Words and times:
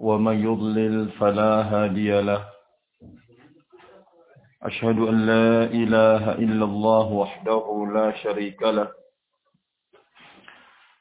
ومن 0.00 0.36
يضلل 0.44 1.08
فلا 1.20 1.52
هادي 1.62 2.20
له. 2.20 2.48
أشهد 4.62 4.98
أن 4.98 5.26
لا 5.26 5.64
إله 5.64 6.32
إلا 6.32 6.64
الله 6.64 7.06
وحده 7.12 7.64
لا 7.94 8.12
شريك 8.24 8.62
له. 8.62 8.88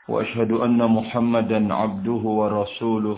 وأشهد 0.10 0.52
أن 0.52 0.80
محمدا 0.92 1.74
عبده 1.74 2.24
ورسوله 2.40 3.18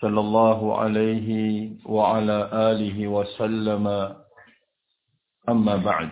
صلى 0.00 0.20
الله 0.20 0.78
عليه 0.78 1.28
وعلى 1.84 2.38
آله 2.52 3.08
وسلم. 3.08 3.86
أما 5.48 5.76
بعد. 5.76 6.10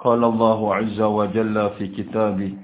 قال 0.00 0.24
الله 0.24 0.74
عز 0.74 1.00
وجل 1.00 1.70
في 1.78 1.88
كتابه 1.88 2.63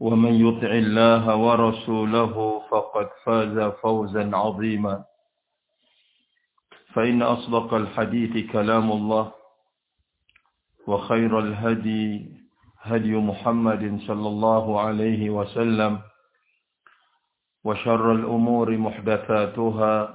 ومن 0.00 0.32
يطع 0.34 0.70
الله 0.70 1.36
ورسوله 1.36 2.62
فقد 2.70 3.08
فاز 3.24 3.58
فوزا 3.82 4.30
عظيما. 4.36 5.04
فإن 6.94 7.22
أصدق 7.22 7.74
الحديث 7.74 8.52
كلام 8.52 8.92
الله 8.92 9.32
وخير 10.86 11.38
الهدي 11.38 12.26
هدي 12.82 13.12
محمد 13.16 14.00
صلى 14.06 14.28
الله 14.28 14.80
عليه 14.80 15.30
وسلم 15.30 15.98
وشر 17.64 18.12
الأمور 18.12 18.76
محدثاتها 18.76 20.14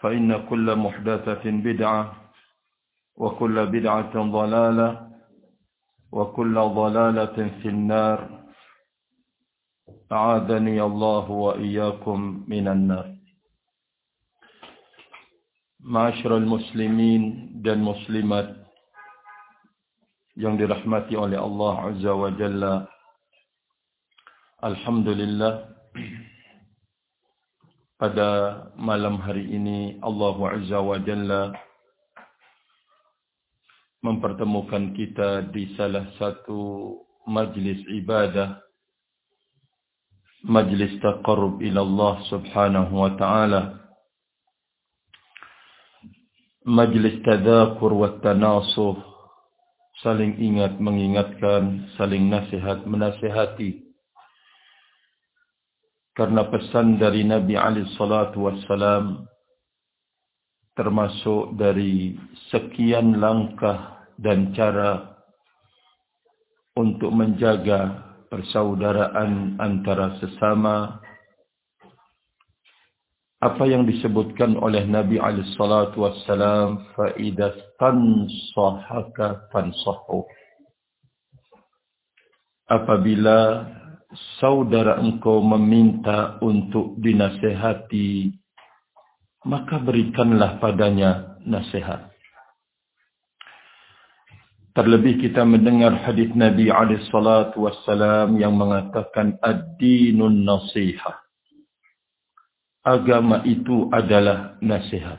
فإن 0.00 0.46
كل 0.48 0.76
محدثة 0.76 1.44
بدعة 1.44 2.12
وكل 3.16 3.66
بدعة 3.66 4.14
ضلالة 4.16 5.10
وكل 6.12 6.54
ضلالة 6.54 7.36
في 7.62 7.68
النار. 7.68 8.37
أعاذني 10.11 10.77
الله 10.81 11.25
وإياكم 11.31 12.19
من 12.47 12.67
النار 12.67 13.07
Masyarul 15.83 16.47
muslimin 16.47 17.59
dan 17.59 17.83
muslimat 17.83 18.55
yang 20.39 20.55
dirahmati 20.55 21.11
oleh 21.19 21.35
Allah 21.35 21.91
Azza 21.91 22.15
wa 22.15 22.31
Jalla. 22.39 22.87
Alhamdulillah 24.63 25.75
pada 27.99 28.29
malam 28.79 29.19
hari 29.19 29.43
ini 29.43 29.99
Allah 29.99 30.55
Azza 30.55 30.79
wa 30.79 30.95
Jalla 31.03 31.51
mempertemukan 34.07 34.95
kita 34.95 35.51
di 35.51 35.75
salah 35.75 36.07
satu 36.15 36.95
majlis 37.27 37.83
ibadah 37.91 38.55
majlis 40.46 41.00
taqarrub 41.02 41.58
ila 41.62 41.80
Allah 41.82 42.14
Subhanahu 42.30 42.94
wa 42.94 43.10
taala. 43.18 43.62
Majlis 46.68 47.24
tadzakur 47.24 47.94
wa 47.96 48.18
tanasuh. 48.22 48.98
Saling 49.98 50.38
ingat 50.38 50.78
mengingatkan 50.78 51.90
saling 51.98 52.30
nasihat 52.30 52.86
menasihati. 52.86 53.82
Karena 56.14 56.46
pesan 56.46 56.98
dari 56.98 57.26
Nabi 57.26 57.54
Ali 57.58 57.82
salatu 57.94 58.46
wassalam 58.46 59.26
termasuk 60.78 61.58
dari 61.58 62.14
sekian 62.54 63.18
langkah 63.18 64.06
dan 64.14 64.54
cara 64.54 65.18
untuk 66.78 67.10
menjaga 67.10 68.07
persaudaraan 68.28 69.56
antara 69.60 70.16
sesama 70.20 71.00
apa 73.38 73.64
yang 73.70 73.86
disebutkan 73.86 74.58
oleh 74.58 74.82
Nabi 74.84 75.22
Ali 75.22 75.46
salatu 75.54 76.04
wassalam 76.04 76.90
fa 76.92 77.14
idza 77.14 77.54
tansahaka 77.78 79.46
apabila 82.68 83.38
saudara 84.40 85.00
engkau 85.00 85.40
meminta 85.44 86.40
untuk 86.40 86.96
dinasehati, 87.00 88.32
maka 89.44 89.76
berikanlah 89.80 90.60
padanya 90.60 91.40
nasihat. 91.44 92.07
Terlebih 94.78 95.18
kita 95.18 95.42
mendengar 95.42 95.90
hadis 96.06 96.30
Nabi 96.38 96.70
alaihi 96.70 97.02
salatu 97.10 97.66
wassalam 97.66 98.38
yang 98.38 98.54
mengatakan 98.54 99.34
ad-dinun 99.42 100.46
nasihah. 100.46 101.18
Agama 102.86 103.42
itu 103.42 103.90
adalah 103.90 104.54
nasihat. 104.62 105.18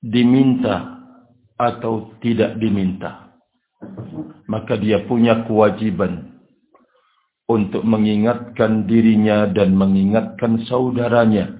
Diminta 0.00 0.96
atau 1.60 2.16
tidak 2.24 2.56
diminta. 2.56 3.36
Maka 4.48 4.80
dia 4.80 5.04
punya 5.04 5.44
kewajiban 5.44 6.40
untuk 7.52 7.84
mengingatkan 7.84 8.88
dirinya 8.88 9.44
dan 9.44 9.76
mengingatkan 9.76 10.64
saudaranya. 10.64 11.52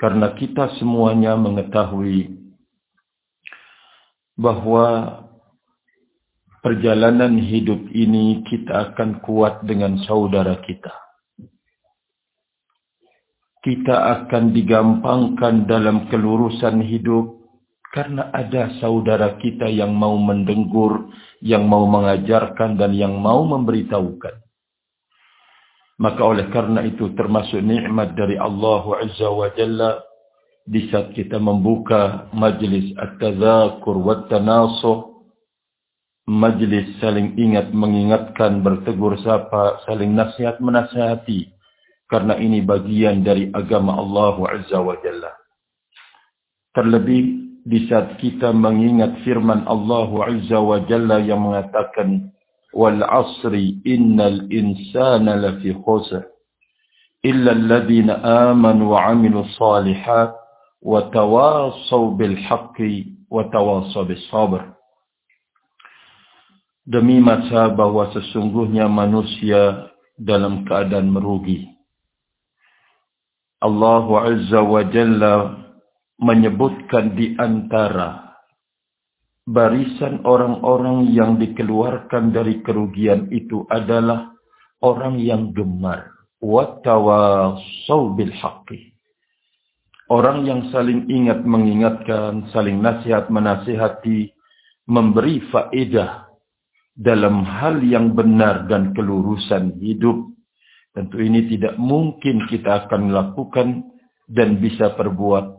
Karena 0.00 0.32
kita 0.32 0.72
semuanya 0.80 1.36
mengetahui 1.36 2.41
bahwa 4.42 5.22
perjalanan 6.66 7.38
hidup 7.38 7.86
ini 7.94 8.42
kita 8.42 8.92
akan 8.92 9.22
kuat 9.22 9.62
dengan 9.62 10.02
saudara 10.02 10.58
kita. 10.58 10.90
Kita 13.62 14.26
akan 14.26 14.50
digampangkan 14.50 15.70
dalam 15.70 16.10
kelurusan 16.10 16.82
hidup 16.82 17.38
karena 17.94 18.34
ada 18.34 18.74
saudara 18.82 19.38
kita 19.38 19.70
yang 19.70 19.94
mau 19.94 20.18
mendenggur, 20.18 21.14
yang 21.38 21.70
mau 21.70 21.86
mengajarkan 21.86 22.74
dan 22.74 22.90
yang 22.90 23.14
mau 23.22 23.46
memberitahukan. 23.46 24.42
Maka 26.02 26.22
oleh 26.26 26.50
karena 26.50 26.82
itu 26.82 27.14
termasuk 27.14 27.62
nikmat 27.62 28.18
dari 28.18 28.34
Allah 28.34 28.82
Azza 28.98 29.30
wa 29.30 29.46
Jalla 29.54 30.02
di 30.62 30.86
saat 30.90 31.10
kita 31.12 31.42
membuka 31.42 32.30
majlis 32.30 32.94
at-tadzakur 32.94 33.98
wa 33.98 34.26
tanasuh 34.30 35.12
majlis 36.30 36.86
saling 37.02 37.34
ingat 37.34 37.74
mengingatkan 37.74 38.62
bertegur 38.62 39.18
sapa 39.20 39.82
saling 39.86 40.14
nasihat 40.14 40.62
menasihati. 40.62 41.50
Karena 42.06 42.36
ini 42.36 42.60
bagian 42.60 43.24
dari 43.24 43.48
agama 43.56 43.96
Allah 43.96 44.36
Azza 44.60 44.84
wa 44.84 44.92
Jalla. 45.00 45.32
Terlebih 46.76 47.24
di 47.64 47.88
saat 47.88 48.20
kita 48.20 48.52
mengingat 48.52 49.24
firman 49.24 49.64
Allah 49.64 50.12
Azza 50.28 50.60
wa 50.60 50.76
Jalla 50.84 51.24
yang 51.24 51.40
mengatakan 51.40 52.28
wal 52.76 53.00
asri 53.00 53.80
innal 53.88 54.44
insana 54.52 55.40
lafi 55.40 55.72
khusr 55.72 56.24
illa 57.24 57.54
alladhina 57.56 58.20
amanu 58.50 58.92
wa 58.92 59.08
amilu 59.08 59.48
salihat 59.56 60.41
wa 60.82 61.08
tawasaw 61.14 62.18
bil 62.18 62.34
haqqi 62.34 63.14
wa 63.30 63.46
tawasaw 63.48 64.02
bis 64.04 64.22
sabr 64.28 64.74
Demi 66.82 67.22
masa 67.22 67.70
bahwa 67.70 68.10
sesungguhnya 68.10 68.90
manusia 68.90 69.86
dalam 70.18 70.66
keadaan 70.66 71.14
merugi. 71.14 71.70
Allah 73.62 74.06
Azza 74.26 74.58
wa 74.66 74.82
Jalla 74.90 75.34
menyebutkan 76.18 77.14
di 77.14 77.38
antara 77.38 78.34
barisan 79.46 80.26
orang-orang 80.26 81.14
yang 81.14 81.38
dikeluarkan 81.38 82.34
dari 82.34 82.58
kerugian 82.66 83.30
itu 83.30 83.62
adalah 83.70 84.34
orang 84.82 85.22
yang 85.22 85.54
gemar. 85.54 86.10
Wattawasaw 86.42 88.02
bil 88.18 88.34
haqqi. 88.34 88.91
Orang 90.12 90.44
yang 90.44 90.68
saling 90.68 91.08
ingat 91.08 91.40
mengingatkan, 91.40 92.52
saling 92.52 92.84
nasihat 92.84 93.32
menasihati, 93.32 94.28
memberi 94.84 95.40
faedah 95.48 96.28
dalam 96.92 97.40
hal 97.48 97.80
yang 97.80 98.12
benar 98.12 98.68
dan 98.68 98.92
kelurusan 98.92 99.80
hidup. 99.80 100.28
Tentu 100.92 101.16
ini 101.16 101.48
tidak 101.48 101.80
mungkin 101.80 102.44
kita 102.44 102.84
akan 102.84 103.08
lakukan 103.08 103.88
dan 104.28 104.60
bisa 104.60 104.92
perbuat 104.92 105.56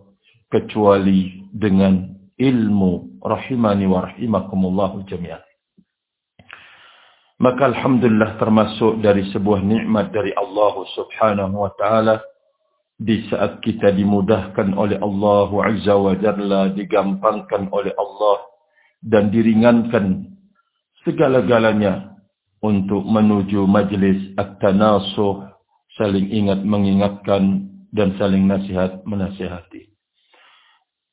kecuali 0.54 1.50
dengan 1.50 2.14
ilmu 2.38 3.26
rahimani 3.26 3.90
wa 3.90 4.06
rahimakumullahu 4.06 5.02
jami'an. 5.10 5.42
Maka 7.42 7.74
Alhamdulillah 7.74 8.38
termasuk 8.38 9.02
dari 9.02 9.26
sebuah 9.34 9.66
nikmat 9.66 10.14
dari 10.14 10.30
Allah 10.38 10.78
subhanahu 10.94 11.66
wa 11.66 11.74
ta'ala 11.74 12.22
di 12.98 13.26
saat 13.28 13.60
kita 13.60 13.92
dimudahkan 13.92 14.78
oleh 14.78 15.02
Allah 15.02 15.50
Azza 15.66 15.96
wa 15.98 16.14
Jalla, 16.16 16.70
digampangkan 16.72 17.74
oleh 17.74 17.92
Allah 17.98 18.38
dan 19.04 19.34
diringankan 19.34 20.32
segala-galanya 21.04 22.16
untuk 22.64 23.04
menuju 23.04 23.68
majlis 23.68 24.38
at-tanasuh, 24.40 25.52
saling 26.00 26.32
ingat 26.32 26.64
mengingatkan 26.64 27.68
dan 27.92 28.16
saling 28.16 28.48
nasihat 28.48 29.04
menasihati. 29.04 29.92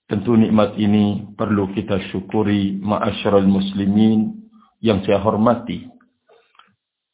Tentu 0.06 0.34
nikmat 0.34 0.74
ini 0.78 1.34
perlu 1.38 1.70
kita 1.70 1.98
syukuri 2.10 2.78
ma'asyiral 2.82 3.46
muslimin 3.46 4.42
yang 4.82 5.02
saya 5.06 5.22
hormati. 5.22 5.86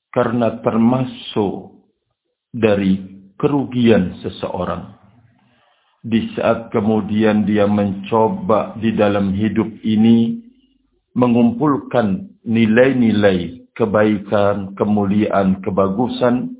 Karena 0.08 0.64
termasuk 0.64 1.76
dari 2.48 3.15
kerugian 3.36 4.16
seseorang. 4.24 4.96
Di 6.06 6.32
saat 6.38 6.70
kemudian 6.70 7.42
dia 7.48 7.66
mencoba 7.66 8.78
di 8.78 8.94
dalam 8.94 9.34
hidup 9.34 9.66
ini 9.82 10.38
mengumpulkan 11.16 12.36
nilai-nilai 12.46 13.66
kebaikan, 13.74 14.72
kemuliaan, 14.78 15.60
kebagusan 15.60 16.56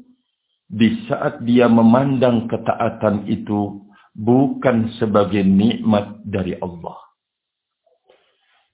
di 0.66 1.06
saat 1.06 1.40
dia 1.46 1.70
memandang 1.70 2.50
ketaatan 2.50 3.24
itu 3.30 3.86
bukan 4.12 4.90
sebagai 4.98 5.46
nikmat 5.46 6.20
dari 6.26 6.58
Allah. 6.58 6.98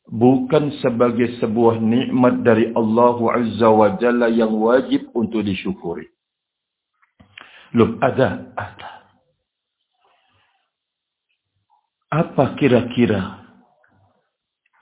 Bukan 0.09 0.83
sebagai 0.83 1.39
sebuah 1.39 1.79
nikmat 1.79 2.43
dari 2.43 2.73
Allah 2.75 3.17
Azza 3.39 3.71
wa 3.71 3.89
Jalla 4.01 4.29
yang 4.29 4.57
wajib 4.57 5.09
untuk 5.15 5.47
disyukuri. 5.47 6.09
Loh, 7.73 7.97
ada, 8.05 8.53
ada. 8.53 8.91
Apa 12.13 12.53
kira-kira 12.61 13.41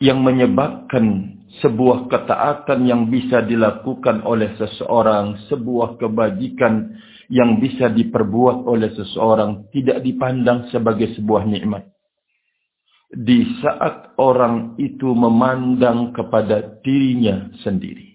yang 0.02 0.18
menyebabkan 0.26 1.38
sebuah 1.62 2.10
ketaatan 2.10 2.86
yang 2.86 3.06
bisa 3.06 3.42
dilakukan 3.42 4.22
oleh 4.26 4.54
seseorang, 4.58 5.38
sebuah 5.46 5.98
kebajikan 5.98 6.94
yang 7.30 7.62
bisa 7.62 7.86
diperbuat 7.86 8.66
oleh 8.66 8.90
seseorang 8.94 9.70
tidak 9.70 10.02
dipandang 10.02 10.66
sebagai 10.74 11.14
sebuah 11.14 11.46
nikmat. 11.46 11.86
Di 13.10 13.42
saat 13.62 14.14
orang 14.18 14.78
itu 14.78 15.10
memandang 15.14 16.14
kepada 16.14 16.82
dirinya 16.82 17.50
sendiri. 17.62 18.14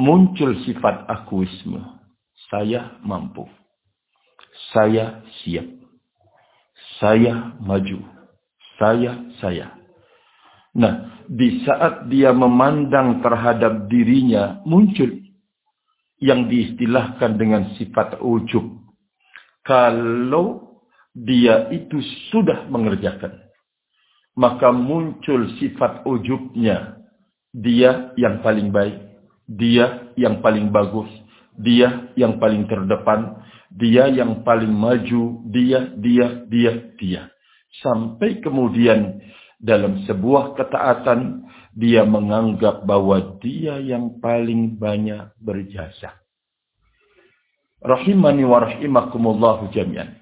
Muncul 0.00 0.64
sifat 0.64 1.08
akuisme. 1.08 1.97
Saya 2.48 2.96
mampu. 3.04 3.44
Saya 4.72 5.22
siap. 5.40 5.68
Saya 6.98 7.54
maju. 7.60 8.00
Saya, 8.80 9.28
saya. 9.38 9.78
Nah, 10.72 11.24
di 11.28 11.60
saat 11.66 12.08
dia 12.08 12.32
memandang 12.32 13.20
terhadap 13.20 13.90
dirinya 13.92 14.64
muncul 14.64 15.12
yang 16.18 16.48
diistilahkan 16.48 17.36
dengan 17.36 17.74
sifat 17.76 18.18
ujub. 18.22 18.64
Kalau 19.62 20.80
dia 21.12 21.68
itu 21.74 22.00
sudah 22.32 22.66
mengerjakan, 22.70 23.36
maka 24.38 24.70
muncul 24.70 25.50
sifat 25.58 26.06
ujubnya. 26.06 26.96
Dia 27.52 28.14
yang 28.14 28.44
paling 28.44 28.70
baik, 28.70 28.96
dia 29.50 30.14
yang 30.14 30.38
paling 30.44 30.70
bagus, 30.70 31.10
dia 31.58 32.14
yang 32.14 32.38
paling 32.38 32.70
terdepan, 32.70 33.42
dia 33.74 34.06
yang 34.06 34.46
paling 34.46 34.70
maju, 34.70 35.42
dia, 35.50 35.90
dia, 35.98 36.46
dia, 36.46 36.72
dia. 36.94 37.22
Sampai 37.82 38.38
kemudian 38.38 39.18
dalam 39.58 40.06
sebuah 40.06 40.54
ketaatan, 40.54 41.50
dia 41.74 42.06
menganggap 42.06 42.86
bahwa 42.86 43.38
dia 43.42 43.82
yang 43.82 44.22
paling 44.22 44.78
banyak 44.78 45.34
berjasa. 45.42 46.14
Rahimani 47.78 48.42
wa 48.42 48.58
rahimakumullahu 48.62 49.70
jami'an. 49.70 50.18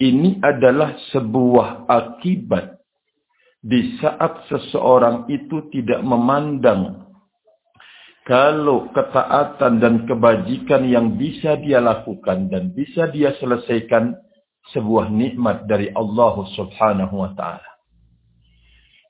Ini 0.00 0.40
adalah 0.40 0.96
sebuah 1.12 1.86
akibat 1.86 2.80
di 3.60 4.00
saat 4.00 4.48
seseorang 4.48 5.28
itu 5.28 5.68
tidak 5.68 6.00
memandang 6.00 7.09
kalau 8.30 8.86
ketaatan 8.94 9.82
dan 9.82 10.06
kebajikan 10.06 10.86
yang 10.86 11.18
bisa 11.18 11.58
dia 11.58 11.82
lakukan 11.82 12.46
dan 12.46 12.70
bisa 12.70 13.10
dia 13.10 13.34
selesaikan 13.42 14.14
sebuah 14.70 15.10
nikmat 15.10 15.66
dari 15.66 15.90
Allah 15.90 16.38
Subhanahu 16.54 17.26
wa 17.26 17.34
taala. 17.34 17.66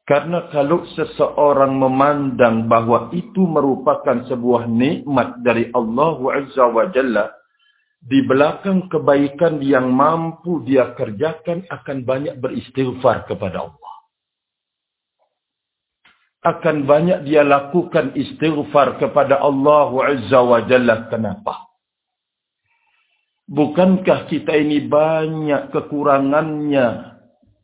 Karena 0.09 0.49
kalau 0.49 0.89
seseorang 0.97 1.77
memandang 1.77 2.65
bahwa 2.65 3.13
itu 3.13 3.45
merupakan 3.45 4.25
sebuah 4.25 4.65
nikmat 4.65 5.45
dari 5.45 5.69
Allah 5.77 6.17
Azza 6.41 6.65
wa 6.73 6.89
Jalla, 6.89 7.29
di 8.01 8.25
belakang 8.25 8.89
kebaikan 8.89 9.61
yang 9.61 9.93
mampu 9.93 10.65
dia 10.65 10.97
kerjakan 10.97 11.69
akan 11.69 12.09
banyak 12.09 12.41
beristighfar 12.41 13.29
kepada 13.29 13.69
Allah. 13.69 13.80
Akan 16.41 16.89
banyak 16.89 17.29
dia 17.29 17.45
lakukan 17.45 18.17
istighfar 18.17 18.97
kepada 18.97 19.45
Allah 19.45 19.93
Azza 20.09 20.41
wa 20.41 20.65
Jalla. 20.65 21.05
Kenapa? 21.13 21.69
Bukankah 23.51 24.31
kita 24.31 24.55
ini 24.57 24.87
banyak 24.87 25.75
kekurangannya 25.75 27.19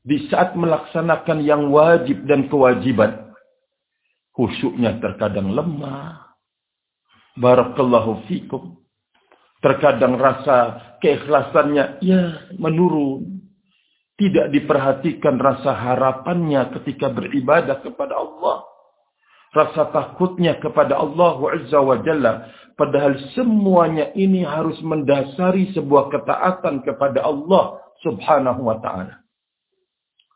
di 0.06 0.26
saat 0.30 0.58
melaksanakan 0.58 1.46
yang 1.46 1.70
wajib 1.70 2.26
dan 2.26 2.46
kewajiban. 2.46 3.34
Khusyuknya 4.36 4.98
terkadang 5.00 5.50
lemah. 5.50 6.36
Barakallahu 7.40 8.28
fikum. 8.28 8.76
Terkadang 9.64 10.20
rasa 10.20 10.78
keikhlasannya 11.00 12.04
ya 12.04 12.50
menurun. 12.60 13.35
Tidak 14.16 14.48
diperhatikan 14.48 15.36
rasa 15.36 15.76
harapannya 15.76 16.72
ketika 16.80 17.12
beribadah 17.12 17.84
kepada 17.84 18.16
Allah. 18.16 18.64
Rasa 19.52 19.92
takutnya 19.92 20.56
kepada 20.56 20.96
Allah 20.96 21.36
Azza 21.52 21.80
wa 21.84 22.00
Jalla. 22.00 22.48
Padahal 22.76 23.16
semuanya 23.32 24.12
ini 24.16 24.44
harus 24.44 24.76
mendasari 24.84 25.72
sebuah 25.72 26.12
ketaatan 26.12 26.84
kepada 26.84 27.24
Allah 27.24 27.80
subhanahu 28.04 28.68
wa 28.68 28.76
ta'ala. 28.80 29.24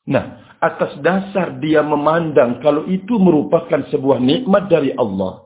Nah, 0.09 0.57
atas 0.61 0.97
dasar 1.05 1.61
dia 1.61 1.85
memandang 1.85 2.61
kalau 2.65 2.89
itu 2.89 3.17
merupakan 3.21 3.85
sebuah 3.93 4.21
nikmat 4.21 4.73
dari 4.73 4.93
Allah. 4.97 5.45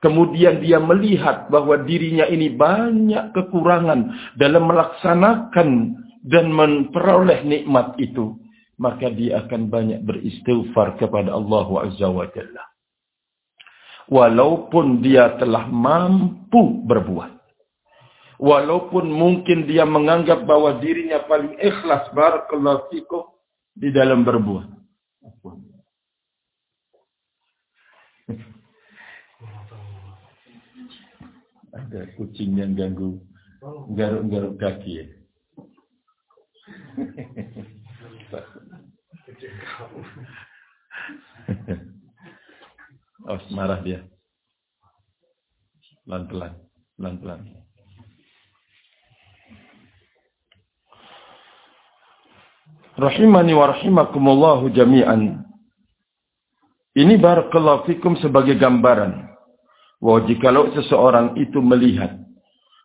Kemudian 0.00 0.64
dia 0.64 0.80
melihat 0.80 1.52
bahwa 1.52 1.76
dirinya 1.84 2.24
ini 2.24 2.48
banyak 2.48 3.36
kekurangan 3.36 4.32
dalam 4.40 4.64
melaksanakan 4.64 5.68
dan 6.20 6.52
memperoleh 6.52 7.44
nikmat 7.44 7.96
itu. 7.96 8.40
maka 8.80 9.12
dia 9.12 9.44
akan 9.44 9.68
banyak 9.68 10.00
beristighfar 10.08 10.96
kepada 10.96 11.36
Allah 11.36 11.68
Azza 11.84 12.08
wa 12.08 12.24
Jalla. 12.32 12.64
Walaupun 14.08 15.04
dia 15.04 15.36
telah 15.36 15.68
mampu 15.68 16.80
berbuat. 16.88 17.36
Walaupun 18.40 19.04
mungkin 19.04 19.68
dia 19.68 19.84
menganggap 19.84 20.48
bahwa 20.48 20.80
dirinya 20.80 21.20
paling 21.28 21.60
ikhlas 21.60 22.08
barakallahu 22.16 22.88
fikum 22.88 23.28
di 23.76 23.92
dalam 23.92 24.24
berbuat. 24.24 24.80
Ada 31.70 32.16
kucing 32.16 32.56
yang 32.58 32.72
ganggu 32.72 33.20
garuk-garuk 33.92 34.56
kaki 34.56 35.04
ya. 35.04 35.19
oh, 43.30 43.38
marah 43.54 43.80
dia. 43.82 44.02
Pelan-pelan, 46.04 46.52
pelan-pelan. 46.98 47.40
Rahimani 53.00 53.56
wa 53.56 53.72
rahimakumullahu 53.72 54.68
jami'an. 54.76 55.40
Ini 56.92 57.16
barakallahu 57.22 57.86
fikum 57.86 58.18
sebagai 58.18 58.58
gambaran 58.58 59.30
bahwa 60.02 60.26
jikalau 60.26 60.74
seseorang 60.74 61.38
itu 61.38 61.62
melihat 61.62 62.18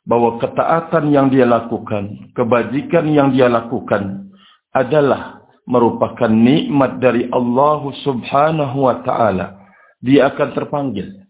bahwa 0.05 0.38
ketaatan 0.38 1.09
yang 1.09 1.27
dia 1.33 1.50
lakukan, 1.50 2.29
kebajikan 2.38 3.09
yang 3.09 3.33
dia 3.33 3.50
lakukan 3.50 4.29
adalah 4.69 5.41
merupakan 5.65 6.29
nikmat 6.29 7.01
dari 7.01 7.25
Allah 7.33 7.81
Subhanahu 8.05 8.85
wa 8.85 9.01
taala, 9.01 9.57
dia 9.97 10.29
akan 10.29 10.50
terpanggil 10.53 11.25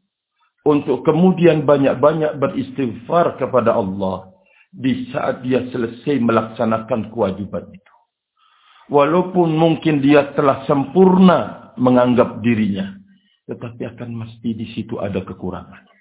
untuk 0.67 1.07
kemudian 1.07 1.63
banyak-banyak 1.63 2.35
beristighfar 2.35 3.39
kepada 3.39 3.79
Allah 3.79 4.27
di 4.75 5.07
saat 5.15 5.39
dia 5.39 5.63
selesai 5.71 6.19
melaksanakan 6.19 7.15
kewajiban 7.15 7.63
itu. 7.71 7.93
Walaupun 8.91 9.55
mungkin 9.55 10.03
dia 10.03 10.35
telah 10.35 10.67
sempurna 10.67 11.71
menganggap 11.79 12.43
dirinya, 12.43 12.91
tetapi 13.47 13.87
akan 13.95 14.09
mesti 14.25 14.49
di 14.51 14.67
situ 14.75 14.99
ada 14.99 15.23
kekurangan. 15.23 15.94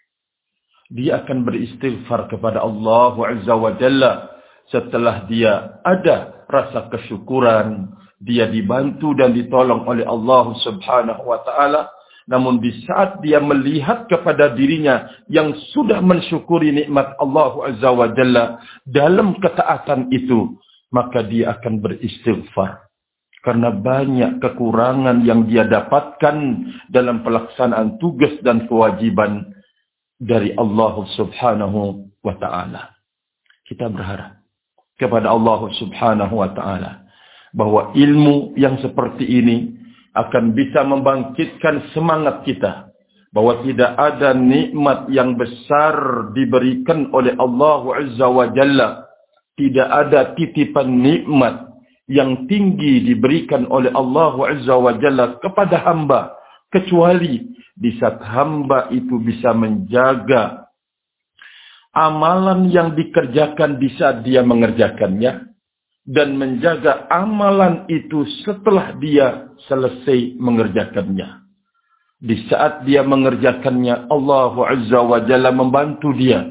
Dia 0.93 1.25
akan 1.25 1.49
beristighfar 1.49 2.29
kepada 2.29 2.61
Allah 2.61 3.15
Azza 3.33 3.55
wa 3.57 3.73
Jalla. 3.81 4.13
Setelah 4.69 5.25
dia 5.29 5.81
ada 5.85 6.45
rasa 6.49 6.89
kesyukuran, 6.93 7.93
dia 8.21 8.49
dibantu 8.49 9.13
dan 9.17 9.37
ditolong 9.37 9.85
oleh 9.85 10.05
Allah 10.05 10.57
Subhanahu 10.65 11.23
wa 11.25 11.41
taala. 11.45 11.89
Namun 12.25 12.57
di 12.61 12.73
saat 12.89 13.21
dia 13.21 13.37
melihat 13.37 14.09
kepada 14.09 14.57
dirinya 14.57 15.13
yang 15.29 15.53
sudah 15.77 16.01
mensyukuri 16.01 16.73
nikmat 16.73 17.13
Allah 17.21 17.53
Azza 17.69 17.91
wa 17.93 18.09
Jalla 18.17 18.57
dalam 18.89 19.37
ketaatan 19.41 20.09
itu 20.09 20.57
maka 20.89 21.27
dia 21.27 21.59
akan 21.59 21.83
beristighfar. 21.83 22.87
Karena 23.45 23.69
banyak 23.69 24.41
kekurangan 24.41 25.21
yang 25.21 25.45
dia 25.45 25.69
dapatkan 25.69 26.37
dalam 26.89 27.21
pelaksanaan 27.21 28.01
tugas 28.01 28.33
dan 28.41 28.65
kewajiban 28.65 29.53
dari 30.21 30.55
Allah 30.55 30.95
Subhanahu 31.19 32.11
wa 32.23 32.35
taala. 32.39 32.95
Kita 33.67 33.91
berharap 33.91 34.41
kepada 34.99 35.33
Allah 35.33 35.61
Subhanahu 35.79 36.35
wa 36.39 36.51
taala 36.55 37.05
bahwa 37.55 37.95
ilmu 37.95 38.55
yang 38.59 38.79
seperti 38.83 39.27
ini 39.27 39.75
akan 40.15 40.55
bisa 40.55 40.87
membangkitkan 40.87 41.91
semangat 41.91 42.47
kita 42.47 42.95
bahwa 43.35 43.59
tidak 43.67 43.99
ada 43.99 44.31
nikmat 44.31 45.11
yang 45.11 45.35
besar 45.35 46.31
diberikan 46.39 47.11
oleh 47.11 47.35
Allah 47.35 47.83
Azza 47.99 48.27
wa 48.31 48.47
Jalla. 48.55 49.03
Tidak 49.55 49.87
ada 49.87 50.35
titipan 50.35 51.03
nikmat 51.03 51.67
yang 52.11 52.47
tinggi 52.47 53.03
diberikan 53.03 53.67
oleh 53.71 53.91
Allah 53.91 54.35
Azza 54.55 54.75
wa 54.79 54.95
Jalla 54.99 55.35
kepada 55.43 55.83
hamba 55.83 56.31
kecuali 56.75 57.55
di 57.75 57.95
saat 58.03 58.19
hamba 58.19 58.91
itu 58.91 59.23
bisa 59.23 59.55
menjaga 59.55 60.67
amalan 61.95 62.67
yang 62.75 62.99
dikerjakan 62.99 63.79
di 63.79 63.89
saat 63.95 64.27
dia 64.27 64.43
mengerjakannya 64.43 65.55
dan 66.05 66.37
menjaga 66.37 67.09
amalan 67.09 67.89
itu 67.89 68.27
setelah 68.45 68.93
dia 68.99 69.49
selesai 69.71 70.37
mengerjakannya. 70.37 71.47
Di 72.25 72.37
saat 72.49 72.85
dia 72.85 73.05
mengerjakannya, 73.05 74.09
Allah 74.09 74.55
Azza 74.69 75.01
wa 75.01 75.21
Jalla 75.25 75.53
membantu 75.53 76.13
dia 76.17 76.45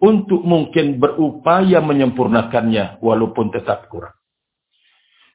untuk 0.00 0.44
mungkin 0.44 1.00
berupaya 1.00 1.80
menyempurnakannya 1.80 3.00
walaupun 3.00 3.52
tetap 3.52 3.88
kurang. 3.88 4.12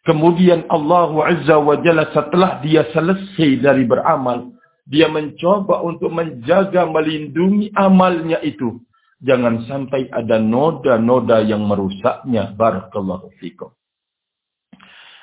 Kemudian 0.07 0.63
Allah 0.71 1.11
Azza 1.27 1.59
wa 1.59 1.75
Jalla 1.83 2.07
setelah 2.15 2.63
dia 2.63 2.87
selesai 2.95 3.59
dari 3.59 3.83
beramal, 3.83 4.55
dia 4.87 5.11
mencoba 5.11 5.83
untuk 5.83 6.09
menjaga 6.09 6.87
melindungi 6.87 7.69
amalnya 7.75 8.39
itu 8.41 8.79
Jangan 9.19 9.67
sampai 9.67 10.07
ada 10.15 10.39
noda-noda 10.39 11.43
yang 11.43 11.67
merusaknya. 11.67 12.55
Barakallahu 12.55 13.35
fikum. 13.43 13.75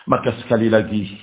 Maka 0.05 0.37
sekali 0.45 0.69
lagi, 0.69 1.17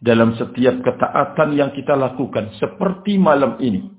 dalam 0.00 0.32
setiap 0.40 0.80
ketaatan 0.80 1.54
yang 1.54 1.70
kita 1.76 1.92
lakukan, 1.92 2.56
seperti 2.56 3.20
malam 3.20 3.60
ini, 3.60 3.92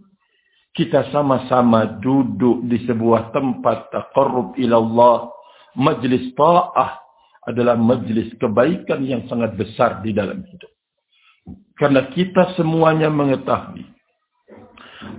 kita 0.74 1.08
sama-sama 1.13 2.01
duduk 2.01 2.65
di 2.65 2.81
sebuah 2.89 3.29
tempat 3.29 3.93
taqarrub 3.93 4.58
ilallah, 4.58 5.29
majlis 5.77 6.34
ta'ah 6.34 7.09
adalah 7.48 7.79
majlis 7.79 8.36
kebaikan 8.39 9.03
yang 9.05 9.24
sangat 9.31 9.55
besar 9.55 10.03
di 10.03 10.12
dalam 10.12 10.43
hidup. 10.43 10.72
Karena 11.79 12.12
kita 12.12 12.60
semuanya 12.60 13.08
mengetahui 13.08 13.88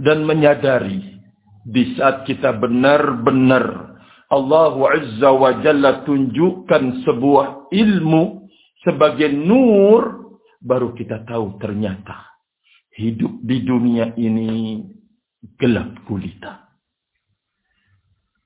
dan 0.05 0.29
menyadari 0.29 1.21
di 1.65 1.97
saat 1.97 2.29
kita 2.29 2.53
benar-benar 2.57 3.97
Allah 4.31 4.75
Azza 4.95 5.31
wa 5.35 5.59
Jalla 5.59 6.07
tunjukkan 6.07 7.03
sebuah 7.03 7.73
ilmu 7.75 8.47
sebagai 8.87 9.29
nur, 9.35 10.37
baru 10.63 10.95
kita 10.95 11.27
tahu 11.27 11.59
ternyata 11.59 12.31
hidup 12.95 13.43
di 13.43 13.65
dunia 13.67 14.15
ini 14.15 14.81
gelap 15.59 16.05
gulita. 16.07 16.70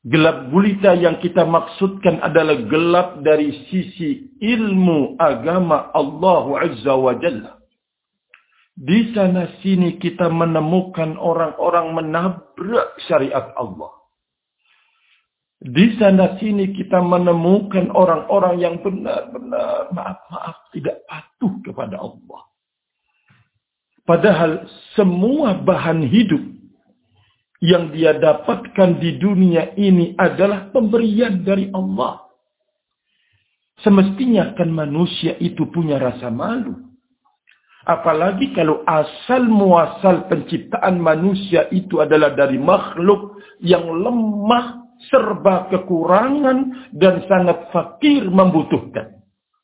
Gelap 0.04 0.52
gulita 0.52 0.92
yang 0.92 1.16
kita 1.16 1.48
maksudkan 1.48 2.20
adalah 2.20 2.60
gelap 2.68 3.24
dari 3.24 3.64
sisi 3.72 4.36
ilmu 4.36 5.16
agama 5.16 5.88
Allah 5.96 6.44
Azza 6.60 6.92
wa 6.92 7.16
Jalla. 7.16 7.56
Di 8.76 9.16
sana 9.16 9.48
sini 9.64 9.96
kita 9.96 10.28
menemukan 10.28 11.16
orang-orang 11.16 11.96
menabrak 11.96 13.00
syariat 13.08 13.56
Allah. 13.56 13.96
Di 15.64 15.96
sana 15.96 16.36
sini 16.36 16.76
kita 16.76 17.00
menemukan 17.00 17.88
orang-orang 17.88 18.60
yang 18.60 18.76
benar-benar 18.84 19.88
maaf-maaf 19.88 20.68
tidak 20.76 21.00
patuh 21.08 21.54
kepada 21.64 21.96
Allah. 21.96 22.42
Padahal 24.04 24.68
semua 24.92 25.56
bahan 25.56 26.04
hidup 26.04 26.44
yang 27.64 27.88
dia 27.96 28.12
dapatkan 28.12 29.00
di 29.00 29.16
dunia 29.16 29.72
ini 29.80 30.12
adalah 30.20 30.68
pemberian 30.68 31.40
dari 31.40 31.72
Allah. 31.72 32.20
Semestinya 33.80 34.52
kan 34.52 34.68
manusia 34.68 35.32
itu 35.40 35.64
punya 35.72 35.96
rasa 35.96 36.28
malu. 36.28 36.76
Apalagi 37.84 38.52
kalau 38.52 38.84
asal 38.84 39.48
muasal 39.48 40.28
penciptaan 40.28 41.00
manusia 41.00 41.68
itu 41.72 42.00
adalah 42.04 42.36
dari 42.36 42.60
makhluk 42.60 43.40
yang 43.60 43.84
lemah, 43.84 44.84
serba 45.08 45.68
kekurangan, 45.68 46.92
dan 46.96 47.24
sangat 47.28 47.72
fakir 47.72 48.28
membutuhkan. 48.28 49.20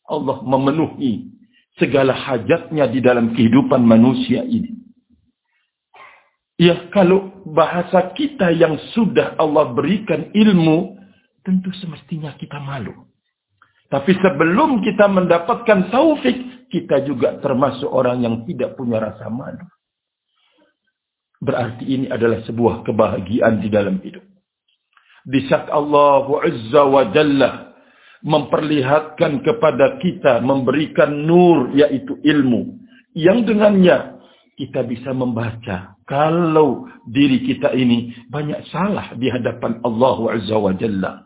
Allah 0.08 0.40
memenuhi 0.44 1.32
segala 1.76 2.12
hajatnya 2.12 2.88
di 2.88 3.00
dalam 3.00 3.32
kehidupan 3.36 3.80
manusia 3.84 4.44
ini. 4.44 4.79
Ya 6.60 6.76
kalau 6.92 7.40
bahasa 7.48 8.12
kita 8.12 8.52
yang 8.52 8.76
sudah 8.92 9.32
Allah 9.40 9.72
berikan 9.72 10.28
ilmu, 10.28 10.92
tentu 11.40 11.72
semestinya 11.80 12.36
kita 12.36 12.60
malu. 12.60 13.08
Tapi 13.88 14.12
sebelum 14.20 14.84
kita 14.84 15.08
mendapatkan 15.08 15.88
taufik, 15.88 16.68
kita 16.68 17.00
juga 17.08 17.40
termasuk 17.40 17.88
orang 17.88 18.20
yang 18.20 18.44
tidak 18.44 18.76
punya 18.76 19.00
rasa 19.00 19.32
malu. 19.32 19.64
Berarti 21.40 21.88
ini 21.88 22.06
adalah 22.12 22.44
sebuah 22.44 22.84
kebahagiaan 22.84 23.64
di 23.64 23.68
dalam 23.72 23.96
hidup. 24.04 24.22
Di 25.24 25.48
saat 25.48 25.72
Allah 25.72 26.28
Azza 26.44 26.82
wa 26.84 27.08
Jalla 27.08 27.72
memperlihatkan 28.20 29.40
kepada 29.40 29.96
kita, 29.96 30.44
memberikan 30.44 31.24
nur 31.24 31.72
yaitu 31.72 32.20
ilmu. 32.20 32.76
Yang 33.16 33.48
dengannya 33.48 34.20
kita 34.60 34.84
bisa 34.84 35.16
membaca 35.16 35.96
kalau 36.10 36.90
diri 37.06 37.46
kita 37.46 37.70
ini 37.70 38.10
banyak 38.26 38.66
salah 38.74 39.14
di 39.14 39.30
hadapan 39.30 39.78
Allah 39.86 40.18
Azza 40.34 40.58
wa 40.58 40.74
Jalla. 40.74 41.22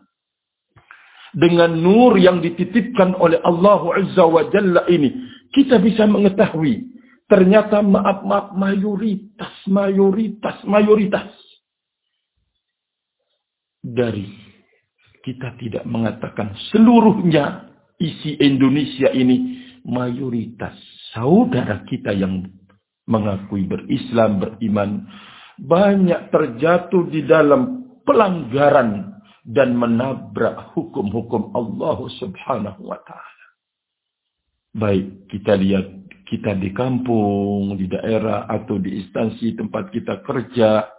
Dengan 1.33 1.73
nur 1.73 2.15
yang 2.21 2.39
dititipkan 2.39 3.17
oleh 3.17 3.41
Allah 3.41 3.81
Azza 3.97 4.23
wa 4.29 4.45
Jalla 4.53 4.85
ini, 4.87 5.09
kita 5.57 5.81
bisa 5.81 6.05
mengetahui 6.05 6.85
ternyata 7.25 7.81
maaf-maaf 7.81 8.53
mayoritas, 8.53 9.65
mayoritas, 9.65 10.61
mayoritas 10.69 11.33
dari 13.81 14.29
kita 15.25 15.57
tidak 15.57 15.89
mengatakan 15.89 16.53
seluruhnya 16.69 17.73
isi 17.97 18.37
Indonesia 18.37 19.09
ini 19.09 19.61
mayoritas 19.85 20.77
saudara 21.13 21.81
kita 21.85 22.13
yang 22.13 22.45
mengakui 23.05 23.65
berislam, 23.65 24.41
beriman 24.41 25.05
banyak 25.55 26.33
terjatuh 26.33 27.07
di 27.07 27.23
dalam 27.23 27.87
pelanggaran 28.03 29.21
dan 29.45 29.77
menabrak 29.77 30.73
hukum-hukum 30.73 31.53
Allah 31.53 31.99
Subhanahu 32.19 32.81
wa 32.81 32.99
taala. 33.05 33.45
Baik 34.75 35.31
kita 35.31 35.55
lihat 35.55 35.87
kita 36.25 36.57
di 36.57 36.73
kampung, 36.73 37.77
di 37.77 37.85
daerah 37.85 38.49
atau 38.49 38.81
di 38.81 38.99
instansi 38.99 39.53
tempat 39.53 39.93
kita 39.93 40.25
kerja 40.25 40.89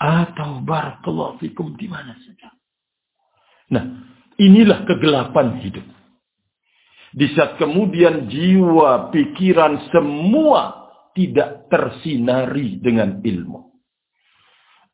atau 0.00 0.64
barakallahu 0.64 1.38
fikum 1.38 1.76
di 1.76 1.86
mana 1.86 2.16
saja. 2.16 2.48
Nah, 3.68 3.84
inilah 4.40 4.88
kegelapan 4.88 5.60
hidup. 5.60 5.84
Di 7.12 7.32
saat 7.32 7.56
kemudian 7.56 8.28
jiwa, 8.28 9.08
pikiran 9.08 9.88
semua 9.88 10.92
tidak 11.16 11.66
tersinari 11.72 12.76
dengan 12.78 13.24
ilmu. 13.24 13.64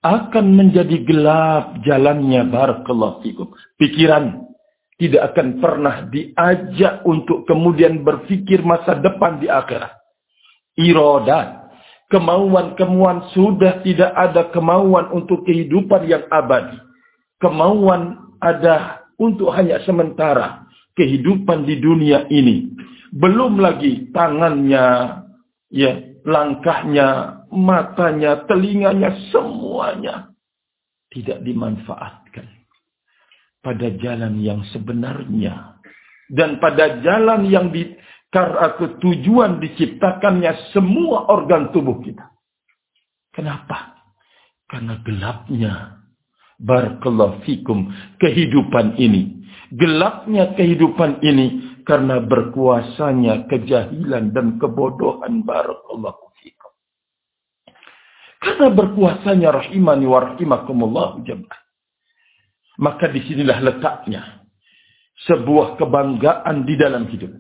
Akan 0.05 0.53
menjadi 0.55 1.01
gelap 1.03 1.81
jalannya 1.83 2.45
barakallahu 2.47 3.25
fikum. 3.25 3.49
Pikiran 3.81 4.47
tidak 5.01 5.33
akan 5.35 5.59
pernah 5.59 6.07
diajak 6.07 7.03
untuk 7.03 7.49
kemudian 7.49 8.05
berfikir 8.07 8.63
masa 8.63 8.95
depan 9.01 9.43
di 9.43 9.51
akhirat. 9.51 9.91
Irodat, 10.79 11.73
kemauan-kemauan 12.13 13.33
sudah 13.35 13.83
tidak 13.83 14.13
ada 14.15 14.55
kemauan 14.55 15.11
untuk 15.11 15.43
kehidupan 15.49 16.07
yang 16.07 16.25
abadi. 16.31 16.79
Kemauan 17.43 18.17
ada 18.39 19.03
untuk 19.19 19.51
hanya 19.57 19.83
sementara 19.83 20.64
kehidupan 20.95 21.67
di 21.67 21.79
dunia 21.79 22.27
ini. 22.31 22.71
Belum 23.15 23.63
lagi 23.63 24.11
tangannya, 24.11 24.87
ya, 25.71 25.93
langkahnya, 26.27 27.09
matanya, 27.55 28.43
telinganya, 28.51 29.15
semuanya 29.31 30.35
tidak 31.15 31.47
dimanfaatkan 31.47 32.47
pada 33.63 33.87
jalan 34.03 34.43
yang 34.43 34.67
sebenarnya 34.75 35.79
dan 36.27 36.59
pada 36.59 36.99
jalan 37.07 37.47
yang 37.47 37.71
di 37.71 37.95
karena 38.35 38.75
tujuan 38.99 39.63
diciptakannya 39.63 40.75
semua 40.75 41.31
organ 41.31 41.71
tubuh 41.71 42.03
kita. 42.03 42.35
Kenapa? 43.31 43.95
Karena 44.67 44.99
gelapnya 45.07 46.03
Barakallahu 46.55 47.43
fikum 47.43 47.91
kehidupan 48.23 48.95
ini. 48.95 49.44
Gelapnya 49.75 50.55
kehidupan 50.55 51.19
ini 51.27 51.81
karena 51.83 52.23
berkuasanya 52.23 53.51
kejahilan 53.51 54.31
dan 54.31 54.63
kebodohan. 54.63 55.43
Barakallahu 55.43 56.31
fikum. 56.39 56.73
Karena 58.39 58.71
berkuasanya 58.71 59.51
rahimani 59.51 60.07
wa 60.07 60.19
rahimakumullah 60.31 61.19
jemaah. 61.27 61.61
Maka 62.79 63.11
di 63.11 63.23
sinilah 63.27 63.59
letaknya 63.63 64.47
sebuah 65.27 65.75
kebanggaan 65.79 66.63
di 66.63 66.75
dalam 66.79 67.11
hidup. 67.11 67.35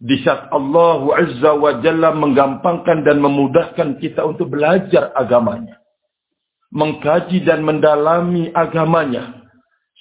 Di 0.00 0.16
saat 0.24 0.48
Allah 0.48 1.00
Azza 1.12 1.52
wa 1.60 1.76
Jalla 1.84 2.16
menggampangkan 2.16 3.04
dan 3.04 3.20
memudahkan 3.20 4.00
kita 4.00 4.24
untuk 4.24 4.48
belajar 4.48 5.12
agamanya 5.12 5.80
mengkaji 6.70 7.42
dan 7.42 7.66
mendalami 7.66 8.54
agamanya 8.54 9.39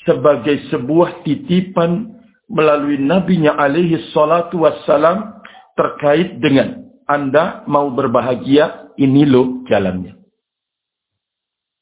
sebagai 0.09 0.65
sebuah 0.73 1.21
titipan 1.21 2.17
melalui 2.49 2.97
nabinya 2.97 3.53
alaihi 3.61 4.09
salatu 4.09 4.65
wassalam 4.65 5.37
terkait 5.77 6.41
dengan 6.41 6.81
anda 7.05 7.61
mau 7.69 7.93
berbahagia 7.93 8.89
ini 8.97 9.29
loh 9.29 9.61
jalannya. 9.69 10.17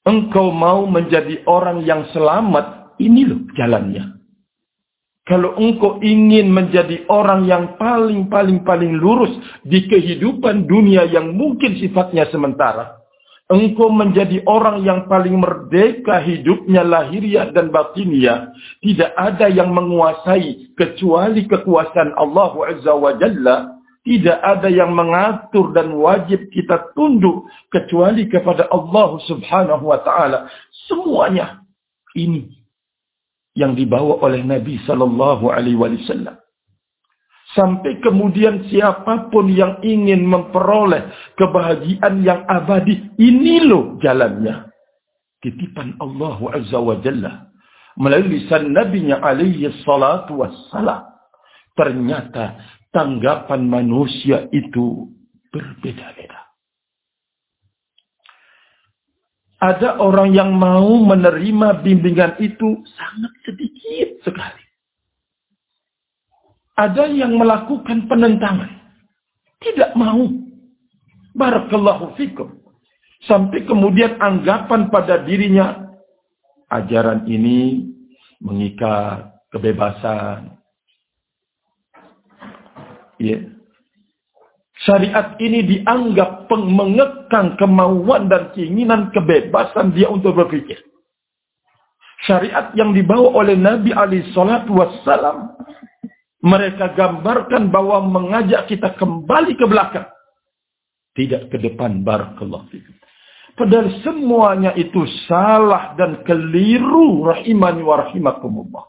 Engkau 0.03 0.51
mau 0.51 0.83
menjadi 0.87 1.43
orang 1.47 1.87
yang 1.87 2.07
selamat 2.11 2.99
ini 2.99 3.27
loh 3.27 3.41
jalannya. 3.55 4.19
Kalau 5.27 5.59
engkau 5.59 5.99
ingin 5.99 6.47
menjadi 6.47 7.03
orang 7.11 7.43
yang 7.43 7.75
paling 7.75 8.31
paling 8.31 8.63
paling 8.63 8.95
lurus 8.95 9.35
di 9.67 9.83
kehidupan 9.83 10.63
dunia 10.63 11.03
yang 11.11 11.35
mungkin 11.35 11.75
sifatnya 11.75 12.31
sementara 12.31 12.95
engkau 13.47 13.87
menjadi 13.91 14.43
orang 14.43 14.83
yang 14.83 15.07
paling 15.07 15.39
merdeka 15.39 16.19
hidupnya 16.19 16.83
lahiriah 16.83 17.51
dan 17.55 17.71
batiniah. 17.71 18.51
Tidak 18.83 19.11
ada 19.15 19.47
yang 19.47 19.71
menguasai 19.71 20.75
kecuali 20.75 21.47
kekuasaan 21.47 22.15
Allah 22.15 22.51
Azza 22.67 22.93
wa 22.95 23.15
Jalla. 23.15 23.75
Tidak 24.07 24.39
ada 24.39 24.71
yang 24.71 24.95
mengatur 24.95 25.75
dan 25.75 25.91
wajib 25.91 26.47
kita 26.55 26.95
tunduk 26.95 27.43
kecuali 27.67 28.23
kepada 28.31 28.71
Allah 28.71 29.19
Subhanahu 29.27 29.83
wa 29.83 29.99
taala. 29.99 30.47
Semuanya 30.87 31.59
ini 32.15 32.55
yang 33.51 33.75
dibawa 33.75 34.23
oleh 34.23 34.47
Nabi 34.47 34.79
sallallahu 34.87 35.51
alaihi 35.51 35.75
wasallam. 35.75 36.39
Sampai 37.57 37.97
kemudian 38.05 38.69
siapa 38.69 39.33
pun 39.33 39.49
yang 39.49 39.81
ingin 39.81 40.29
memperoleh 40.29 41.09
kebahagiaan 41.33 42.21
yang 42.21 42.45
abadi. 42.45 43.17
Ini 43.17 43.65
loh 43.65 43.97
jalannya. 43.97 44.69
Titipan 45.41 45.97
Allah 45.97 46.37
Azza 46.53 46.77
wa 46.77 47.01
Jalla. 47.01 47.49
Melalui 47.97 48.37
lisan 48.45 48.77
Nabi-Nya 48.77 49.25
alaihi 49.25 49.73
salatu 49.81 50.45
wassalam. 50.45 51.01
Ternyata 51.73 52.61
tanggapan 52.93 53.65
manusia 53.65 54.45
itu 54.53 55.09
berbeda-beda. 55.49 56.45
Ada 59.57 59.97
orang 59.97 60.37
yang 60.37 60.53
mau 60.53 61.01
menerima 61.01 61.81
bimbingan 61.81 62.37
itu 62.37 62.85
sangat 62.93 63.33
sedikit 63.41 64.21
sekali. 64.21 64.56
Ada 66.77 67.09
yang 67.09 67.41
melakukan 67.41 68.05
penentangan. 68.05 68.69
Tidak 69.57 69.97
mau. 69.97 70.29
Barakallahu 71.33 72.13
fikum. 72.13 72.53
Sampai 73.25 73.65
kemudian 73.65 74.21
anggapan 74.21 74.93
pada 74.93 75.25
dirinya. 75.25 75.89
Ajaran 76.69 77.25
ini 77.25 77.89
mengikat 78.37 79.33
kebebasan. 79.49 80.53
Ya. 83.17 83.41
Syariat 84.85 85.33
ini 85.41 85.65
dianggap 85.65 86.45
mengekang 86.53 87.57
kemauan 87.57 88.29
dan 88.29 88.53
keinginan 88.53 89.09
kebebasan 89.09 89.89
dia 89.97 90.05
untuk 90.05 90.37
berpikir. 90.37 90.77
Syariat 92.29 92.69
yang 92.77 92.93
dibawa 92.93 93.41
oleh 93.41 93.57
Nabi 93.57 93.89
Ali 93.93 94.21
Shallallahu 94.29 94.77
Wasallam 94.77 95.57
mereka 96.47 96.95
gambarkan 96.95 97.67
bahwa 97.67 98.07
mengajak 98.07 98.71
kita 98.71 98.95
kembali 98.95 99.59
ke 99.59 99.65
belakang. 99.67 100.07
Tidak 101.11 101.51
ke 101.51 101.57
depan. 101.59 102.07
Barakallah. 102.07 102.71
Padahal 103.57 103.89
semuanya 104.05 104.71
itu 104.77 105.01
salah 105.25 105.97
dan 105.97 106.21
keliru 106.23 107.25
rahimani 107.25 107.81
wa 107.81 108.05
rahimakumullah. 108.05 108.85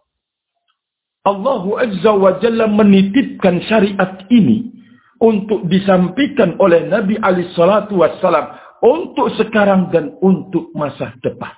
Allah 1.27 1.65
Azza 1.83 2.13
wa 2.15 2.37
Jalla 2.41 2.69
menitipkan 2.69 3.65
syariat 3.67 4.25
ini 4.29 4.71
untuk 5.19 5.67
disampaikan 5.67 6.57
oleh 6.63 6.87
Nabi 6.87 7.19
Ali 7.19 7.49
Salatu 7.57 8.01
Wassalam 8.01 8.55
untuk 8.85 9.35
sekarang 9.35 9.91
dan 9.91 10.15
untuk 10.23 10.71
masa 10.73 11.17
depan. 11.21 11.53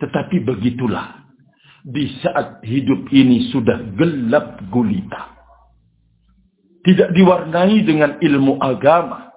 Tetapi 0.00 0.42
begitulah 0.42 1.21
di 1.82 2.10
saat 2.22 2.62
hidup 2.62 3.10
ini 3.10 3.50
sudah 3.50 3.78
gelap 3.98 4.62
gulita. 4.70 5.34
Tidak 6.82 7.14
diwarnai 7.14 7.82
dengan 7.86 8.18
ilmu 8.18 8.58
agama. 8.58 9.30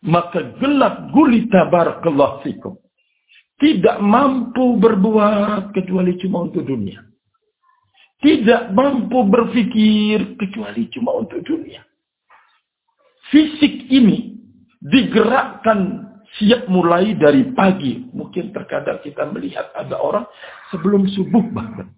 Maka 0.00 0.56
gelap 0.56 1.12
gulita 1.12 1.68
barakallahu 1.68 2.40
fikum. 2.44 2.76
Tidak 3.60 4.00
mampu 4.00 4.80
berbuat 4.80 5.76
kecuali 5.76 6.16
cuma 6.16 6.48
untuk 6.48 6.64
dunia. 6.64 7.10
tidak 8.20 8.76
mampu 8.76 9.24
berpikir 9.24 10.36
kecuali 10.36 10.92
cuma 10.92 11.24
untuk 11.24 11.40
dunia. 11.40 11.80
Fisik 13.32 13.88
ini 13.88 14.36
digerakkan 14.80 16.09
siap 16.38 16.70
mulai 16.70 17.18
dari 17.18 17.50
pagi. 17.50 18.06
Mungkin 18.12 18.54
terkadang 18.54 19.02
kita 19.02 19.26
melihat 19.32 19.72
ada 19.74 19.98
orang 19.98 20.26
sebelum 20.70 21.08
subuh 21.10 21.42
bahkan. 21.50 21.90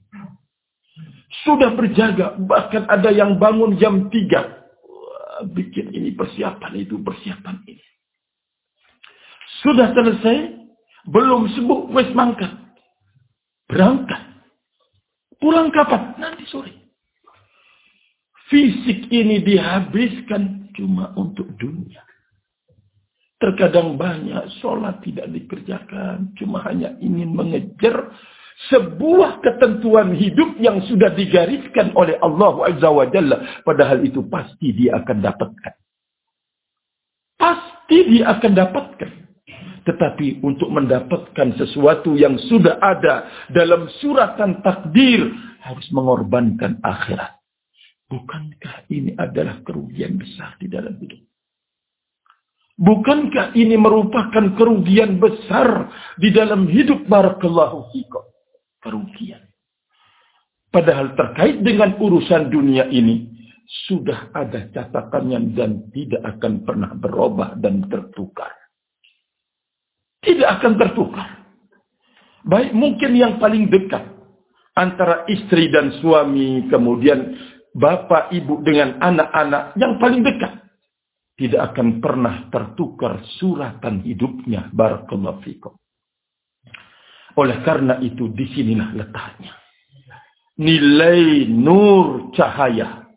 Sudah 1.42 1.74
berjaga, 1.74 2.38
bahkan 2.44 2.86
ada 2.86 3.10
yang 3.10 3.36
bangun 3.36 3.76
jam 3.76 4.08
3. 4.08 4.62
bikin 5.42 5.90
ini 5.90 6.14
persiapan 6.14 6.72
itu, 6.78 7.02
persiapan 7.02 7.66
ini. 7.66 7.82
Sudah 9.64 9.90
selesai, 9.90 10.54
belum 11.10 11.50
subuh, 11.58 11.90
wes 11.90 12.14
mangkat. 12.14 12.52
Berangkat. 13.66 14.22
Pulang 15.42 15.74
kapan? 15.74 16.14
Nanti 16.22 16.46
sore. 16.46 16.70
Fisik 18.46 19.10
ini 19.10 19.42
dihabiskan 19.42 20.70
cuma 20.76 21.10
untuk 21.18 21.50
dunia. 21.58 22.04
Terkadang 23.42 23.98
banyak 23.98 24.62
sholat 24.62 25.02
tidak 25.02 25.26
dikerjakan. 25.34 26.30
Cuma 26.38 26.62
hanya 26.62 26.94
ingin 27.02 27.34
mengejar 27.34 28.14
sebuah 28.70 29.42
ketentuan 29.42 30.14
hidup 30.14 30.62
yang 30.62 30.78
sudah 30.86 31.10
digariskan 31.10 31.90
oleh 31.98 32.14
Allah 32.22 32.70
Azza. 32.70 32.86
Padahal 33.66 34.06
itu 34.06 34.22
pasti 34.30 34.70
dia 34.70 35.02
akan 35.02 35.18
dapatkan. 35.26 35.74
Pasti 37.34 37.98
dia 38.14 38.30
akan 38.30 38.52
dapatkan. 38.54 39.10
Tetapi 39.82 40.46
untuk 40.46 40.70
mendapatkan 40.70 41.58
sesuatu 41.58 42.14
yang 42.14 42.38
sudah 42.46 42.78
ada 42.78 43.26
dalam 43.50 43.90
suratan 43.98 44.62
takdir 44.62 45.26
harus 45.66 45.86
mengorbankan 45.90 46.78
akhirat. 46.78 47.42
Bukankah 48.06 48.86
ini 48.94 49.18
adalah 49.18 49.58
kerugian 49.66 50.14
besar 50.14 50.54
di 50.62 50.70
dalam 50.70 50.94
hidup? 51.02 51.31
Bukankah 52.80 53.52
ini 53.52 53.76
merupakan 53.76 54.56
kerugian 54.56 55.20
besar 55.20 55.92
di 56.16 56.32
dalam 56.32 56.66
hidup 56.66 57.04
barakallahu 57.04 57.92
fikum? 57.92 58.24
Kerugian. 58.80 59.44
Padahal 60.72 61.12
terkait 61.12 61.60
dengan 61.60 62.00
urusan 62.00 62.48
dunia 62.48 62.88
ini, 62.88 63.28
sudah 63.88 64.32
ada 64.32 64.72
catatannya 64.72 65.52
dan 65.52 65.92
tidak 65.92 66.24
akan 66.36 66.64
pernah 66.64 66.92
berubah 66.96 67.60
dan 67.60 67.84
tertukar. 67.92 68.56
Tidak 70.24 70.48
akan 70.48 70.72
tertukar. 70.80 71.28
Baik 72.42 72.72
mungkin 72.72 73.12
yang 73.14 73.36
paling 73.36 73.68
dekat 73.68 74.02
antara 74.72 75.28
istri 75.28 75.68
dan 75.68 75.92
suami, 76.00 76.66
kemudian 76.72 77.36
bapak, 77.76 78.32
ibu 78.32 78.60
dengan 78.64 78.96
anak-anak 78.98 79.76
yang 79.76 80.00
paling 80.00 80.24
dekat. 80.24 80.52
Tidak 81.32 81.58
akan 81.58 81.98
pernah 81.98 82.48
tertukar 82.52 83.24
suratan 83.40 84.04
hidupnya. 84.04 84.68
Barakallahu 84.70 85.40
fikum. 85.42 85.74
Oleh 87.40 87.64
karena 87.64 87.96
itu 88.04 88.28
di 88.28 88.44
sinilah 88.52 88.92
letaknya. 88.92 89.56
Nilai 90.60 91.48
nur 91.48 92.30
cahaya 92.36 93.08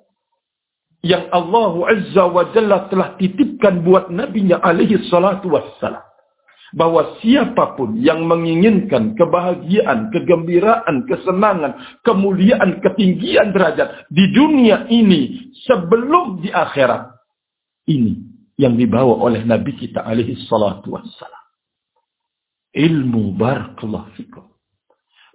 yang 1.06 1.30
Allah 1.30 1.74
Azza 1.92 2.24
wa 2.26 2.50
Jalla 2.56 2.90
telah 2.90 3.14
titipkan 3.20 3.86
buat 3.86 4.10
Nabi-Nya 4.10 4.64
alaihi 4.64 5.06
salatu 5.12 5.54
wassalam 5.54 6.02
bahwa 6.76 7.16
siapa 7.24 7.80
pun 7.80 7.96
yang 7.96 8.28
menginginkan 8.28 9.16
kebahagiaan, 9.16 10.12
kegembiraan, 10.12 11.08
kesenangan, 11.08 12.02
kemuliaan, 12.04 12.84
ketinggian 12.84 13.56
derajat 13.56 14.12
di 14.12 14.28
dunia 14.36 14.84
ini 14.92 15.56
sebelum 15.64 16.44
di 16.44 16.52
akhirat. 16.52 17.15
Ini 17.86 18.14
yang 18.58 18.76
dibawa 18.80 19.22
oleh 19.22 19.46
Nabi 19.46 19.78
kita 19.78 20.02
alaihi 20.02 20.38
salatu 20.50 20.98
wassalam. 20.98 21.46
Ilmu 22.76 23.38
barakallahu 23.38 24.12
fikum. 24.18 24.46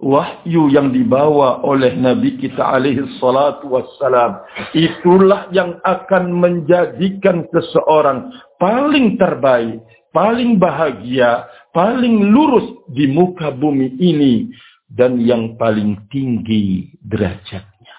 Wahyu 0.01 0.73
yang 0.73 0.97
dibawa 0.97 1.61
oleh 1.61 1.93
Nabi 1.93 2.41
kita 2.41 2.65
alaihi 2.65 3.05
salatu 3.21 3.77
wassalam. 3.77 4.41
Itulah 4.73 5.53
yang 5.53 5.77
akan 5.85 6.33
menjadikan 6.33 7.45
seseorang 7.53 8.33
paling 8.57 9.21
terbaik 9.21 9.85
paling 10.15 10.59
bahagia, 10.59 11.47
paling 11.71 12.31
lurus 12.31 12.67
di 12.91 13.11
muka 13.11 13.55
bumi 13.55 13.99
ini 13.99 14.51
dan 14.91 15.23
yang 15.23 15.55
paling 15.55 16.07
tinggi 16.11 16.91
derajatnya. 16.99 17.97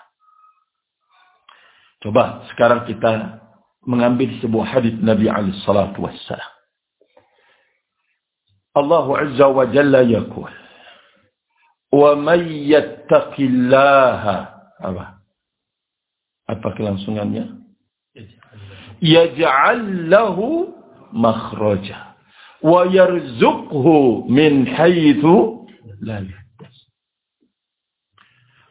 Coba 2.03 2.43
sekarang 2.51 2.87
kita 2.89 3.40
mengambil 3.85 4.29
sebuah 4.41 4.65
hadis 4.77 4.93
Nabi 5.01 5.29
alaihi 5.29 5.57
salatu 5.65 6.05
wassalam. 6.05 6.51
Allah 8.71 9.05
Azza 9.19 9.47
wa 9.51 9.67
Jalla 9.67 10.01
yaqul 10.07 10.47
Wa 11.91 12.15
man 12.15 12.47
yattaqillaha 12.47 14.35
apa? 14.79 15.19
Apa 16.47 16.67
kelangsungannya? 16.79 17.51
Yaj'al 19.03 20.07
lahu 20.07 20.71
makhraja 21.11 22.15
wa 22.63 22.87
yarzuqhu 22.87 24.29
min 24.31 24.63
haitsu 24.71 25.67
la 25.99 26.23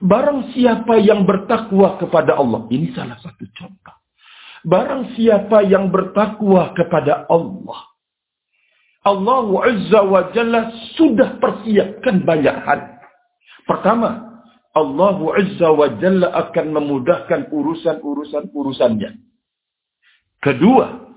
Barang 0.00 0.48
siapa 0.56 0.96
yang 0.96 1.28
bertakwa 1.28 2.00
kepada 2.00 2.40
Allah, 2.40 2.64
ini 2.72 2.88
salah 2.96 3.20
satu 3.20 3.44
contoh. 3.52 3.99
Barang 4.60 5.16
siapa 5.16 5.64
yang 5.64 5.88
bertakwa 5.88 6.76
kepada 6.76 7.24
Allah, 7.32 7.80
Allah 9.00 9.48
Azza 9.64 10.00
wa 10.04 10.28
Jalla 10.36 10.68
sudah 11.00 11.40
persiapkan 11.40 12.20
banyak 12.28 12.56
hal. 12.68 13.00
Pertama, 13.64 14.44
Allah 14.76 15.18
Azza 15.40 15.72
wa 15.72 15.88
Jalla 15.96 16.28
akan 16.36 16.66
memudahkan 16.76 17.48
urusan-urusan 17.48 18.52
urusannya. 18.52 19.16
Kedua, 20.44 21.08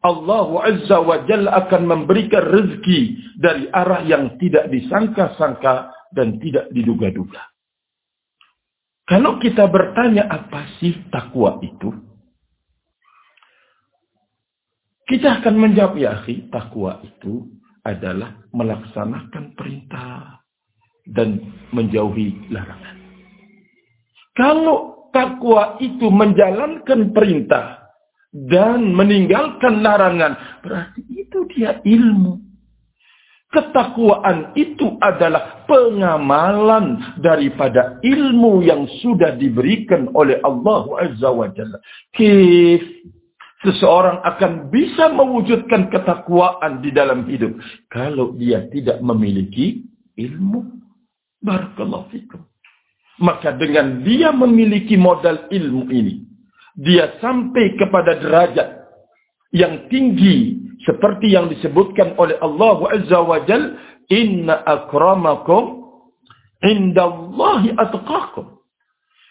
Allah 0.00 0.48
Azza 0.64 0.96
wa 1.04 1.20
Jalla 1.28 1.68
akan 1.68 1.82
memberikan 1.84 2.40
rezeki 2.40 3.00
dari 3.36 3.68
arah 3.68 4.00
yang 4.08 4.40
tidak 4.40 4.72
disangka-sangka 4.72 5.92
dan 6.16 6.40
tidak 6.40 6.72
diduga-duga. 6.72 7.44
Kalau 9.06 9.36
kita 9.38 9.68
bertanya 9.68 10.26
apa 10.26 10.66
sih 10.80 11.06
takwa 11.12 11.60
itu? 11.62 12.05
Kita 15.06 15.38
akan 15.38 15.54
menjawab 15.54 15.94
ya 16.02 16.18
akhi, 16.18 16.50
takwa 16.50 16.98
itu 17.06 17.46
adalah 17.86 18.42
melaksanakan 18.50 19.54
perintah 19.54 20.42
dan 21.06 21.38
menjauhi 21.70 22.50
larangan. 22.50 22.98
Kalau 24.34 25.08
takwa 25.14 25.78
itu 25.78 26.10
menjalankan 26.10 27.14
perintah 27.14 27.86
dan 28.34 28.92
meninggalkan 28.92 29.80
larangan. 29.80 30.60
Berarti 30.60 31.00
itu 31.08 31.38
dia 31.54 31.78
ilmu. 31.80 32.42
Ketakwaan 33.46 34.52
itu 34.58 34.98
adalah 35.00 35.64
pengamalan 35.70 36.98
daripada 37.22 37.96
ilmu 38.02 38.60
yang 38.60 38.84
sudah 39.00 39.38
diberikan 39.38 40.10
oleh 40.12 40.36
Allah 40.42 40.84
Azza 41.00 41.30
wa 41.30 41.48
Jalla. 41.54 41.78
Kif 42.12 42.82
seseorang 43.66 44.22
akan 44.22 44.70
bisa 44.70 45.10
mewujudkan 45.10 45.90
ketakwaan 45.90 46.78
di 46.78 46.94
dalam 46.94 47.26
hidup 47.26 47.58
kalau 47.90 48.38
dia 48.38 48.70
tidak 48.70 49.02
memiliki 49.02 49.82
ilmu. 50.14 50.78
Barakallahu 51.42 52.06
fikum. 52.14 52.46
Maka 53.18 53.58
dengan 53.58 54.06
dia 54.06 54.30
memiliki 54.30 54.94
modal 54.94 55.50
ilmu 55.50 55.90
ini, 55.90 56.22
dia 56.78 57.18
sampai 57.18 57.74
kepada 57.74 58.20
derajat 58.22 58.68
yang 59.50 59.88
tinggi 59.88 60.62
seperti 60.84 61.32
yang 61.32 61.48
disebutkan 61.48 62.14
oleh 62.20 62.36
Allah 62.44 62.78
Azza 62.92 63.18
wa 63.24 63.40
Jal 63.48 63.74
inna 64.12 64.62
akramakum 64.62 65.86
indallahi 66.60 67.74
atqakum 67.74 68.60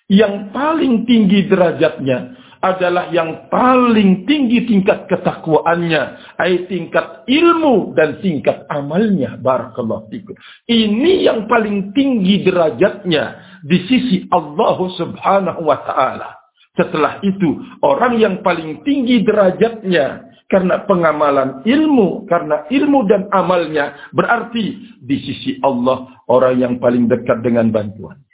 yang 0.10 0.54
paling 0.54 1.06
tinggi 1.10 1.46
derajatnya 1.50 2.45
adalah 2.60 3.12
yang 3.12 3.48
paling 3.48 4.28
tinggi 4.28 4.68
tingkat 4.68 5.08
ketakwaannya, 5.08 6.36
ay 6.40 6.68
tingkat 6.68 7.24
ilmu 7.28 7.96
dan 7.96 8.20
tingkat 8.20 8.64
amalnya. 8.68 9.40
Barakallahu 9.40 10.12
fikum. 10.12 10.36
Ini 10.68 11.28
yang 11.28 11.48
paling 11.48 11.96
tinggi 11.96 12.44
derajatnya 12.44 13.24
di 13.64 13.78
sisi 13.88 14.18
Allah 14.30 14.78
Subhanahu 14.78 15.62
wa 15.66 15.78
taala. 15.84 16.30
Setelah 16.76 17.24
itu, 17.24 17.64
orang 17.80 18.20
yang 18.20 18.36
paling 18.44 18.84
tinggi 18.84 19.24
derajatnya 19.24 20.28
karena 20.52 20.84
pengamalan 20.86 21.64
ilmu, 21.64 22.28
karena 22.28 22.68
ilmu 22.68 23.00
dan 23.08 23.32
amalnya 23.32 23.96
berarti 24.12 25.00
di 25.00 25.18
sisi 25.24 25.58
Allah 25.64 26.12
orang 26.28 26.60
yang 26.60 26.74
paling 26.78 27.08
dekat 27.08 27.42
dengan 27.42 27.72
bantuan. 27.72 28.25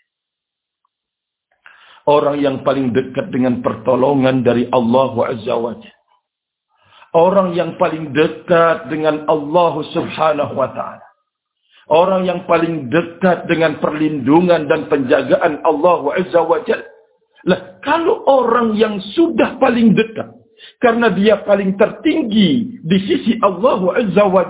Orang 2.09 2.41
yang 2.41 2.65
paling 2.65 2.89
dekat 2.93 3.29
dengan 3.29 3.61
pertolongan 3.61 4.41
dari 4.41 4.65
Allah 4.73 5.13
Azza 5.29 5.53
Orang 7.11 7.53
yang 7.53 7.75
paling 7.75 8.15
dekat 8.15 8.87
dengan 8.87 9.27
Allah 9.27 9.73
Subhanahu 9.91 10.53
wa 10.55 10.69
taala. 10.71 11.05
Orang 11.91 12.23
yang 12.23 12.47
paling 12.47 12.87
dekat 12.87 13.51
dengan 13.51 13.83
perlindungan 13.83 14.71
dan 14.71 14.87
penjagaan 14.87 15.59
Allah 15.67 16.01
Azza 16.15 16.39
wa 16.39 16.63
Lah, 17.41 17.59
kalau 17.83 18.23
orang 18.29 18.79
yang 18.79 19.01
sudah 19.11 19.59
paling 19.59 19.91
dekat 19.91 20.31
karena 20.79 21.09
dia 21.11 21.41
paling 21.41 21.75
tertinggi 21.75 22.79
di 22.79 22.97
sisi 23.09 23.33
Allah 23.43 23.81
Azza 23.97 24.23
wa 24.23 24.47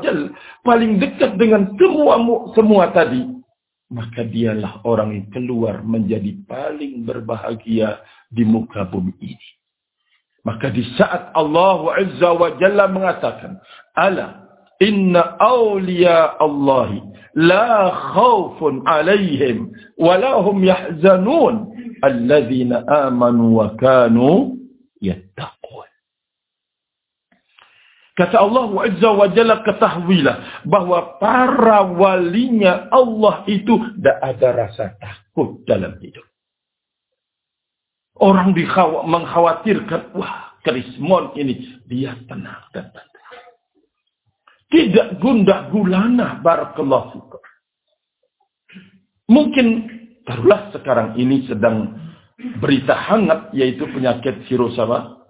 paling 0.61 1.01
dekat 1.01 1.39
dengan 1.41 1.71
semua 1.81 2.15
semua 2.53 2.93
tadi, 2.93 3.25
maka 3.91 4.23
dialah 4.23 4.81
orang 4.87 5.11
yang 5.11 5.27
keluar 5.35 5.83
menjadi 5.83 6.31
paling 6.47 7.03
berbahagia 7.03 7.99
di 8.31 8.47
muka 8.47 8.87
bumi 8.87 9.11
ini. 9.19 9.49
Maka 10.47 10.73
di 10.73 10.81
saat 10.97 11.35
Allah 11.37 12.01
Azza 12.01 12.33
wa 12.33 12.49
Jalla 12.57 12.89
mengatakan, 12.89 13.61
Ala 13.93 14.47
inna 14.81 15.37
awliya 15.37 16.39
Allahi 16.41 17.03
la 17.37 17.93
khawfun 18.15 18.81
alaihim 18.89 19.69
wa 20.01 20.17
lahum 20.17 20.65
yahzanun 20.65 21.69
alladhina 22.01 22.81
amanu 23.05 23.61
wa 23.61 23.75
kanu 23.77 24.57
yattaqun. 24.97 25.60
Kata 28.21 28.37
Allah 28.37 28.69
Azza 28.85 29.09
wa 29.17 29.27
Jalla 29.33 29.65
ketahuilah 29.65 30.61
bahwa 30.69 31.17
para 31.17 31.89
walinya 31.89 32.85
Allah 32.93 33.41
itu 33.49 33.81
tidak 33.97 34.17
ada 34.21 34.47
rasa 34.53 34.93
takut 35.01 35.65
dalam 35.65 35.97
hidup. 35.97 36.21
Orang 38.21 38.53
mengkhawatirkan, 39.09 40.13
wah 40.13 40.53
Krismon 40.61 41.33
ini 41.33 41.81
dia 41.89 42.13
tenang 42.29 42.61
dan 42.69 42.93
tenang. 42.93 43.09
Tidak 44.69 45.17
gundah 45.17 45.73
gulana 45.73 46.37
barakallahu 46.45 47.17
fikum. 47.17 47.43
Mungkin 49.33 49.65
taruhlah 50.29 50.69
sekarang 50.77 51.17
ini 51.17 51.49
sedang 51.49 51.97
berita 52.61 52.93
hangat 52.93 53.49
yaitu 53.57 53.89
penyakit 53.89 54.45
virus 54.45 54.77
apa? 54.77 55.25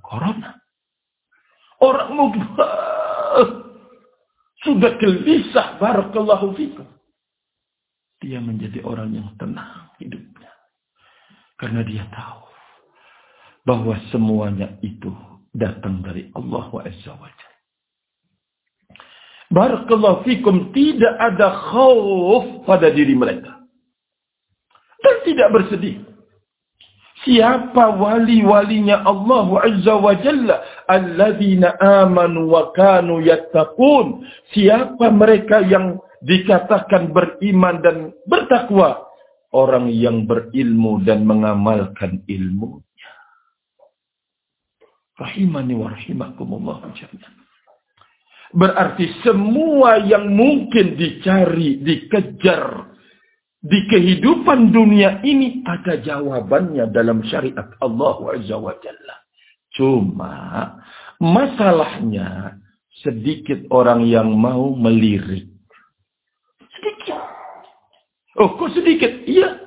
Corona. 0.00 0.63
Orang 1.82 2.10
mungkin 2.14 2.44
sudah 4.64 4.96
gelisah 4.96 5.76
barakallahu 5.76 6.56
fikum. 6.56 6.88
Dia 8.24 8.40
menjadi 8.40 8.80
orang 8.86 9.12
yang 9.12 9.28
tenang 9.36 9.92
hidupnya. 10.00 10.48
Karena 11.60 11.84
dia 11.84 12.08
tahu 12.08 12.44
bahwa 13.68 13.94
semuanya 14.08 14.80
itu 14.80 15.12
datang 15.52 16.00
dari 16.00 16.32
Allah 16.32 16.68
Azza 16.84 17.12
wa 17.14 17.28
Barakallahu 19.54 20.24
fikum 20.24 20.72
tidak 20.72 21.14
ada 21.20 21.52
khauf 21.70 22.64
pada 22.64 22.90
diri 22.90 23.12
mereka. 23.14 23.60
Dan 24.98 25.16
tidak 25.22 25.48
bersedih. 25.52 26.13
Siapa 27.24 27.96
wali-walinya 27.96 29.00
Allah 29.00 29.48
Azza 29.64 29.96
wa 29.96 30.12
Jalla? 30.20 30.60
Alladzina 30.84 31.80
amanu 31.80 32.52
wa 32.52 32.68
kanu 32.76 33.24
yattaqun. 33.24 34.28
Siapa 34.52 35.08
mereka 35.08 35.64
yang 35.64 35.96
dikatakan 36.20 37.16
beriman 37.16 37.80
dan 37.80 37.96
bertakwa? 38.28 39.08
Orang 39.54 39.88
yang 39.88 40.28
berilmu 40.28 41.00
dan 41.06 41.24
mengamalkan 41.24 42.20
ilmunya. 42.28 42.84
Rahimani 45.14 45.74
wa 45.78 45.88
rahimakumullah. 45.94 46.90
Berarti 48.54 49.06
semua 49.22 50.02
yang 50.02 50.30
mungkin 50.30 50.98
dicari, 50.98 51.82
dikejar, 51.82 52.93
di 53.64 53.88
kehidupan 53.88 54.76
dunia 54.76 55.24
ini 55.24 55.64
ada 55.64 55.96
jawabannya 55.96 56.92
dalam 56.92 57.24
syariat 57.24 57.72
Allah 57.80 58.36
Azza 58.36 58.60
wa 58.60 58.76
Jalla. 58.76 59.16
Cuma 59.72 60.34
masalahnya 61.16 62.60
sedikit 63.00 63.64
orang 63.72 64.04
yang 64.04 64.36
mau 64.36 64.76
melirik. 64.76 65.48
Sedikit. 66.76 67.16
Oh, 68.36 68.52
kok 68.60 68.76
sedikit? 68.76 69.24
Iya. 69.24 69.64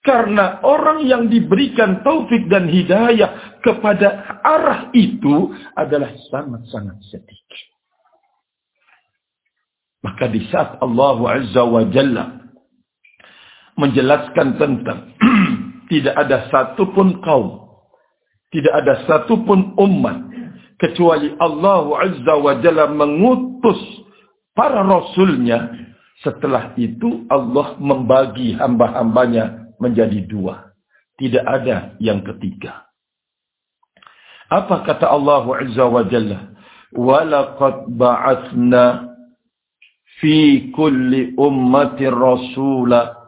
Karena 0.00 0.64
orang 0.64 1.04
yang 1.04 1.28
diberikan 1.28 2.00
taufik 2.00 2.48
dan 2.48 2.72
hidayah 2.72 3.60
kepada 3.60 4.40
arah 4.40 4.88
itu 4.96 5.52
adalah 5.76 6.08
sangat-sangat 6.32 6.96
sedikit. 7.04 7.68
Maka 10.00 10.32
di 10.32 10.40
saat 10.48 10.80
Allah 10.80 11.20
Azza 11.28 11.60
wa 11.68 11.84
Jalla 11.92 12.39
menjelaskan 13.80 14.60
tentang 14.60 15.16
tidak 15.90 16.14
ada 16.20 16.52
satupun 16.52 17.24
kaum, 17.24 17.64
tidak 18.52 18.74
ada 18.84 18.94
satupun 19.08 19.72
umat 19.80 20.30
kecuali 20.80 21.32
Allah 21.40 21.84
Azza 22.04 22.34
wa 22.40 22.52
Jalla 22.60 22.88
mengutus 22.92 23.78
para 24.56 24.84
rasulnya. 24.84 25.88
Setelah 26.20 26.76
itu 26.76 27.24
Allah 27.32 27.80
membagi 27.80 28.52
hamba-hambanya 28.52 29.72
menjadi 29.80 30.20
dua. 30.28 30.68
Tidak 31.16 31.40
ada 31.40 31.96
yang 31.96 32.20
ketiga. 32.20 32.84
Apa 34.52 34.84
kata 34.84 35.08
Allah 35.08 35.48
Azza 35.64 35.88
wa 35.88 36.04
Jalla? 36.04 36.52
Walaqad 36.92 37.88
ba'athna 37.96 39.14
fi 40.20 40.68
kulli 40.76 41.32
ummatin 41.40 42.12
rasulah 42.12 43.19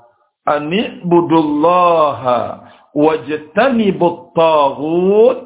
ani'budullaha 0.47 2.39
wajtanibut 2.97 4.35
taghut. 4.37 5.39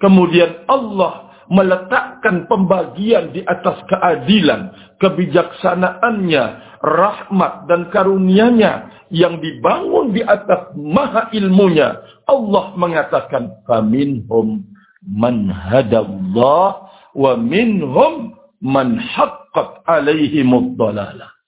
Kemudian 0.00 0.64
Allah 0.64 1.28
meletakkan 1.52 2.46
pembagian 2.48 3.34
di 3.36 3.44
atas 3.44 3.84
keadilan 3.90 4.72
kebijaksanaannya 5.02 6.44
rahmat 6.80 7.68
dan 7.68 7.92
karunia-Nya 7.92 8.88
yang 9.12 9.42
dibangun 9.42 10.14
di 10.14 10.22
atas 10.24 10.72
maha 10.78 11.28
ilmunya. 11.36 12.00
Allah 12.24 12.72
mengatakan 12.78 13.60
faminhum 13.66 14.64
man 15.04 15.50
hadallah 15.50 16.88
wa 17.12 17.32
minhum 17.36 18.38
man 18.62 18.96
haqqat 18.96 19.82
alaihimud 19.84 20.78
dalalah 20.78 21.39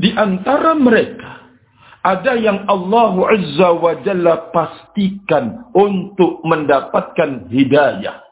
di 0.00 0.08
antara 0.16 0.72
mereka 0.72 1.44
ada 2.00 2.32
yang 2.32 2.64
Allah 2.64 3.12
Azza 3.36 3.68
wa 3.76 3.92
Jalla 4.00 4.48
pastikan 4.48 5.68
untuk 5.76 6.40
mendapatkan 6.48 7.52
hidayah. 7.52 8.24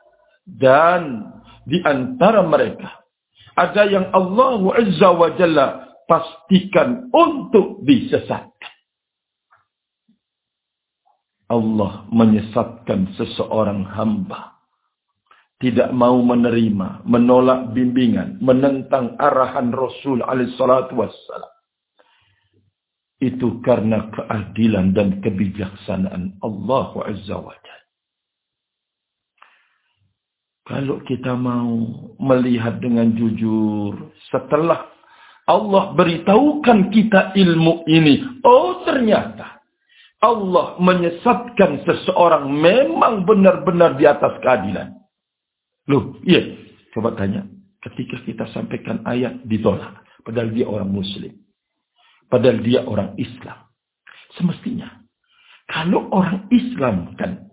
Dan 0.49 1.29
di 1.69 1.77
antara 1.85 2.41
mereka 2.41 3.05
ada 3.53 3.85
yang 3.85 4.09
Allah 4.17 4.81
Azza 4.81 5.13
wa 5.13 5.29
Jalla 5.37 5.93
pastikan 6.09 7.13
untuk 7.13 7.85
disesatkan. 7.85 8.73
Allah 11.53 12.09
menyesatkan 12.09 13.13
seseorang 13.21 13.85
hamba. 13.93 14.57
Tidak 15.61 15.93
mau 15.93 16.17
menerima, 16.23 17.05
menolak 17.05 17.77
bimbingan, 17.77 18.41
menentang 18.41 19.21
arahan 19.21 19.75
Rasul 19.75 20.25
alaihissalatu 20.25 20.97
wassalam 20.97 21.58
itu 23.19 23.59
karena 23.67 24.07
keadilan 24.15 24.95
dan 24.95 25.19
kebijaksanaan 25.19 26.39
Allah 26.39 26.91
Azza 27.03 27.37
wa 27.39 27.55
Kalau 30.69 31.01
kita 31.09 31.33
mau 31.33 31.89
melihat 32.21 32.79
dengan 32.79 33.11
jujur, 33.17 34.13
setelah 34.29 34.85
Allah 35.49 35.97
beritahukan 35.97 36.93
kita 36.93 37.33
ilmu 37.33 37.89
ini, 37.89 38.45
oh 38.45 38.85
ternyata 38.85 39.65
Allah 40.21 40.77
menyesatkan 40.77 41.89
seseorang 41.89 42.53
memang 42.53 43.25
benar-benar 43.25 43.97
di 43.97 44.05
atas 44.05 44.37
keadilan. 44.45 44.93
Loh, 45.89 46.21
iya, 46.29 46.53
coba 46.93 47.17
tanya. 47.17 47.49
Ketika 47.81 48.21
kita 48.29 48.45
sampaikan 48.53 49.01
ayat 49.09 49.41
ditolak, 49.49 50.05
padahal 50.21 50.53
dia 50.53 50.69
orang 50.69 50.93
muslim. 50.93 51.33
Padahal 52.29 52.61
dia 52.61 52.85
orang 52.85 53.17
Islam. 53.17 53.69
Semestinya. 54.37 54.89
Kalau 55.69 56.09
orang 56.13 56.49
Islam 56.53 57.17
kan. 57.17 57.49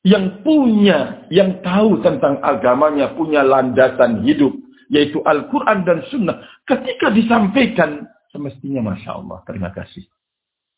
Yang 0.00 0.40
punya, 0.46 1.28
yang 1.28 1.60
tahu 1.60 2.00
tentang 2.00 2.40
agamanya, 2.40 3.12
punya 3.14 3.44
landasan 3.44 4.24
hidup. 4.26 4.52
Yaitu 4.90 5.22
Al-Quran 5.22 5.86
dan 5.86 6.02
Sunnah. 6.10 6.42
Ketika 6.66 7.14
disampaikan, 7.14 8.10
semestinya 8.34 8.90
Masya 8.90 9.10
Allah, 9.14 9.38
terima 9.46 9.70
kasih. 9.70 10.02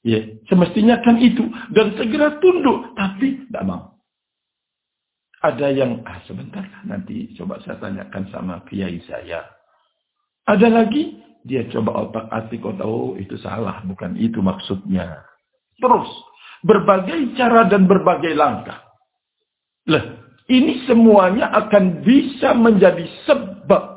Ya, 0.02 0.18
semestinya 0.50 0.98
kan 0.98 1.14
itu 1.22 1.46
dan 1.70 1.94
segera 1.94 2.34
tunduk, 2.42 2.90
tapi 2.98 3.46
tidak 3.46 3.62
mau. 3.62 3.94
Ada 5.42 5.70
yang 5.74 6.02
ah 6.06 6.18
sebentar 6.26 6.62
nanti 6.86 7.30
coba 7.38 7.62
saya 7.62 7.78
tanyakan 7.78 8.26
sama 8.34 8.62
kiai 8.66 8.98
saya. 9.06 9.46
Ada 10.46 10.70
lagi 10.70 11.22
dia 11.42 11.66
coba 11.70 12.06
otak 12.06 12.26
atik 12.30 12.62
oh 12.62 12.74
tahu 12.78 13.00
itu 13.18 13.34
salah, 13.42 13.82
bukan 13.82 14.14
itu 14.14 14.38
maksudnya. 14.38 15.26
Terus 15.78 16.10
berbagai 16.62 17.34
cara 17.34 17.66
dan 17.66 17.90
berbagai 17.90 18.32
langkah. 18.38 18.78
Lah, 19.90 20.22
ini 20.46 20.86
semuanya 20.86 21.50
akan 21.50 22.06
bisa 22.06 22.54
menjadi 22.54 23.02
sebab 23.26 23.92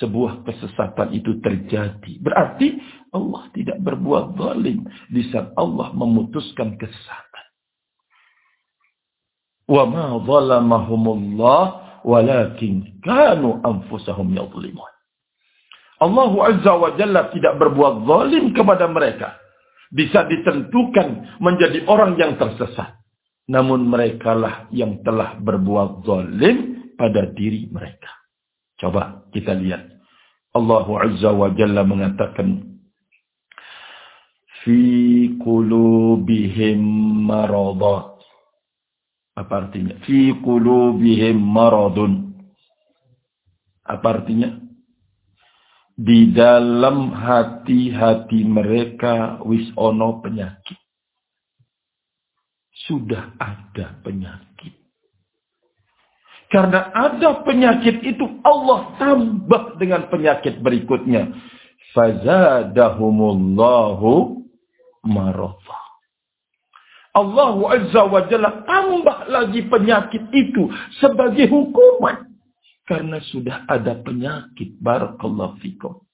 sebuah 0.00 0.44
kesesatan 0.44 1.16
itu 1.16 1.40
terjadi. 1.40 2.12
Berarti 2.20 2.76
Allah 3.14 3.48
tidak 3.56 3.78
berbuat 3.80 4.36
zalim 4.36 4.84
di 5.08 5.22
saat 5.32 5.56
Allah 5.56 5.92
memutuskan 5.96 6.76
kesesatan. 6.76 7.46
Wa 9.64 9.88
ma 9.88 10.20
zalamahumullah 10.20 11.64
walakin 12.04 13.00
kanu 13.00 13.64
anfusahum 13.64 14.28
yadhlimun. 14.36 14.93
Allah 16.04 16.32
Azza 16.52 16.72
wa 16.76 16.92
Jalla 17.00 17.32
tidak 17.32 17.56
berbuat 17.56 18.04
zalim 18.04 18.52
kepada 18.52 18.84
mereka. 18.92 19.40
Bisa 19.88 20.28
ditentukan 20.28 21.40
menjadi 21.40 21.88
orang 21.88 22.20
yang 22.20 22.36
tersesat. 22.36 23.00
Namun 23.48 23.88
mereka 23.88 24.36
lah 24.36 24.68
yang 24.68 25.00
telah 25.00 25.40
berbuat 25.40 26.04
zalim 26.04 26.92
pada 27.00 27.24
diri 27.32 27.72
mereka. 27.72 28.12
Coba 28.76 29.24
kita 29.32 29.56
lihat. 29.56 29.88
Allah 30.52 30.86
Azza 31.08 31.32
wa 31.32 31.48
Jalla 31.56 31.88
mengatakan. 31.88 32.76
Fi 34.64 34.80
qulubihim 35.40 36.80
maradah. 37.24 38.16
Apa 39.36 39.68
artinya? 39.68 40.00
Fi 40.04 40.32
qulubihim 40.40 41.36
maradun. 41.36 42.32
Apa 43.84 44.20
artinya? 44.20 44.63
Di 45.94 46.34
dalam 46.34 47.14
hati-hati 47.14 48.42
mereka 48.42 49.38
wis 49.46 49.70
ono 49.78 50.18
penyakit. 50.18 50.74
Sudah 52.90 53.38
ada 53.38 54.02
penyakit. 54.02 54.74
Karena 56.50 56.90
ada 56.94 57.34
penyakit 57.46 58.02
itu 58.02 58.26
Allah 58.42 58.98
tambah 58.98 59.78
dengan 59.78 60.10
penyakit 60.10 60.58
berikutnya. 60.62 61.28
Fazadahumullahu 61.94 64.42
maradha. 65.06 65.78
Allah 67.14 67.54
Azza 67.78 68.10
wa 68.10 68.26
Jalla 68.26 68.66
tambah 68.66 69.30
lagi 69.30 69.62
penyakit 69.70 70.34
itu 70.34 70.66
sebagai 70.98 71.46
hukuman. 71.46 72.33
Karena 72.84 73.16
sudah 73.32 73.64
ada 73.64 73.96
penyakit. 74.00 74.76
Barakallahu 74.80 75.56
fikum. 75.64 76.04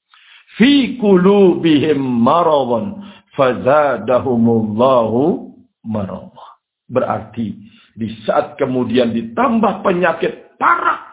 Fi 0.59 0.99
kulubihim 0.99 1.99
maradhan. 1.99 3.03
Fazadahumullahu 3.35 5.55
maradhan. 5.87 6.51
Berarti 6.91 7.55
di 7.95 8.09
saat 8.27 8.59
kemudian 8.59 9.15
ditambah 9.15 9.83
penyakit 9.83 10.59
parah. 10.59 11.07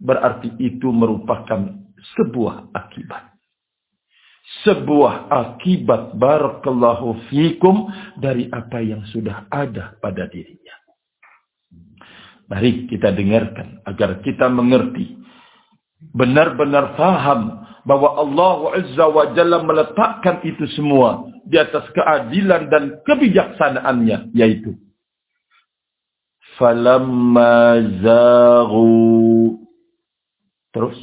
Berarti 0.00 0.48
itu 0.60 0.92
merupakan 0.92 1.64
sebuah 2.16 2.68
akibat. 2.76 3.32
Sebuah 4.60 5.32
akibat 5.32 6.20
barakallahu 6.20 7.16
fikum 7.32 7.88
dari 8.20 8.44
apa 8.52 8.84
yang 8.84 9.00
sudah 9.08 9.48
ada 9.48 9.96
pada 10.04 10.28
dirinya. 10.28 10.83
Mari 12.54 12.86
kita 12.86 13.10
dengarkan 13.10 13.82
agar 13.82 14.22
kita 14.22 14.46
mengerti. 14.46 15.18
Benar-benar 16.14 16.94
faham 16.94 17.66
bahwa 17.82 18.14
Allah 18.14 18.78
Azza 18.78 19.10
wa 19.10 19.34
Jalla 19.34 19.58
meletakkan 19.66 20.38
itu 20.46 20.62
semua 20.78 21.26
di 21.42 21.58
atas 21.58 21.82
keadilan 21.90 22.70
dan 22.70 23.02
kebijaksanaannya 23.02 24.30
yaitu 24.38 24.78
falamma 26.54 27.82
zaghu 28.00 29.58
terus 30.70 30.96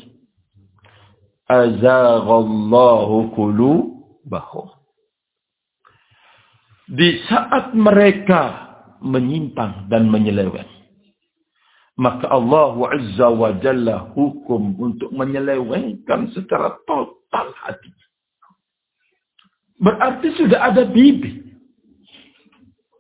azaghallahu 1.52 3.36
qulubahum 3.36 4.72
di 6.88 7.22
saat 7.28 7.76
mereka 7.76 8.72
menyimpang 9.04 9.92
dan 9.92 10.08
menyeleweng 10.08 10.81
maka 12.00 12.32
Allah 12.32 12.76
Azza 12.96 13.28
wa 13.28 13.52
Jalla 13.60 14.12
hukum 14.16 14.80
untuk 14.80 15.12
menyelewengkan 15.12 16.32
secara 16.32 16.80
total 16.88 17.52
hati. 17.60 17.92
Berarti 19.82 20.28
sudah 20.38 20.72
ada 20.72 20.86
bibit. 20.88 21.42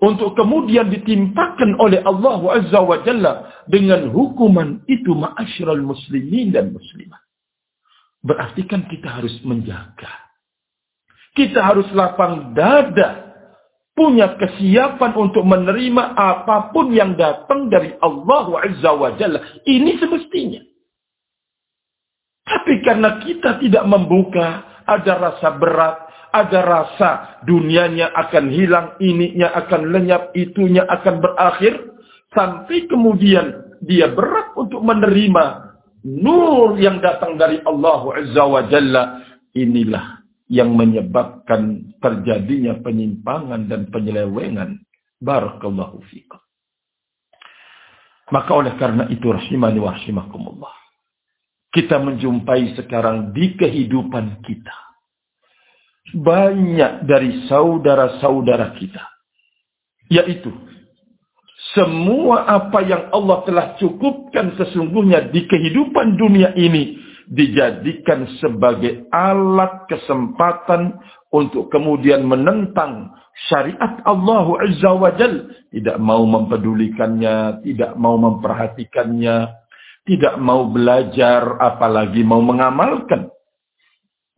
Untuk 0.02 0.34
kemudian 0.34 0.90
ditimpakan 0.90 1.78
oleh 1.78 2.02
Allah 2.02 2.42
Azza 2.58 2.82
wa 2.82 2.98
Jalla 3.06 3.54
dengan 3.70 4.10
hukuman 4.10 4.82
itu 4.90 5.14
ma'asyiral 5.14 5.86
muslimin 5.86 6.50
dan 6.50 6.74
muslimat. 6.74 7.22
Berarti 8.26 8.66
kan 8.66 8.90
kita 8.90 9.22
harus 9.22 9.34
menjaga. 9.46 10.10
Kita 11.38 11.64
harus 11.64 11.86
lapang 11.94 12.52
dada 12.58 13.31
punya 13.92 14.40
kesiapan 14.40 15.12
untuk 15.20 15.44
menerima 15.44 16.16
apa 16.16 16.72
pun 16.72 16.96
yang 16.96 17.16
datang 17.20 17.68
dari 17.68 17.92
Allah 18.00 18.48
Azza 18.64 18.92
wa. 18.96 19.12
Ini 19.68 19.92
semestinya. 20.00 20.62
Tapi 22.42 22.84
karena 22.84 23.22
kita 23.22 23.62
tidak 23.62 23.86
membuka, 23.86 24.82
ada 24.84 25.14
rasa 25.20 25.50
berat, 25.56 25.96
ada 26.32 26.60
rasa 26.64 27.10
dunianya 27.46 28.12
akan 28.12 28.46
hilang, 28.50 28.88
ininya 29.00 29.54
akan 29.56 29.82
lenyap, 29.92 30.34
itunya 30.36 30.84
akan 30.88 31.16
berakhir. 31.22 31.74
Sampai 32.32 32.88
kemudian 32.88 33.76
dia 33.84 34.08
berat 34.08 34.56
untuk 34.56 34.80
menerima 34.82 35.76
nur 36.08 36.80
yang 36.80 37.04
datang 37.04 37.36
dari 37.36 37.60
Allah 37.68 38.02
Azza 38.18 38.44
wa 38.48 38.62
Jalla. 38.72 39.04
Inilah 39.52 40.21
yang 40.52 40.76
menyebabkan 40.76 41.96
terjadinya 42.04 42.76
penyimpangan 42.84 43.72
dan 43.72 43.88
penyelewengan. 43.88 44.84
Barakallahu 45.24 46.04
fiqh. 46.12 46.36
Maka 48.36 48.52
oleh 48.52 48.76
karena 48.76 49.08
itu 49.08 49.32
rahimani 49.32 49.80
wa 49.80 49.96
rahimakumullah. 49.96 50.74
Kita 51.72 52.04
menjumpai 52.04 52.76
sekarang 52.76 53.32
di 53.32 53.56
kehidupan 53.56 54.44
kita. 54.44 54.76
Banyak 56.20 57.08
dari 57.08 57.48
saudara-saudara 57.48 58.76
kita. 58.76 59.08
Yaitu. 60.12 60.52
Semua 61.72 62.44
apa 62.52 62.84
yang 62.84 63.08
Allah 63.16 63.48
telah 63.48 63.68
cukupkan 63.80 64.60
sesungguhnya 64.60 65.32
di 65.32 65.48
kehidupan 65.48 66.20
dunia 66.20 66.52
ini 66.60 67.00
dijadikan 67.30 68.26
sebagai 68.42 69.06
alat 69.14 69.86
kesempatan 69.92 70.98
untuk 71.32 71.70
kemudian 71.70 72.26
menentang 72.26 73.14
syariat 73.50 74.02
Allah 74.04 74.46
Azza 74.64 74.92
wa 74.96 75.12
Jal. 75.16 75.50
Tidak 75.72 75.98
mau 76.02 76.24
mempedulikannya, 76.28 77.64
tidak 77.64 77.96
mau 77.96 78.20
memperhatikannya, 78.20 79.48
tidak 80.04 80.36
mau 80.42 80.68
belajar, 80.68 81.62
apalagi 81.62 82.26
mau 82.26 82.44
mengamalkan. 82.44 83.32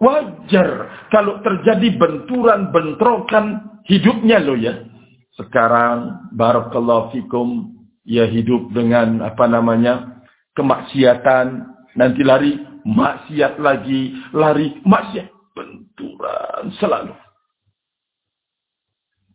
Wajar 0.03 0.91
kalau 1.07 1.39
terjadi 1.39 1.95
benturan, 1.95 2.75
bentrokan 2.75 3.79
hidupnya 3.87 4.43
loh 4.43 4.59
ya. 4.59 4.83
Sekarang, 5.39 6.29
Barakallahu 6.35 7.15
Fikum, 7.15 7.73
ya 8.03 8.27
hidup 8.27 8.69
dengan 8.75 9.23
apa 9.23 9.47
namanya, 9.47 10.21
kemaksiatan, 10.53 11.65
nanti 11.95 12.21
lari 12.21 12.72
maksiat 12.83 13.59
lagi, 13.59 14.15
lari 14.35 14.79
maksiat, 14.83 15.29
benturan 15.55 16.71
selalu. 16.79 17.15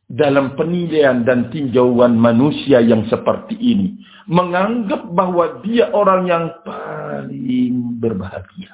Dalam 0.08 0.56
penilaian 0.56 1.20
dan 1.20 1.52
tinjauan 1.52 2.16
manusia 2.16 2.80
yang 2.80 3.04
seperti 3.12 3.60
ini, 3.60 4.00
menganggap 4.24 5.04
bahwa 5.12 5.60
dia 5.60 5.92
orang 5.92 6.24
yang 6.24 6.44
paling 6.64 8.00
berbahagia. 8.00 8.72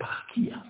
Bahagia. 0.00 0.64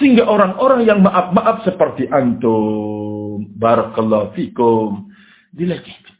Sehingga 0.00 0.28
orang-orang 0.28 0.84
yang 0.84 1.00
maaf-maaf 1.04 1.64
seperti 1.64 2.08
antum, 2.08 3.48
barakallahu 3.56 4.32
fikum, 4.36 5.08
dilecehkan. 5.52 6.16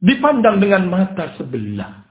Dipandang 0.00 0.62
dengan 0.62 0.88
mata 0.88 1.36
sebelah. 1.36 2.07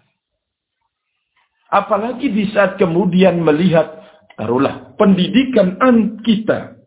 Apalagi 1.68 2.32
di 2.32 2.47
saat 2.55 2.80
kemudian 2.80 3.43
melihat 3.43 3.99
taruhlah 4.39 4.95
pendidikan 4.95 5.76
an 5.84 6.24
kita 6.24 6.80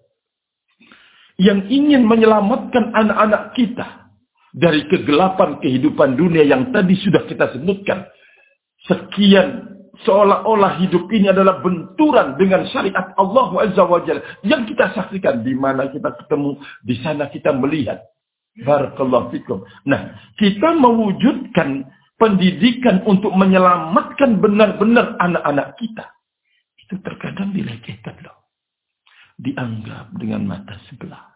yang 1.41 1.69
ingin 1.69 2.05
menyelamatkan 2.05 2.93
anak-anak 2.93 3.53
kita 3.57 4.13
dari 4.53 4.85
kegelapan 4.89 5.61
kehidupan 5.63 6.17
dunia 6.17 6.45
yang 6.45 6.73
tadi 6.73 6.97
sudah 7.01 7.25
kita 7.29 7.53
sebutkan. 7.57 8.09
Sekian 8.89 9.77
seolah-olah 10.05 10.81
hidup 10.81 11.09
ini 11.13 11.29
adalah 11.29 11.61
benturan 11.61 12.41
dengan 12.41 12.65
syariat 12.73 13.13
Allah 13.21 13.49
Azza 13.61 13.85
wa 13.85 14.01
Jalla 14.01 14.25
yang 14.45 14.65
kita 14.65 14.97
saksikan 14.97 15.45
di 15.45 15.53
mana 15.53 15.93
kita 15.93 16.17
ketemu, 16.25 16.57
di 16.81 16.95
sana 17.05 17.29
kita 17.29 17.53
melihat. 17.53 18.01
Barakallahu 18.61 19.31
fikum. 19.33 19.63
Nah, 19.87 20.17
kita 20.37 20.75
mewujudkan 20.75 21.87
pendidikan 22.21 23.01
untuk 23.09 23.33
menyelamatkan 23.33 24.37
benar-benar 24.39 25.17
anak-anak 25.17 25.75
kita. 25.81 26.05
Itu 26.77 27.01
terkadang 27.01 27.57
dilecehkan 27.57 28.21
loh. 28.21 28.53
Dianggap 29.41 30.13
dengan 30.21 30.45
mata 30.45 30.77
sebelah. 30.93 31.33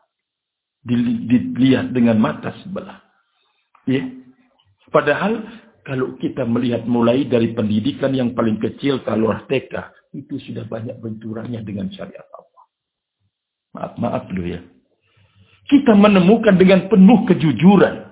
Dilihat 0.85 1.97
dengan 1.97 2.20
mata 2.20 2.53
sebelah. 2.61 3.01
Ya. 3.89 4.05
Padahal 4.93 5.41
kalau 5.89 6.20
kita 6.20 6.45
melihat 6.45 6.85
mulai 6.85 7.24
dari 7.24 7.57
pendidikan 7.57 8.12
yang 8.12 8.37
paling 8.37 8.61
kecil 8.61 9.01
kalau 9.09 9.32
TK 9.49 9.72
itu 10.12 10.37
sudah 10.45 10.68
banyak 10.68 11.01
benturannya 11.01 11.64
dengan 11.64 11.89
syariat 11.91 12.28
Allah. 12.28 12.64
Maaf, 13.74 13.93
maaf 13.97 14.24
loh 14.37 14.47
ya. 14.47 14.61
Kita 15.64 15.97
menemukan 15.97 16.61
dengan 16.61 16.93
penuh 16.93 17.24
kejujuran. 17.24 18.05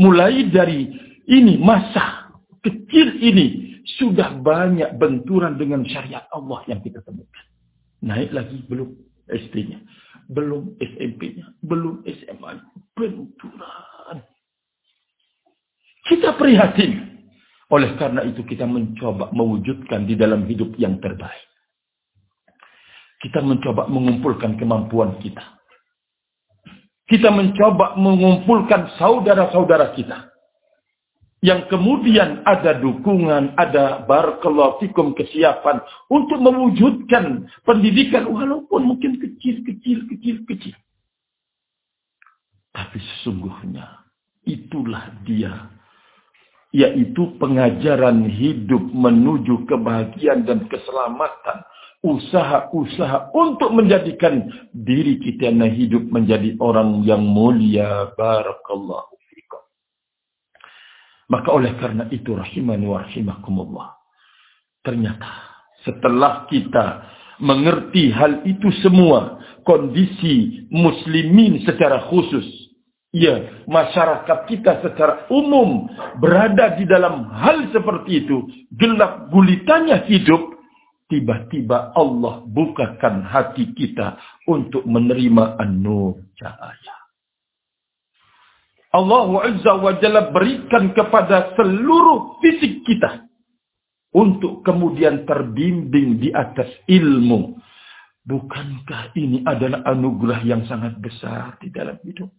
Mulai 0.00 0.48
dari 0.48 1.05
ini 1.26 1.58
masa 1.58 2.30
kecil 2.62 3.18
ini 3.18 3.78
sudah 3.98 4.38
banyak 4.42 4.98
benturan 4.98 5.58
dengan 5.58 5.82
syariat 5.86 6.26
Allah 6.30 6.62
yang 6.66 6.82
kita 6.82 7.02
temukan. 7.02 7.44
Naik 8.02 8.30
lagi 8.34 8.62
belum 8.66 8.94
SD-nya, 9.26 9.82
belum 10.30 10.78
SMP-nya, 10.78 11.46
belum 11.62 12.02
SMA. 12.06 12.50
-nya. 12.58 12.64
Benturan. 12.94 14.16
Kita 16.06 16.38
prihatin. 16.38 17.18
Oleh 17.66 17.98
karena 17.98 18.22
itu 18.22 18.46
kita 18.46 18.62
mencoba 18.62 19.34
mewujudkan 19.34 20.06
di 20.06 20.14
dalam 20.14 20.46
hidup 20.46 20.78
yang 20.78 21.02
terbaik. 21.02 21.50
Kita 23.18 23.42
mencoba 23.42 23.90
mengumpulkan 23.90 24.54
kemampuan 24.54 25.18
kita. 25.18 25.42
Kita 27.10 27.34
mencoba 27.34 27.98
mengumpulkan 27.98 28.94
saudara-saudara 28.98 29.94
kita 29.98 30.35
yang 31.46 31.70
kemudian 31.70 32.42
ada 32.42 32.74
dukungan, 32.74 33.54
ada 33.54 34.02
barakallahu 34.02 34.82
fikum 34.82 35.14
kesiapan 35.14 35.78
untuk 36.10 36.42
mewujudkan 36.42 37.46
pendidikan 37.62 38.26
walaupun 38.26 38.82
mungkin 38.82 39.22
kecil, 39.22 39.62
kecil, 39.62 40.10
kecil, 40.10 40.42
kecil. 40.42 40.74
Tapi 42.74 42.98
sesungguhnya 42.98 44.10
itulah 44.42 45.06
dia 45.22 45.70
yaitu 46.74 47.38
pengajaran 47.38 48.26
hidup 48.26 48.82
menuju 48.90 49.70
kebahagiaan 49.70 50.44
dan 50.44 50.66
keselamatan 50.66 51.62
usaha-usaha 52.02 53.32
untuk 53.32 53.70
menjadikan 53.70 54.50
diri 54.74 55.16
kita 55.22 55.48
yang 55.48 55.62
hidup 55.72 56.04
menjadi 56.10 56.58
orang 56.58 57.06
yang 57.06 57.22
mulia 57.22 58.12
barakallahu 58.18 59.15
maka 61.26 61.50
oleh 61.50 61.74
karena 61.78 62.06
itu 62.14 62.34
rahimani 62.34 62.86
wa 62.86 63.02
rahimakumullah. 63.02 63.88
Ternyata 64.82 65.30
setelah 65.82 66.46
kita 66.46 66.86
mengerti 67.42 68.10
hal 68.14 68.46
itu 68.46 68.70
semua, 68.80 69.42
kondisi 69.66 70.66
muslimin 70.70 71.62
secara 71.66 72.06
khusus, 72.08 72.46
ya 73.12 73.64
masyarakat 73.66 74.38
kita 74.46 74.82
secara 74.86 75.26
umum 75.28 75.90
berada 76.22 76.78
di 76.78 76.86
dalam 76.88 77.28
hal 77.34 77.70
seperti 77.74 78.24
itu, 78.24 78.46
gelap 78.72 79.28
gulitanya 79.28 80.06
hidup, 80.06 80.56
tiba-tiba 81.10 81.92
Allah 81.94 82.42
bukakan 82.46 83.26
hati 83.26 83.74
kita 83.74 84.16
untuk 84.46 84.86
menerima 84.86 85.60
an-nur 85.60 86.22
cahaya. 86.38 86.95
Allah 88.96 89.28
Azza 89.44 89.76
wa 89.76 89.92
Jalla 90.00 90.32
berikan 90.32 90.96
kepada 90.96 91.52
seluruh 91.52 92.40
fisik 92.40 92.80
kita. 92.88 93.28
Untuk 94.16 94.64
kemudian 94.64 95.28
terbimbing 95.28 96.16
di 96.16 96.32
atas 96.32 96.72
ilmu. 96.88 97.60
Bukankah 98.24 99.12
ini 99.12 99.44
adalah 99.44 99.84
anugerah 99.84 100.40
yang 100.40 100.64
sangat 100.64 100.96
besar 100.96 101.60
di 101.60 101.68
dalam 101.68 102.00
hidup? 102.00 102.32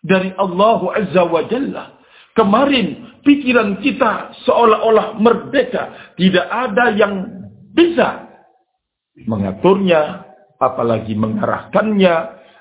Dari 0.00 0.32
Allah 0.40 0.80
Azza 0.96 1.22
wa 1.28 1.44
Jalla. 1.44 2.00
Kemarin 2.32 3.20
pikiran 3.20 3.78
kita 3.84 4.32
seolah-olah 4.48 5.20
merdeka. 5.20 6.16
Tidak 6.16 6.46
ada 6.48 6.96
yang 6.96 7.28
bisa 7.76 8.24
mengaturnya, 9.28 10.32
apalagi 10.56 11.12
mengarahkannya, 11.12 12.14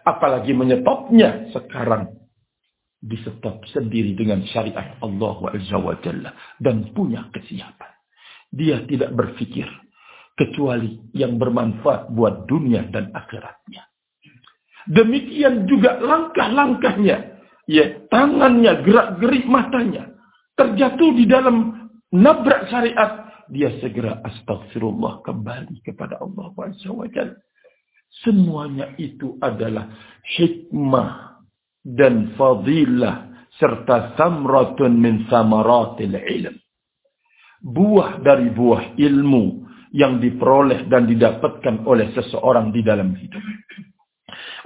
apalagi 0.04 0.52
menyetopnya. 0.52 1.56
Sekarang 1.56 2.23
disetop 3.04 3.68
sendiri 3.76 4.16
dengan 4.16 4.48
syariat 4.48 4.96
Allah 5.04 5.38
Azza 5.52 5.76
wa 5.76 6.00
Jalla 6.00 6.32
dan 6.64 6.96
punya 6.96 7.28
kesiapan. 7.36 7.92
Dia 8.48 8.88
tidak 8.88 9.12
berpikir 9.12 9.68
kecuali 10.40 11.04
yang 11.12 11.36
bermanfaat 11.36 12.10
buat 12.16 12.48
dunia 12.48 12.88
dan 12.88 13.12
akhiratnya. 13.12 13.84
Demikian 14.88 15.68
juga 15.68 16.00
langkah-langkahnya, 16.00 17.18
ya 17.68 17.86
tangannya, 18.08 18.84
gerak-gerik 18.84 19.48
matanya 19.48 20.14
terjatuh 20.54 21.12
di 21.18 21.26
dalam 21.26 21.90
nabrak 22.14 22.70
syariat, 22.70 23.26
dia 23.50 23.74
segera 23.82 24.22
astagfirullah 24.22 25.26
kembali 25.26 25.82
kepada 25.82 26.22
Allah 26.22 26.54
Azza 26.62 26.94
wa. 26.94 27.08
Semuanya 28.22 28.94
itu 29.02 29.42
adalah 29.42 29.90
hikmah 30.38 31.33
dan 31.84 32.34
fadilah 32.40 33.48
serta 33.60 34.18
samratun 34.18 34.98
min 34.98 35.28
samaratil 35.30 36.16
ilm. 36.16 36.56
Buah 37.64 38.20
dari 38.20 38.52
buah 38.52 38.96
ilmu 38.98 39.68
yang 39.94 40.18
diperoleh 40.20 40.90
dan 40.90 41.06
didapatkan 41.06 41.86
oleh 41.86 42.12
seseorang 42.18 42.74
di 42.74 42.82
dalam 42.84 43.14
hidup. 43.14 43.44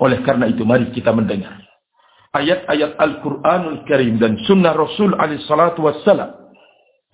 Oleh 0.01 0.21
karena 0.23 0.47
itu 0.49 0.63
mari 0.63 0.89
kita 0.93 1.11
mendengar 1.11 1.67
ayat-ayat 2.37 3.01
Al-Quranul 3.01 3.87
Karim 3.89 4.21
dan 4.21 4.37
sunnah 4.45 4.77
Rasul 4.77 5.17
alaihissalatu 5.17 5.81
wassalam 5.81 6.53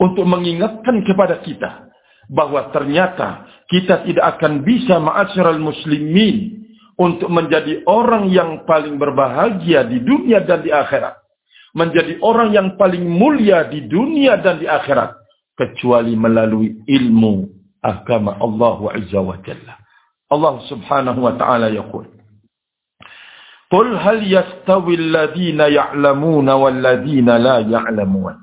untuk 0.01 0.27
mengingatkan 0.27 0.99
kepada 1.07 1.39
kita 1.39 1.87
bahwa 2.27 2.71
ternyata 2.75 3.47
kita 3.71 4.03
tidak 4.03 4.39
akan 4.39 4.63
bisa 4.67 4.99
ma'asyiral 4.99 5.59
muslimin 5.59 6.62
untuk 6.97 7.29
menjadi 7.29 7.81
orang 7.89 8.29
yang 8.29 8.65
paling 8.69 9.01
berbahagia 9.01 9.85
di 9.89 10.01
dunia 10.01 10.45
dan 10.45 10.61
di 10.61 10.69
akhirat. 10.69 11.17
Menjadi 11.73 12.21
orang 12.21 12.53
yang 12.53 12.67
paling 12.77 13.01
mulia 13.01 13.65
di 13.65 13.89
dunia 13.89 14.37
dan 14.37 14.61
di 14.61 14.69
akhirat. 14.69 15.17
Kecuali 15.53 16.17
melalui 16.17 16.81
ilmu 16.85 17.45
agama 17.81 18.37
Allah 18.41 18.77
Azza 18.93 19.21
wa 19.21 19.37
Jalla. 19.41 19.77
Allah 20.29 20.53
subhanahu 20.69 21.19
wa 21.21 21.33
ta'ala 21.37 21.69
yaqul. 21.69 22.09
Qul 23.69 23.89
hal 23.97 24.21
yastawi 24.21 24.97
alladhina 24.97 25.69
ya'lamuna 25.69 26.57
walladhina 26.57 27.41
la 27.41 27.61
ya'lamun. 27.61 28.37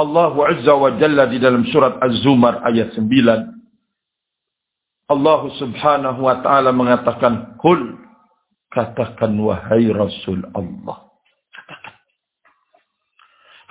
Allah 0.00 0.34
Azza 0.48 0.72
wa 0.76 0.96
Jalla 0.96 1.28
di 1.28 1.36
dalam 1.36 1.64
surat 1.68 2.00
Az-Zumar 2.00 2.64
ayat 2.64 2.96
9 2.96 3.59
Allah 5.10 5.40
subhanahu 5.58 6.22
wa 6.22 6.38
ta'ala 6.38 6.70
mengatakan, 6.70 7.58
Kul, 7.58 7.98
katakan 8.70 9.34
wahai 9.42 9.90
Rasul 9.90 10.46
Allah. 10.54 11.10
Katakan. 11.50 11.94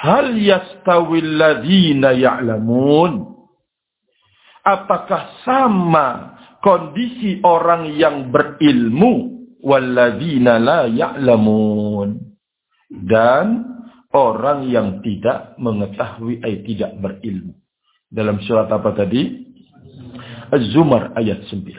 Hal 0.04 0.28
yastawil 0.36 1.40
ladhina 1.40 2.12
ya'lamun. 2.12 3.24
Apakah 4.68 5.40
sama 5.48 6.38
kondisi 6.60 7.40
orang 7.42 7.96
yang 7.96 8.30
berilmu 8.36 9.40
walladhina 9.64 10.60
la 10.60 10.88
ya'lamun 10.88 12.20
dan 12.92 13.64
orang 14.12 14.68
yang 14.68 15.00
tidak 15.04 15.56
mengetahui 15.62 16.44
ay 16.44 16.64
tidak 16.68 16.96
berilmu. 17.00 17.56
Dalam 18.10 18.42
surat 18.44 18.68
apa 18.72 18.92
tadi? 18.98 19.49
Az-Zumar 20.50 21.14
ayat 21.18 21.46
9. 21.48 21.74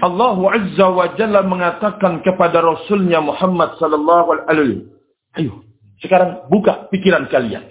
Allah 0.00 0.36
Azza 0.56 0.86
wa 0.88 1.06
Jalla 1.14 1.44
mengatakan 1.44 2.24
kepada 2.24 2.64
Rasulnya 2.64 3.20
Muhammad 3.20 3.76
sallallahu 3.76 4.48
alaihi 4.48 4.88
Ayo, 5.36 5.62
sekarang 6.02 6.48
buka 6.50 6.88
pikiran 6.90 7.28
kalian. 7.30 7.62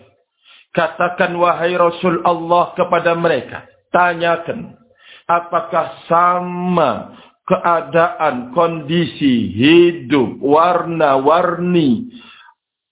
Katakan 0.71 1.33
wahai 1.35 1.73
Rasul 1.75 2.21
Allah 2.23 2.71
kepada 2.77 3.17
mereka 3.17 3.65
Tanyakan. 3.89 4.77
Apakah 5.25 6.05
sama 6.05 7.17
keadaan, 7.49 8.53
kondisi, 8.53 9.49
hidup, 9.49 10.37
warna-warni, 10.37 12.13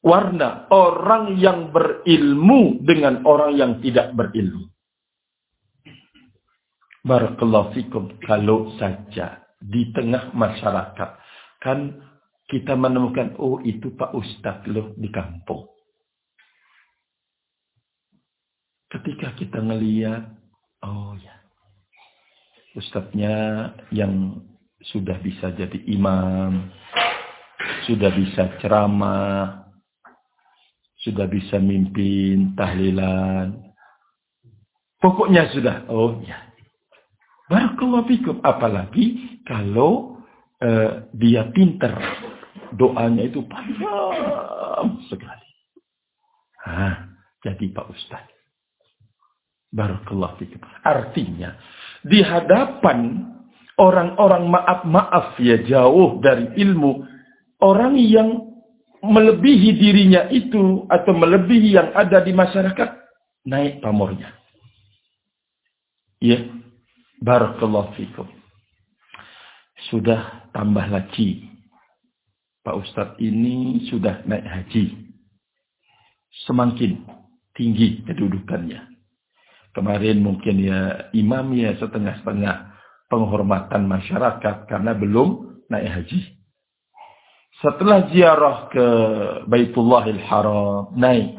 warna 0.01 0.65
orang 0.73 1.37
yang 1.37 1.69
berilmu 1.69 2.81
dengan 2.81 3.21
orang 3.25 3.53
yang 3.53 3.71
tidak 3.85 4.17
berilmu. 4.17 4.73
Barakallahu. 7.07 7.71
Kalau 8.27 8.75
saja 8.75 9.47
di 9.63 9.89
tengah 9.95 10.35
masyarakat, 10.35 11.09
kan 11.63 11.79
kita 12.51 12.75
menemukan, 12.75 13.35
oh 13.39 13.63
itu 13.63 13.95
Pak 13.95 14.11
Ustadz 14.11 14.67
loh 14.67 14.91
di 14.99 15.07
kampung. 15.07 15.71
Ketika 18.87 19.35
kita 19.35 19.59
ngeliat, 19.59 20.23
oh 20.83 21.15
ya, 21.19 21.35
Ustadznya 22.75 23.35
yang 23.91 24.43
sudah 24.79 25.19
bisa 25.19 25.51
jadi 25.51 25.75
imam, 25.91 26.71
sudah 27.83 28.11
bisa 28.15 28.55
ceramah, 28.63 29.67
sudah 31.03 31.27
bisa 31.27 31.59
mimpin 31.59 32.55
tahlilan. 32.55 33.59
Pokoknya 35.03 35.51
sudah, 35.51 35.83
oh 35.91 36.23
ya. 36.23 36.46
Barakallahu 37.47 38.07
fikum. 38.11 38.35
Apalagi 38.43 39.39
kalau 39.47 40.19
uh, 40.61 41.07
dia 41.15 41.47
pinter. 41.51 41.95
Doanya 42.67 43.23
itu 43.23 43.47
panjang 43.47 44.99
sekali. 45.07 45.47
Hah, 46.67 47.15
jadi 47.39 47.63
Pak 47.71 47.87
Ustaz. 47.95 48.27
Barakallahu 49.71 50.35
fikum. 50.35 50.59
Artinya, 50.83 51.55
di 52.03 52.19
hadapan 52.19 53.23
orang-orang 53.79 54.51
maaf-maaf 54.51 55.39
ya 55.39 55.63
jauh 55.63 56.19
dari 56.19 56.51
ilmu, 56.59 57.07
orang 57.63 57.95
yang 57.95 58.51
melebihi 58.99 59.77
dirinya 59.77 60.27
itu 60.33 60.83
atau 60.91 61.13
melebihi 61.13 61.77
yang 61.77 61.95
ada 61.95 62.19
di 62.19 62.33
masyarakat, 62.35 62.89
naik 63.47 63.79
pamornya. 63.79 64.33
Ya, 66.17 66.41
barakallahu 67.21 67.93
fikum. 67.97 68.27
Sudah 69.89 70.49
tambah 70.53 70.85
lagi. 70.89 71.45
Pak 72.65 72.75
Ustadz 72.83 73.19
ini 73.23 73.87
sudah 73.87 74.25
naik 74.27 74.43
haji. 74.43 75.07
Semakin 76.45 77.07
tinggi 77.55 78.03
kedudukannya. 78.03 78.83
Kemarin 79.71 80.19
mungkin 80.19 80.59
ya 80.59 81.09
imam 81.13 81.53
ya 81.53 81.77
setengah-setengah 81.77 82.75
penghormatan 83.07 83.87
masyarakat 83.87 84.67
karena 84.67 84.91
belum 84.97 85.61
naik 85.69 85.87
haji. 85.87 86.19
Setelah 87.57 88.05
ziarah 88.13 88.69
ke 88.69 88.85
Baitullahil 89.49 90.21
Haram, 90.29 90.93
naik. 90.93 91.33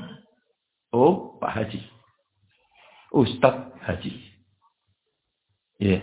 Oh, 0.90 1.38
Pak 1.38 1.52
Haji. 1.54 1.78
Ustadz 3.14 3.78
Haji. 3.86 4.27
Ya. 5.78 6.02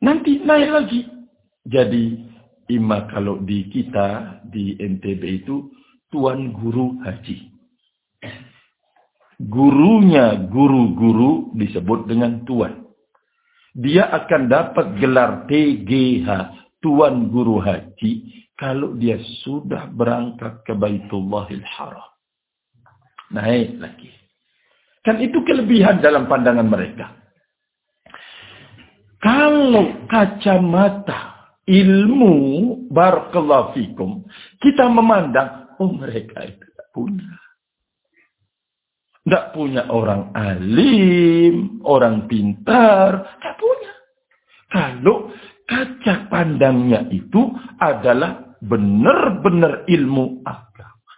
Nanti 0.00 0.40
naik 0.40 0.70
lagi. 0.72 1.00
Jadi, 1.68 2.04
ima 2.72 3.04
kalau 3.12 3.44
di 3.44 3.68
kita, 3.68 4.40
di 4.48 4.76
NTB 4.80 5.44
itu, 5.44 5.68
Tuan 6.08 6.50
Guru 6.56 6.98
Haji 7.04 7.50
gurunya 9.40 10.36
guru-guru 10.52 11.56
disebut 11.56 12.04
dengan 12.04 12.44
tuan. 12.44 12.84
Dia 13.72 14.12
akan 14.12 14.50
dapat 14.50 15.00
gelar 15.00 15.48
TGH, 15.48 16.28
Tuan 16.82 17.32
Guru 17.32 17.62
Haji, 17.62 18.12
kalau 18.58 18.92
dia 18.98 19.16
sudah 19.46 19.88
berangkat 19.88 20.60
ke 20.66 20.76
Baitullahil 20.76 21.64
Haram. 21.64 22.10
Naik 23.32 23.78
lagi. 23.78 24.10
Kan 25.00 25.22
itu 25.22 25.40
kelebihan 25.46 26.02
dalam 26.02 26.28
pandangan 26.28 26.66
mereka. 26.66 27.14
Kalau 29.20 30.08
kacamata 30.08 31.52
ilmu 31.68 32.34
barakallahu 32.88 33.76
kita 34.58 34.88
memandang, 34.88 35.76
oh 35.76 35.92
mereka 35.92 36.48
itu 36.48 36.66
tak 36.72 36.88
punya. 36.96 37.28
Tidak 39.20 39.52
punya 39.52 39.84
orang 39.92 40.32
alim, 40.32 41.84
orang 41.84 42.24
pintar. 42.24 43.36
Tidak 43.36 43.54
punya. 43.60 43.92
Kalau 44.72 45.28
kaca 45.68 46.14
pandangnya 46.32 47.04
itu 47.12 47.52
adalah 47.76 48.56
benar-benar 48.64 49.84
ilmu 49.84 50.40
agama. 50.42 51.14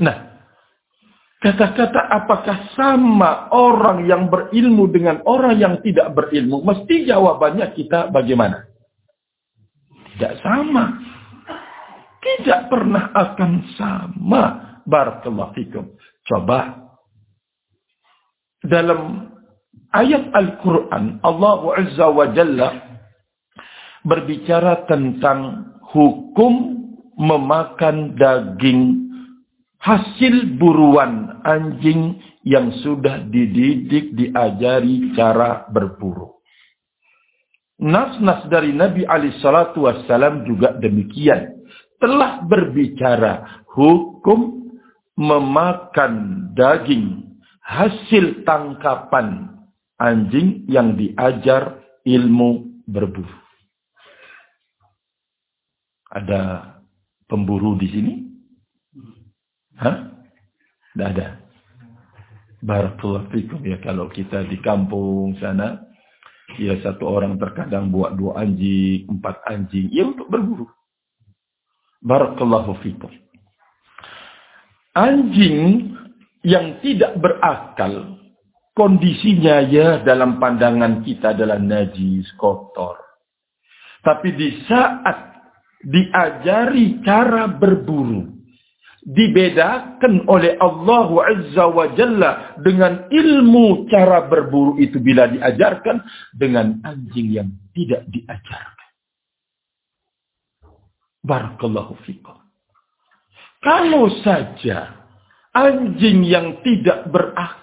Nah, 0.00 0.31
kata-kata 1.42 2.00
apakah 2.06 2.70
sama 2.78 3.50
orang 3.50 4.06
yang 4.06 4.30
berilmu 4.30 4.86
dengan 4.88 5.18
orang 5.26 5.58
yang 5.58 5.74
tidak 5.82 6.14
berilmu? 6.14 6.62
Mesti 6.62 7.10
jawabannya 7.10 7.74
kita 7.74 8.14
bagaimana? 8.14 8.70
Tidak 10.14 10.38
sama. 10.38 11.02
Tidak 12.22 12.70
pernah 12.70 13.10
akan 13.10 13.52
sama. 13.74 14.42
Barakallahu 14.86 15.54
fikum. 15.58 15.98
Coba 16.22 16.78
dalam 18.62 19.26
ayat 19.90 20.30
Al-Quran 20.30 21.18
Allah 21.26 21.60
Azza 21.82 22.06
wa 22.06 22.30
Jalla 22.30 22.70
berbicara 24.06 24.86
tentang 24.86 25.70
hukum 25.90 26.78
memakan 27.18 28.14
daging 28.14 29.11
hasil 29.82 30.56
buruan 30.62 31.42
anjing 31.42 32.22
yang 32.46 32.70
sudah 32.86 33.26
dididik 33.26 34.14
diajari 34.14 35.10
cara 35.18 35.66
berburu. 35.66 36.38
Nas-nas 37.82 38.46
dari 38.46 38.70
Nabi 38.70 39.02
Ali 39.02 39.34
Shallallahu 39.42 39.82
Wasallam 39.82 40.46
juga 40.46 40.78
demikian 40.78 41.66
telah 41.98 42.46
berbicara 42.46 43.66
hukum 43.74 44.70
memakan 45.18 46.46
daging 46.54 47.34
hasil 47.58 48.46
tangkapan 48.46 49.50
anjing 49.98 50.62
yang 50.70 50.94
diajar 50.94 51.82
ilmu 52.06 52.82
berburu. 52.86 53.34
Ada 56.06 56.74
pemburu 57.26 57.74
di 57.74 57.88
sini? 57.90 58.31
Hah? 59.82 59.96
Tidak 60.94 61.08
ada. 61.18 61.26
Barakallahu 62.62 63.26
fikum 63.34 63.58
ya 63.66 63.82
kalau 63.82 64.06
kita 64.06 64.46
di 64.46 64.62
kampung 64.62 65.34
sana 65.42 65.82
ya 66.62 66.78
satu 66.78 67.10
orang 67.10 67.34
terkadang 67.34 67.90
buat 67.90 68.14
dua 68.14 68.46
anjing, 68.46 69.10
empat 69.10 69.42
anjing 69.50 69.90
ya 69.90 70.06
untuk 70.06 70.30
berburu. 70.30 70.70
Barakallahu 72.06 72.78
fikum 72.78 73.10
anjing 74.96 75.92
yang 76.44 76.80
tidak 76.84 77.16
berakal, 77.20 78.18
kondisinya 78.76 79.64
ya 79.64 80.00
dalam 80.04 80.36
pandangan 80.36 81.04
kita 81.04 81.32
adalah 81.36 81.58
najis, 81.58 82.28
kotor. 82.36 83.00
Tapi 84.02 84.34
di 84.34 84.48
saat 84.66 85.18
diajari 85.86 87.00
cara 87.06 87.46
berburu, 87.46 88.41
dibedakan 89.02 90.30
oleh 90.30 90.54
Allah 90.62 91.08
Azza 91.26 91.66
wa 91.66 91.90
Jalla 91.98 92.54
dengan 92.62 93.10
ilmu 93.10 93.90
cara 93.90 94.30
berburu 94.30 94.78
itu 94.78 95.02
bila 95.02 95.26
diajarkan 95.26 96.02
dengan 96.34 96.78
anjing 96.86 97.34
yang 97.34 97.48
tidak 97.74 98.06
diajarkan. 98.08 98.90
Barakallahu 101.22 101.98
fikum. 102.06 102.38
Kalau 103.62 104.10
saja 104.26 105.06
anjing 105.54 106.26
yang 106.26 106.62
tidak 106.66 107.06
berakal 107.10 107.62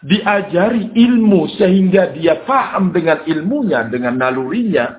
diajari 0.00 0.96
ilmu 0.96 1.48
sehingga 1.60 2.12
dia 2.16 2.40
paham 2.48 2.92
dengan 2.92 3.20
ilmunya, 3.28 3.84
dengan 3.88 4.16
nalurinya, 4.16 4.96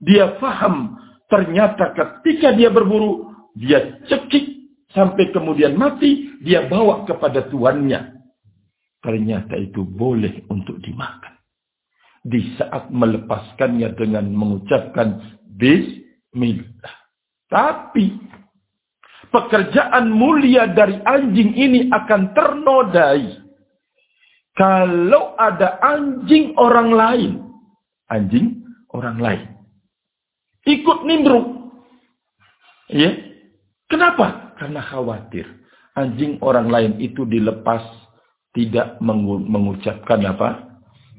dia 0.00 0.40
paham 0.40 0.96
ternyata 1.28 1.92
ketika 1.92 2.56
dia 2.56 2.72
berburu, 2.72 3.27
dia 3.58 3.98
cekik 4.06 4.46
sampai 4.94 5.34
kemudian 5.34 5.74
mati, 5.74 6.38
dia 6.38 6.70
bawa 6.70 7.02
kepada 7.02 7.50
tuannya. 7.50 8.14
Ternyata 9.02 9.58
itu 9.58 9.82
boleh 9.82 10.46
untuk 10.50 10.78
dimakan. 10.78 11.34
Di 12.22 12.54
saat 12.58 12.90
melepaskannya 12.90 13.94
dengan 13.94 14.30
mengucapkan 14.30 15.38
Bismillah. 15.46 16.94
Tapi 17.50 18.14
pekerjaan 19.30 20.10
mulia 20.12 20.70
dari 20.70 20.98
anjing 21.02 21.54
ini 21.58 21.90
akan 21.90 22.22
ternodai. 22.34 23.46
kalau 24.58 25.38
ada 25.38 25.78
anjing 25.78 26.50
orang 26.58 26.90
lain, 26.90 27.32
anjing 28.10 28.66
orang 28.90 29.22
lain, 29.22 29.46
ikut 30.66 31.06
nimbrung. 31.06 31.70
Ya. 32.90 33.27
Kenapa? 33.88 34.54
Karena 34.60 34.84
khawatir 34.84 35.48
anjing 35.98 36.38
orang 36.44 36.70
lain 36.70 36.92
itu 37.02 37.26
dilepas 37.26 37.82
tidak 38.54 39.00
mengucapkan 39.02 40.22
apa? 40.28 40.78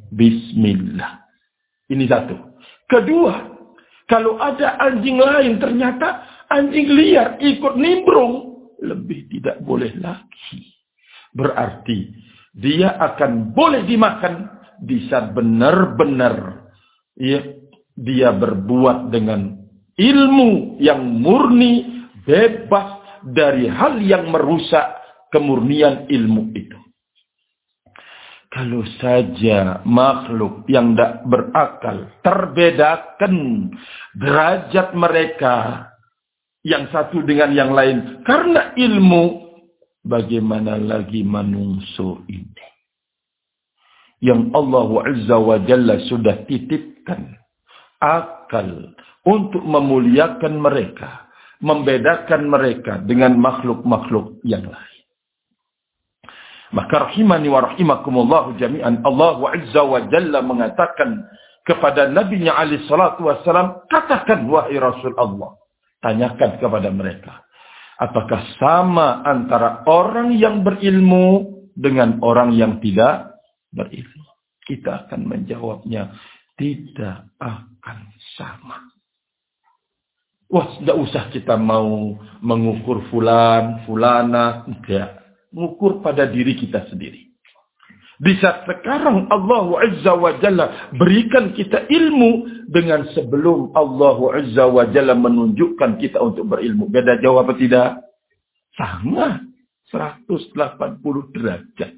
Bismillah. 0.10 1.22
Ini 1.90 2.06
satu. 2.08 2.36
Kedua, 2.90 3.36
kalau 4.10 4.42
ada 4.42 4.80
anjing 4.82 5.22
lain 5.22 5.62
ternyata 5.62 6.26
anjing 6.50 6.90
liar 6.90 7.38
ikut 7.38 7.78
nimbrung, 7.78 8.66
lebih 8.82 9.30
tidak 9.30 9.62
boleh 9.62 9.94
lagi. 10.02 10.74
Berarti 11.30 12.10
dia 12.56 12.98
akan 12.98 13.54
boleh 13.54 13.86
dimakan 13.86 14.50
bisa 14.82 15.30
benar-benar 15.30 16.66
ya, 17.14 17.54
dia 17.94 18.34
berbuat 18.34 19.14
dengan 19.14 19.60
ilmu 19.94 20.82
yang 20.82 21.04
murni, 21.22 21.99
bebas 22.30 23.02
dari 23.26 23.66
hal 23.66 23.98
yang 24.06 24.30
merusak 24.30 25.02
kemurnian 25.34 26.06
ilmu 26.06 26.54
itu. 26.54 26.78
Kalau 28.50 28.82
saja 28.98 29.86
makhluk 29.86 30.66
yang 30.66 30.98
tidak 30.98 31.22
berakal 31.30 31.98
terbedakan 32.26 33.70
derajat 34.18 34.98
mereka 34.98 35.86
yang 36.66 36.90
satu 36.90 37.22
dengan 37.22 37.54
yang 37.54 37.72
lain 37.78 38.26
karena 38.26 38.74
ilmu, 38.74 39.54
bagaimana 40.02 40.82
lagi 40.82 41.22
manungso 41.22 42.26
ini? 42.26 42.66
Yang 44.18 44.50
Allah 44.58 44.90
Azza 45.14 45.38
wa 45.38 45.58
Jalla 45.64 45.96
sudah 46.10 46.44
titipkan 46.50 47.38
akal 48.02 48.98
untuk 49.30 49.62
memuliakan 49.62 50.58
mereka, 50.58 51.29
membedakan 51.60 52.48
mereka 52.48 53.04
dengan 53.04 53.36
makhluk-makhluk 53.36 54.40
yang 54.48 54.64
lain. 54.64 55.00
Maka 56.70 57.10
rahimani 57.10 57.50
wa 57.50 57.66
rahimakumullah 57.66 58.54
jami'an 58.56 59.02
Allah 59.02 59.38
Azza 59.58 59.82
wa 59.82 60.00
Jalla 60.06 60.40
mengatakan 60.46 61.26
kepada 61.66 62.10
Nabi 62.10 62.42
Nya 62.42 62.58
Ali 62.58 62.82
salatu 62.90 63.30
wassalam, 63.30 63.86
katakan 63.90 64.50
wahai 64.50 64.78
Rasul 64.82 65.14
Allah. 65.18 65.58
Tanyakan 66.00 66.58
kepada 66.58 66.90
mereka. 66.90 67.44
Apakah 68.00 68.56
sama 68.56 69.22
antara 69.28 69.84
orang 69.84 70.32
yang 70.32 70.64
berilmu 70.64 71.60
dengan 71.76 72.24
orang 72.24 72.56
yang 72.56 72.80
tidak 72.80 73.36
berilmu? 73.76 74.26
Kita 74.64 75.06
akan 75.06 75.28
menjawabnya, 75.28 76.16
tidak 76.56 77.30
akan 77.38 77.98
sama. 78.40 78.89
Wah, 80.50 80.66
tidak 80.82 80.98
usah 80.98 81.24
kita 81.30 81.54
mau 81.62 82.18
mengukur 82.42 83.06
fulan, 83.14 83.86
fulana, 83.86 84.66
tidak 84.66 85.38
mengukur 85.54 86.02
pada 86.02 86.26
diri 86.26 86.58
kita 86.58 86.90
sendiri. 86.90 87.30
Di 88.20 88.36
saat 88.44 88.68
sekarang 88.68 89.32
Allah 89.32 89.66
Azza 89.80 90.12
wa 90.12 90.36
Jalla 90.44 90.92
berikan 90.92 91.56
kita 91.56 91.88
ilmu 91.88 92.66
dengan 92.68 93.08
sebelum 93.16 93.72
Allah 93.72 94.20
Azza 94.44 94.68
wa 94.68 94.84
Jalla 94.92 95.16
menunjukkan 95.16 95.96
kita 96.02 96.20
untuk 96.20 96.52
berilmu. 96.52 96.92
Beda 96.92 97.16
jauh 97.22 97.40
apa 97.40 97.56
tidak? 97.56 98.04
Sama. 98.76 99.48
180 99.90 101.34
derajat. 101.34 101.92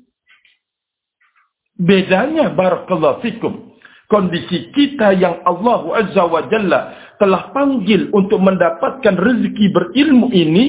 Bedanya 1.76 2.54
barakallahu 2.54 3.20
fikum. 3.26 3.71
Kondisi 4.12 4.76
kita 4.76 5.16
yang 5.16 5.40
Allah 5.48 6.04
Azza 6.04 6.28
wa 6.28 6.44
Jalla 6.52 7.16
telah 7.16 7.56
panggil 7.56 8.12
untuk 8.12 8.44
mendapatkan 8.44 9.16
rezeki 9.16 9.72
berilmu 9.72 10.28
ini 10.36 10.66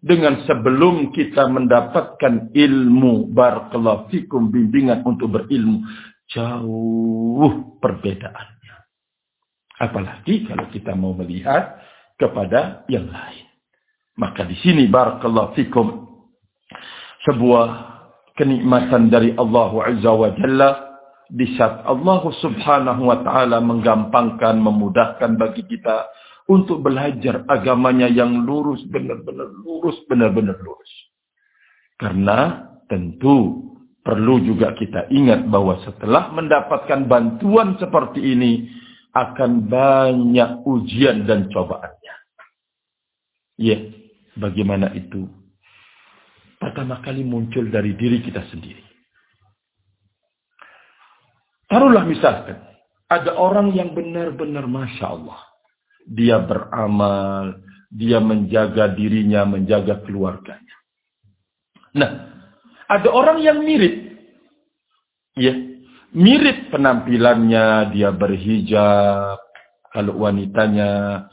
dengan 0.00 0.40
sebelum 0.48 1.12
kita 1.12 1.52
mendapatkan 1.52 2.48
ilmu. 2.56 3.28
Barakallahu 3.28 4.08
fikum 4.08 4.48
bimbingan 4.48 5.04
untuk 5.04 5.36
berilmu. 5.36 5.84
Jauh 6.32 7.76
perbedaannya. 7.76 8.76
Apalagi 9.84 10.48
kalau 10.48 10.72
kita 10.72 10.96
mau 10.96 11.12
melihat 11.12 11.76
kepada 12.16 12.88
yang 12.88 13.04
lain. 13.04 13.44
Maka 14.16 14.48
di 14.48 14.56
sini 14.64 14.88
barakallahu 14.88 15.52
fikum 15.60 16.08
sebuah 17.28 17.68
kenikmatan 18.32 19.12
dari 19.12 19.36
Allah 19.36 19.70
Azza 19.92 20.08
wa 20.08 20.32
Jalla 20.32 20.87
di 21.28 21.56
saat 21.60 21.84
Allah 21.84 22.24
Subhanahu 22.40 23.12
wa 23.12 23.20
taala 23.20 23.60
menggampangkan 23.60 24.56
memudahkan 24.56 25.36
bagi 25.36 25.64
kita 25.68 26.08
untuk 26.48 26.80
belajar 26.80 27.44
agamanya 27.44 28.08
yang 28.08 28.48
lurus, 28.48 28.80
benar-benar 28.88 29.52
lurus, 29.60 30.00
benar-benar 30.08 30.56
lurus. 30.64 30.92
Karena 32.00 32.64
tentu 32.88 33.68
perlu 34.00 34.40
juga 34.40 34.72
kita 34.72 35.12
ingat 35.12 35.44
bahwa 35.52 35.76
setelah 35.84 36.32
mendapatkan 36.32 37.04
bantuan 37.04 37.76
seperti 37.76 38.24
ini, 38.24 38.52
akan 39.12 39.68
banyak 39.68 40.64
ujian 40.64 41.28
dan 41.28 41.52
cobaannya. 41.52 42.14
Ya, 43.60 43.78
bagaimana 44.38 44.94
itu? 44.96 45.28
Pertama 46.56 47.04
kali 47.04 47.26
muncul 47.26 47.68
dari 47.68 47.92
diri 47.92 48.24
kita 48.24 48.48
sendiri. 48.48 48.87
Taruhlah 51.68 52.04
misalkan, 52.08 52.58
ada 53.08 53.36
orang 53.36 53.76
yang 53.76 53.92
benar-benar 53.92 54.64
Masya 54.64 55.04
Allah 55.04 55.48
dia 56.08 56.40
beramal, 56.40 57.60
dia 57.92 58.18
menjaga 58.18 58.88
dirinya, 58.96 59.44
menjaga 59.44 60.00
keluarganya. 60.08 60.76
Nah, 61.92 62.10
ada 62.88 63.08
orang 63.12 63.44
yang 63.44 63.60
mirip. 63.60 64.16
Ya, 65.36 65.54
mirip 66.16 66.72
penampilannya, 66.72 67.92
dia 67.92 68.10
berhijab. 68.16 69.36
Kalau 69.92 70.14
wanitanya, 70.24 71.24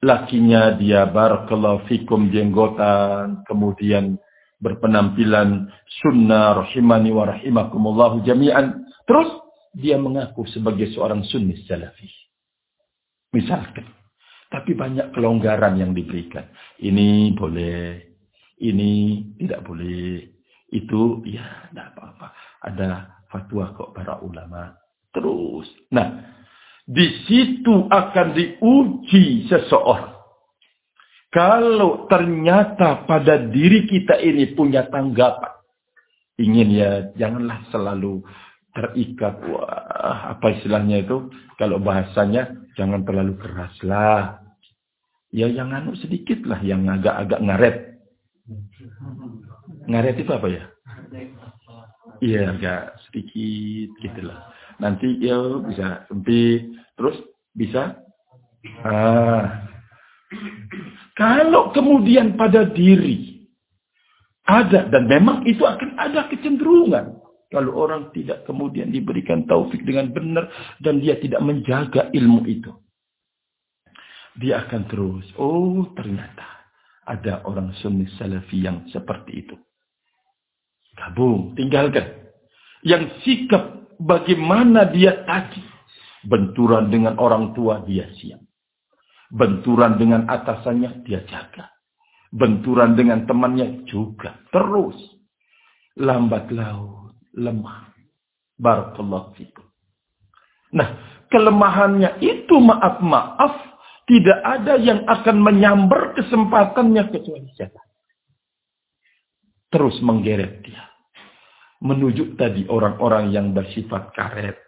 lakinya 0.00 0.78
dia 0.78 1.06
barakallahu 1.10 1.86
fikum 1.90 2.30
jenggotan, 2.30 3.42
kemudian 3.50 4.18
berpenampilan 4.62 5.70
sunnah 6.02 6.62
rahimani 6.62 7.10
wa 7.10 7.24
rahimakumullahu 7.26 8.22
jami'an. 8.22 8.86
Terus 9.06 9.39
dia 9.70 9.96
mengaku 9.96 10.46
sebagai 10.50 10.90
seorang 10.94 11.22
sunni 11.26 11.58
salafi. 11.66 12.10
Misalkan. 13.34 13.86
Tapi 14.50 14.74
banyak 14.74 15.14
kelonggaran 15.14 15.78
yang 15.78 15.94
diberikan. 15.94 16.50
Ini 16.82 17.38
boleh. 17.38 18.02
Ini 18.58 18.90
tidak 19.38 19.62
boleh. 19.62 20.26
Itu 20.74 21.22
ya 21.22 21.70
tidak 21.70 21.94
apa-apa. 21.94 22.26
Ada 22.66 22.88
fatwa 23.30 23.70
kok 23.78 23.94
para 23.94 24.18
ulama. 24.20 24.74
Terus. 25.14 25.70
Nah. 25.94 26.38
Di 26.90 27.22
situ 27.22 27.86
akan 27.86 28.34
diuji 28.34 29.46
seseorang. 29.46 30.18
Kalau 31.30 32.10
ternyata 32.10 33.06
pada 33.06 33.38
diri 33.38 33.86
kita 33.86 34.18
ini 34.18 34.50
punya 34.58 34.90
tanggapan. 34.90 35.54
Ingin 36.42 36.68
ya 36.74 36.90
janganlah 37.14 37.70
selalu 37.70 38.26
terikat. 38.74 39.40
Wah, 39.46 40.34
apa 40.36 40.46
istilahnya 40.54 41.02
itu? 41.02 41.30
Kalau 41.58 41.78
bahasanya 41.82 42.54
jangan 42.74 43.04
terlalu 43.04 43.36
keras 43.38 43.74
lah. 43.84 44.40
Ya 45.30 45.46
yang 45.46 45.70
anu 45.70 45.94
sedikit 45.94 46.42
lah, 46.42 46.58
yang 46.62 46.86
agak-agak 46.90 47.40
ngaret. 47.42 47.76
Ngaret 49.86 50.16
itu 50.18 50.30
apa 50.34 50.48
ya? 50.50 50.64
Iya 52.20 52.40
agak 52.52 52.82
sedikit 53.08 53.88
gitu 54.02 54.20
lah. 54.26 54.50
Nanti 54.82 55.06
ya 55.22 55.38
bisa 55.62 56.08
sempit, 56.10 56.74
terus 56.98 57.16
bisa. 57.54 58.00
Ah. 58.82 59.70
Kalau 61.14 61.70
kemudian 61.72 62.34
pada 62.34 62.64
diri 62.70 63.46
ada 64.50 64.88
dan 64.90 65.06
memang 65.06 65.46
itu 65.46 65.62
akan 65.62 65.94
ada 66.00 66.26
kecenderungan 66.26 67.19
kalau 67.50 67.82
orang 67.82 68.14
tidak 68.14 68.46
kemudian 68.46 68.94
diberikan 68.94 69.42
taufik 69.50 69.82
dengan 69.82 70.14
benar 70.14 70.46
dan 70.78 71.02
dia 71.02 71.18
tidak 71.18 71.42
menjaga 71.42 72.06
ilmu 72.14 72.46
itu. 72.46 72.70
Dia 74.38 74.62
akan 74.62 74.82
terus, 74.86 75.26
oh 75.34 75.90
ternyata 75.98 76.46
ada 77.02 77.42
orang 77.42 77.74
sunni 77.82 78.06
salafi 78.14 78.62
yang 78.62 78.86
seperti 78.94 79.42
itu. 79.42 79.58
Gabung, 80.94 81.58
tinggalkan. 81.58 82.30
Yang 82.86 83.18
sikap 83.26 83.90
bagaimana 83.98 84.86
dia 84.94 85.26
tadi. 85.26 85.66
Benturan 86.20 86.92
dengan 86.92 87.18
orang 87.18 87.56
tua 87.56 87.82
dia 87.82 88.06
siap. 88.14 88.38
Benturan 89.32 89.98
dengan 89.98 90.28
atasannya 90.28 91.02
dia 91.02 91.24
jaga. 91.26 91.72
Benturan 92.30 92.94
dengan 92.94 93.26
temannya 93.26 93.88
juga. 93.90 94.38
Terus. 94.54 95.00
Lambat 95.98 96.52
laut 96.54 96.99
lemah. 97.34 97.90
Barakallahu 98.60 99.32
fikum. 99.40 99.66
Nah, 100.76 101.22
kelemahannya 101.32 102.20
itu 102.22 102.60
maaf-maaf 102.60 103.70
tidak 104.10 104.42
ada 104.42 104.74
yang 104.74 105.06
akan 105.06 105.36
menyambar 105.38 106.18
kesempatannya 106.18 107.14
kecuali 107.14 107.46
setan. 107.54 107.86
Terus 109.70 110.02
menggeret 110.02 110.66
dia. 110.66 110.82
Menuju 111.80 112.34
tadi 112.34 112.66
orang-orang 112.66 113.30
yang 113.30 113.54
bersifat 113.54 114.10
karet. 114.12 114.58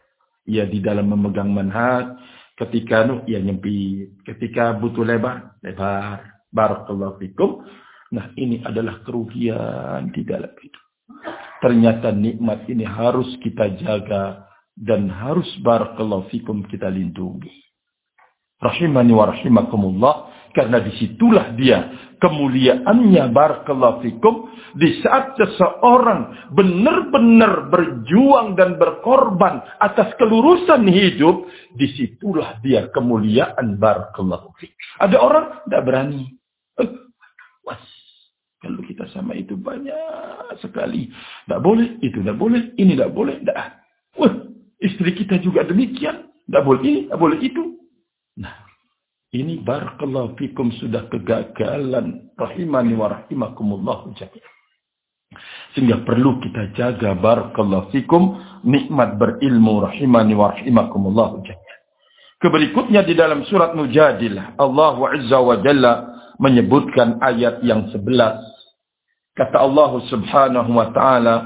Ya 0.46 0.62
di 0.62 0.78
dalam 0.78 1.10
memegang 1.10 1.50
manhaj. 1.50 2.16
Ketika 2.54 3.02
nu 3.02 3.26
ya 3.26 3.42
nyempit. 3.42 4.22
Ketika 4.22 4.78
butuh 4.78 5.02
lebar, 5.02 5.58
lebar. 5.66 6.46
Barakallahu 6.54 7.18
fikum. 7.18 7.66
Nah 8.14 8.30
ini 8.38 8.62
adalah 8.62 9.02
kerugian 9.02 10.14
di 10.14 10.22
dalam 10.22 10.54
hidup. 10.54 10.84
Ternyata 11.62 12.10
nikmat 12.10 12.66
ini 12.66 12.82
harus 12.82 13.38
kita 13.38 13.78
jaga 13.78 14.50
dan 14.74 15.06
harus 15.06 15.46
barakallahu 15.62 16.26
fikum 16.34 16.66
kita 16.66 16.90
lindungi. 16.90 17.54
Rahimani 18.58 19.14
wa 19.14 19.30
rahimakumullah 19.30 20.14
karena 20.50 20.82
di 20.82 20.90
situlah 20.98 21.54
dia 21.54 21.86
kemuliaannya 22.18 23.24
barakallahu 23.30 24.02
fikum 24.02 24.34
di 24.74 25.02
saat 25.02 25.38
seseorang 25.38 26.50
benar-benar 26.54 27.70
berjuang 27.70 28.58
dan 28.58 28.78
berkorban 28.78 29.62
atas 29.78 30.14
kelurusan 30.18 30.86
hidup 30.86 31.46
di 31.78 31.86
situlah 31.94 32.58
dia 32.58 32.90
kemuliaan 32.90 33.78
barakallahu 33.78 34.50
fikum. 34.58 34.82
Ada 34.98 35.16
orang 35.18 35.46
tidak 35.66 35.82
berani. 35.86 36.22
Eh. 36.78 36.90
Kalau 38.62 38.78
kita 38.86 39.10
sama 39.10 39.34
itu 39.34 39.58
banyak 39.58 40.54
sekali. 40.62 41.10
Tidak 41.44 41.60
boleh, 41.60 41.98
itu 41.98 42.22
tidak 42.22 42.38
boleh, 42.38 42.70
ini 42.78 42.94
tidak 42.94 43.10
boleh. 43.10 43.42
Tidak. 43.42 43.58
Wah, 44.22 44.32
Istri 44.82 45.14
kita 45.14 45.38
juga 45.38 45.62
demikian. 45.62 46.26
Tidak 46.50 46.62
boleh 46.66 46.82
ini, 46.82 47.00
tidak 47.06 47.20
boleh 47.22 47.38
itu. 47.38 47.78
Nah, 48.42 48.66
ini 49.30 49.62
barakallahu 49.62 50.34
fikum 50.34 50.74
sudah 50.82 51.06
kegagalan. 51.06 52.34
Rahimani 52.34 52.98
wa 52.98 53.06
rahimakumullah 53.14 54.10
jami'an. 54.18 54.50
Sehingga 55.72 56.02
perlu 56.02 56.42
kita 56.42 56.74
jaga 56.74 57.14
barakallahu 57.14 57.94
fikum 57.94 58.42
nikmat 58.66 59.16
berilmu 59.22 59.86
rahimani 59.86 60.34
wa 60.34 60.50
rahimakumullah 60.50 61.46
jami'an. 61.46 61.80
Keberikutnya 62.42 63.06
di 63.06 63.14
dalam 63.14 63.46
surat 63.46 63.78
Mujadilah 63.78 64.58
Allah 64.58 64.98
Azza 65.14 65.38
wa 65.38 65.62
Jalla 65.62 66.10
menyebutkan 66.42 67.22
ayat 67.22 67.62
yang 67.62 67.86
sebelas. 67.94 68.42
Kata 69.32 69.64
Allah 69.64 69.92
Subhanahu 70.12 70.70
wa 70.76 70.92
taala 70.92 71.36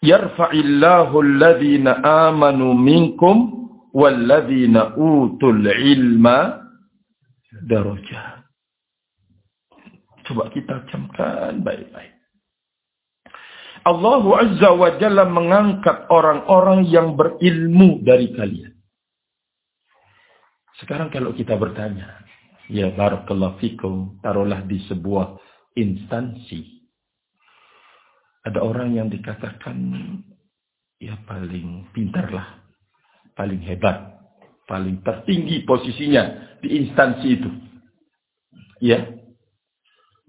yarfa'illahu 0.00 1.14
alladhina 1.20 2.00
amanu 2.00 2.72
minkum 2.72 3.68
walladhina 3.92 4.96
utul 4.96 5.60
ilma 5.60 6.64
darajat. 7.68 8.40
Coba 10.24 10.48
kita 10.54 10.86
camkan 10.88 11.60
baik-baik. 11.60 12.16
Allah 13.80 14.24
Azza 14.44 14.70
wa 14.76 14.92
Jalla 15.00 15.24
mengangkat 15.24 16.08
orang-orang 16.12 16.84
yang 16.88 17.16
berilmu 17.16 18.04
dari 18.04 18.28
kalian. 18.36 18.76
Sekarang 20.80 21.12
kalau 21.12 21.32
kita 21.36 21.56
bertanya, 21.56 22.24
ya 22.68 22.92
barakallahu 22.92 23.60
fikum, 23.60 24.20
taruhlah 24.24 24.64
di 24.64 24.80
sebuah 24.88 25.36
instansi 25.78 26.80
ada 28.40 28.64
orang 28.64 28.96
yang 28.96 29.08
dikatakan 29.12 29.76
ya 30.96 31.16
paling 31.28 31.92
pintar 31.92 32.32
lah, 32.32 32.48
paling 33.36 33.60
hebat, 33.64 34.16
paling 34.64 35.04
tertinggi 35.04 35.64
posisinya 35.68 36.56
di 36.64 36.80
instansi 36.80 37.28
itu. 37.28 37.50
Ya. 38.80 39.12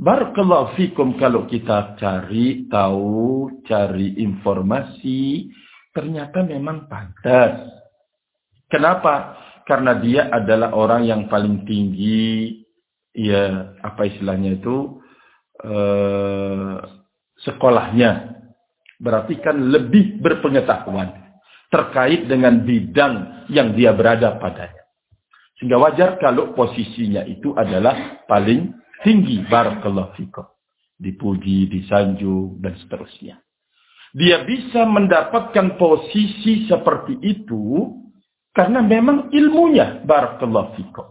Barakallahu 0.01 0.75
fikum 0.81 1.13
kalau 1.21 1.45
kita 1.45 1.93
cari 2.01 2.65
tahu, 2.67 3.61
cari 3.69 4.17
informasi, 4.17 5.45
ternyata 5.93 6.41
memang 6.41 6.89
pantas. 6.89 7.69
Kenapa? 8.65 9.37
Karena 9.69 10.01
dia 10.01 10.25
adalah 10.33 10.73
orang 10.73 11.05
yang 11.05 11.21
paling 11.29 11.69
tinggi, 11.69 12.65
ya 13.13 13.77
apa 13.85 14.09
istilahnya 14.09 14.57
itu, 14.57 15.00
eh, 15.65 16.75
sekolahnya. 17.45 18.41
Berarti 19.01 19.41
kan 19.41 19.57
lebih 19.57 20.21
berpengetahuan 20.21 21.09
terkait 21.73 22.29
dengan 22.29 22.61
bidang 22.61 23.47
yang 23.49 23.73
dia 23.73 23.95
berada 23.95 24.37
padanya. 24.37 24.81
Sehingga 25.57 25.77
wajar 25.77 26.17
kalau 26.21 26.53
posisinya 26.57 27.25
itu 27.25 27.53
adalah 27.53 28.25
paling 28.25 28.73
tinggi. 29.05 29.45
Barakallahu 29.45 30.17
fikum. 30.17 30.45
Dipuji, 31.01 31.65
disanjung, 31.65 32.61
dan 32.61 32.77
seterusnya. 32.77 33.41
Dia 34.13 34.43
bisa 34.45 34.85
mendapatkan 34.85 35.79
posisi 35.79 36.69
seperti 36.69 37.17
itu 37.25 37.93
karena 38.53 38.83
memang 38.85 39.33
ilmunya. 39.33 40.01
Barakallahu 40.05 40.77
fikum. 40.77 41.07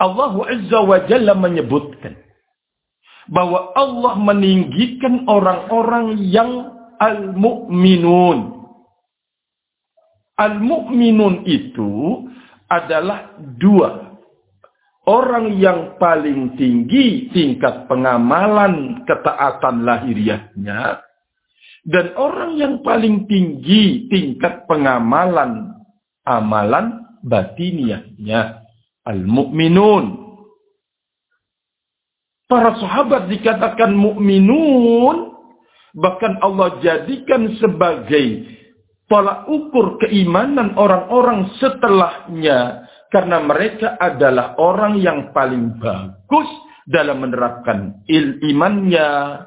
Allah 0.00 0.32
Azza 0.48 0.80
wa 0.80 0.98
Jalla 1.04 1.36
menyebutkan 1.36 2.16
bahwa 3.28 3.74
Allah 3.76 4.14
meninggikan 4.16 5.28
orang-orang 5.28 6.16
yang 6.24 6.72
al-mu'minun. 6.96 8.60
Al-mu'minun 10.40 11.44
itu 11.44 12.24
adalah 12.70 13.36
dua. 13.60 14.16
Orang 15.08 15.56
yang 15.58 15.96
paling 15.96 16.54
tinggi 16.54 17.32
tingkat 17.34 17.88
pengamalan 17.90 19.02
ketaatan 19.08 19.82
lahiriahnya. 19.82 21.02
Dan 21.80 22.12
orang 22.20 22.60
yang 22.60 22.84
paling 22.84 23.24
tinggi 23.24 24.06
tingkat 24.12 24.68
pengamalan 24.68 25.72
amalan 26.28 27.00
batiniahnya. 27.24 28.60
Al-mu'minun. 29.08 30.19
Para 32.50 32.74
sahabat 32.82 33.30
dikatakan 33.30 33.94
mukminun, 33.94 35.38
bahkan 35.94 36.34
Allah 36.42 36.82
jadikan 36.82 37.54
sebagai 37.62 38.42
tolak 39.06 39.46
ukur 39.46 40.02
keimanan 40.02 40.74
orang-orang 40.74 41.46
setelahnya. 41.62 42.90
Karena 43.10 43.42
mereka 43.42 43.98
adalah 43.98 44.54
orang 44.58 44.98
yang 44.98 45.30
paling 45.30 45.78
bagus 45.78 46.50
dalam 46.90 47.22
menerapkan 47.22 48.02
il 48.10 48.42
imannya. 48.42 49.46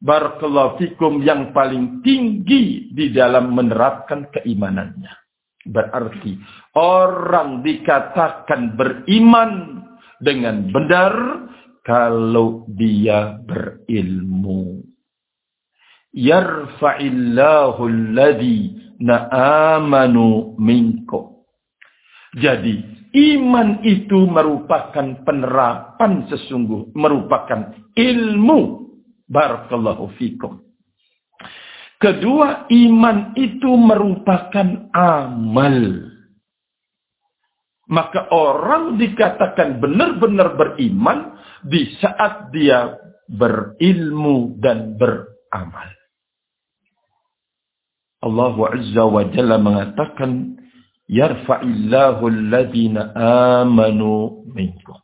Barakallahu 0.00 0.80
yang 1.20 1.52
paling 1.52 2.00
tinggi 2.00 2.88
di 2.88 3.12
dalam 3.12 3.52
menerapkan 3.52 4.32
keimanannya. 4.32 5.12
Berarti 5.68 6.40
orang 6.72 7.60
dikatakan 7.60 8.80
beriman 8.80 9.80
dengan 10.24 10.72
benar 10.72 11.12
kalau 11.90 12.70
dia 12.70 13.42
berilmu. 13.42 14.86
Yarfa'illahu 16.14 17.82
alladhina 17.82 19.26
amanu 19.74 20.54
minkum. 20.54 21.42
Jadi 22.38 22.78
iman 23.34 23.82
itu 23.82 24.22
merupakan 24.22 25.18
penerapan 25.26 26.30
sesungguh, 26.30 26.94
merupakan 26.94 27.74
ilmu. 27.98 28.86
Barakallahu 29.26 30.14
fikum. 30.14 30.62
Kedua, 31.98 32.70
iman 32.70 33.34
itu 33.34 33.70
merupakan 33.74 34.90
amal. 34.94 36.09
Maka 37.90 38.30
orang 38.30 39.02
dikatakan 39.02 39.82
benar-benar 39.82 40.54
beriman 40.54 41.34
di 41.66 41.90
saat 41.98 42.54
dia 42.54 42.94
berilmu 43.26 44.58
dan 44.62 44.94
beramal. 44.94 45.90
Allah 48.20 48.54
Azza 48.70 49.04
wa 49.10 49.24
Jalla 49.34 49.58
mengatakan, 49.58 50.54
Yarfa'illahu 51.10 52.22
alladhina 52.30 53.10
amanu 53.58 54.46
minkum. 54.54 55.02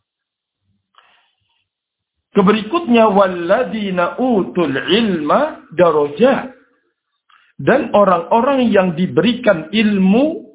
Keberikutnya, 2.37 3.09
Walladhina 3.09 4.21
utul 4.21 4.77
ilma 4.77 5.65
darajat. 5.73 6.53
Dan 7.57 7.97
orang-orang 7.97 8.69
yang 8.69 8.93
diberikan 8.93 9.73
ilmu, 9.73 10.46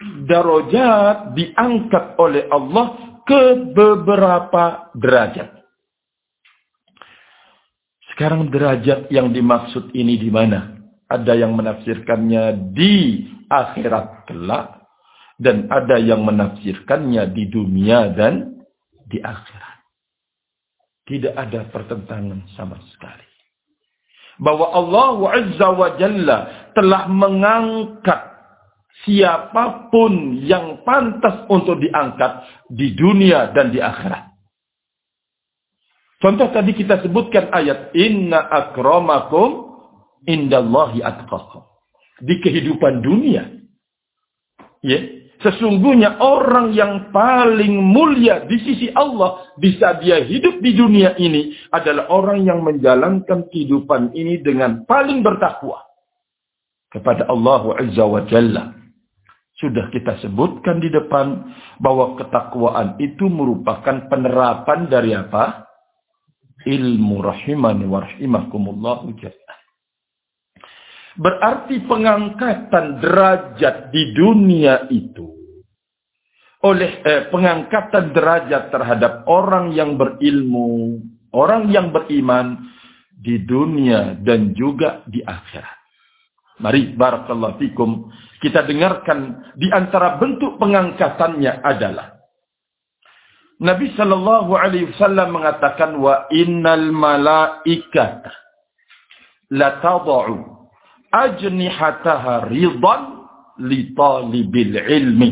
darajat 0.00 1.36
diangkat 1.36 2.16
oleh 2.16 2.48
Allah 2.48 3.20
ke 3.28 3.72
beberapa 3.76 4.88
derajat. 4.96 5.60
Sekarang 8.12 8.48
derajat 8.48 9.08
yang 9.12 9.32
dimaksud 9.32 9.92
ini 9.96 10.16
di 10.16 10.28
mana? 10.32 10.76
Ada 11.08 11.36
yang 11.36 11.56
menafsirkannya 11.56 12.72
di 12.72 13.24
akhirat 13.48 14.28
kelak. 14.28 14.76
Dan 15.40 15.72
ada 15.72 15.96
yang 15.96 16.20
menafsirkannya 16.20 17.32
di 17.32 17.48
dunia 17.48 18.12
dan 18.12 18.60
di 19.08 19.24
akhirat. 19.24 19.80
Tidak 21.08 21.32
ada 21.32 21.64
pertentangan 21.72 22.44
sama 22.60 22.76
sekali. 22.92 23.24
Bahwa 24.36 24.68
Allah 24.68 25.16
Azza 25.40 25.68
wa 25.72 25.88
Jalla 25.96 26.38
telah 26.76 27.08
mengangkat 27.08 28.29
siapa 29.04 29.88
pun 29.88 30.40
yang 30.44 30.84
pantas 30.84 31.48
untuk 31.48 31.80
diangkat 31.80 32.44
di 32.68 32.92
dunia 32.92 33.52
dan 33.54 33.72
di 33.72 33.80
akhirat. 33.80 34.30
Contoh 36.20 36.52
tadi 36.52 36.76
kita 36.76 37.00
sebutkan 37.00 37.48
ayat 37.48 37.96
inna 37.96 38.44
akramakum 38.44 39.72
indallahi 40.28 41.00
atqakum. 41.00 41.64
Di 42.20 42.36
kehidupan 42.44 43.00
dunia. 43.00 43.48
Ya, 44.84 45.00
sesungguhnya 45.40 46.20
orang 46.20 46.76
yang 46.76 47.08
paling 47.08 47.72
mulia 47.80 48.44
di 48.44 48.60
sisi 48.60 48.92
Allah 48.92 49.48
bisa 49.56 49.96
dia 50.04 50.20
hidup 50.20 50.60
di 50.60 50.76
dunia 50.76 51.16
ini 51.16 51.56
adalah 51.72 52.12
orang 52.12 52.44
yang 52.44 52.60
menjalankan 52.60 53.48
kehidupan 53.48 54.12
ini 54.12 54.44
dengan 54.44 54.84
paling 54.84 55.24
bertakwa 55.24 55.80
kepada 56.92 57.24
Allah 57.32 57.80
Azza 57.80 58.04
wa 58.04 58.20
Jalla. 58.28 58.79
Sudah 59.60 59.92
kita 59.92 60.16
sebutkan 60.24 60.80
di 60.80 60.88
depan 60.88 61.52
bahwa 61.78 62.16
ketakwaan 62.16 62.96
itu 62.96 63.28
merupakan 63.28 64.08
penerapan 64.08 64.88
dari 64.88 65.12
apa? 65.12 65.68
ilmu 66.60 67.24
rahimani 67.24 67.88
wa 67.88 68.04
rahimakumullahu 68.04 69.16
Berarti 71.16 71.80
pengangkatan 71.88 73.00
derajat 73.00 73.88
di 73.88 74.12
dunia 74.12 74.84
itu 74.92 75.40
oleh 76.60 77.00
eh, 77.00 77.22
pengangkatan 77.32 78.12
derajat 78.12 78.68
terhadap 78.68 79.24
orang 79.24 79.72
yang 79.72 79.96
berilmu, 79.96 81.00
orang 81.32 81.72
yang 81.72 81.88
beriman 81.88 82.68
di 83.16 83.40
dunia 83.40 84.16
dan 84.20 84.52
juga 84.52 85.00
di 85.08 85.24
akhirat. 85.24 85.79
Mari 86.60 86.92
barakallahu 86.92 87.56
fikum 87.56 88.12
kita 88.40 88.64
dengarkan 88.68 89.52
di 89.56 89.68
antara 89.72 90.20
bentuk 90.20 90.60
pengangkatannya 90.60 91.60
adalah 91.64 92.20
Nabi 93.60 93.92
Shallallahu 93.92 94.56
Alaihi 94.56 94.88
Wasallam 94.96 95.36
mengatakan 95.36 96.00
wa 96.00 96.24
innal 96.32 96.88
malaikat 96.96 98.24
la 99.52 99.80
tadau 99.84 100.64
ajnihataha 101.12 102.48
ridan 102.48 103.28
li 103.60 103.92
talibil 103.92 104.80
ilmi. 104.80 105.30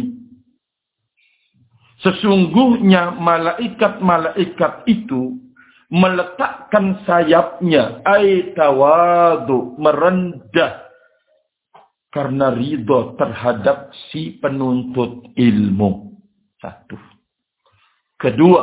Sesungguhnya 2.04 3.16
malaikat-malaikat 3.16 4.86
itu 4.86 5.40
meletakkan 5.88 7.00
sayapnya 7.08 8.04
ay 8.04 8.52
tawadu 8.52 9.72
merendah 9.80 10.87
karena 12.08 12.52
ridho 12.52 13.14
terhadap 13.20 13.92
si 14.08 14.36
penuntut 14.40 15.32
ilmu. 15.36 16.18
Satu. 16.58 16.98
Kedua, 18.18 18.62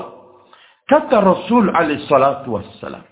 kata 0.89 1.23
Rasul 1.23 1.71
alaihi 1.71 2.03
salatu 2.11 2.59
wassalam, 2.59 3.05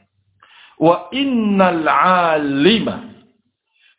wa 0.83 1.07
innal 1.15 1.87
alima 1.87 3.13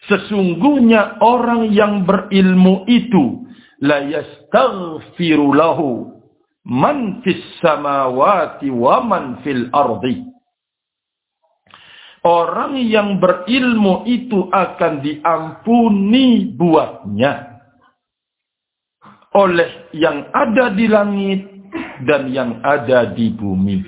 sesungguhnya 0.05 1.20
orang 1.24 1.72
yang 1.72 2.05
berilmu 2.05 2.85
itu 2.85 3.49
la 3.80 4.05
yastaghfiru 4.05 5.57
lahu 5.57 6.20
man 6.68 7.24
fis 7.24 7.41
samawati 7.64 8.68
wa 8.68 9.01
man 9.05 9.41
fil 9.45 9.68
ardi 9.72 10.24
Orang 12.25 12.81
yang 12.81 13.20
berilmu 13.20 14.09
itu 14.09 14.49
akan 14.49 15.05
diampuni 15.05 16.57
buatnya 16.57 17.61
oleh 19.37 19.93
yang 19.93 20.31
ada 20.33 20.72
di 20.72 20.87
langit 20.89 21.45
dan 22.09 22.33
yang 22.33 22.64
ada 22.64 23.12
di 23.12 23.29
bumi. 23.29 23.85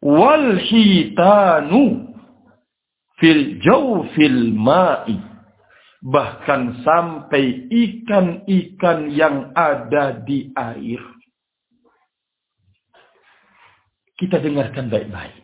Wal 0.00 0.64
hitanu 0.64 2.14
fil 3.20 3.60
jawfil 3.60 4.56
ma'i. 4.56 5.18
Bahkan 6.02 6.82
sampai 6.82 7.70
ikan-ikan 7.70 9.06
yang 9.14 9.54
ada 9.54 10.18
di 10.18 10.50
air. 10.50 10.98
Kita 14.18 14.42
dengarkan 14.42 14.90
baik-baik. 14.90 15.41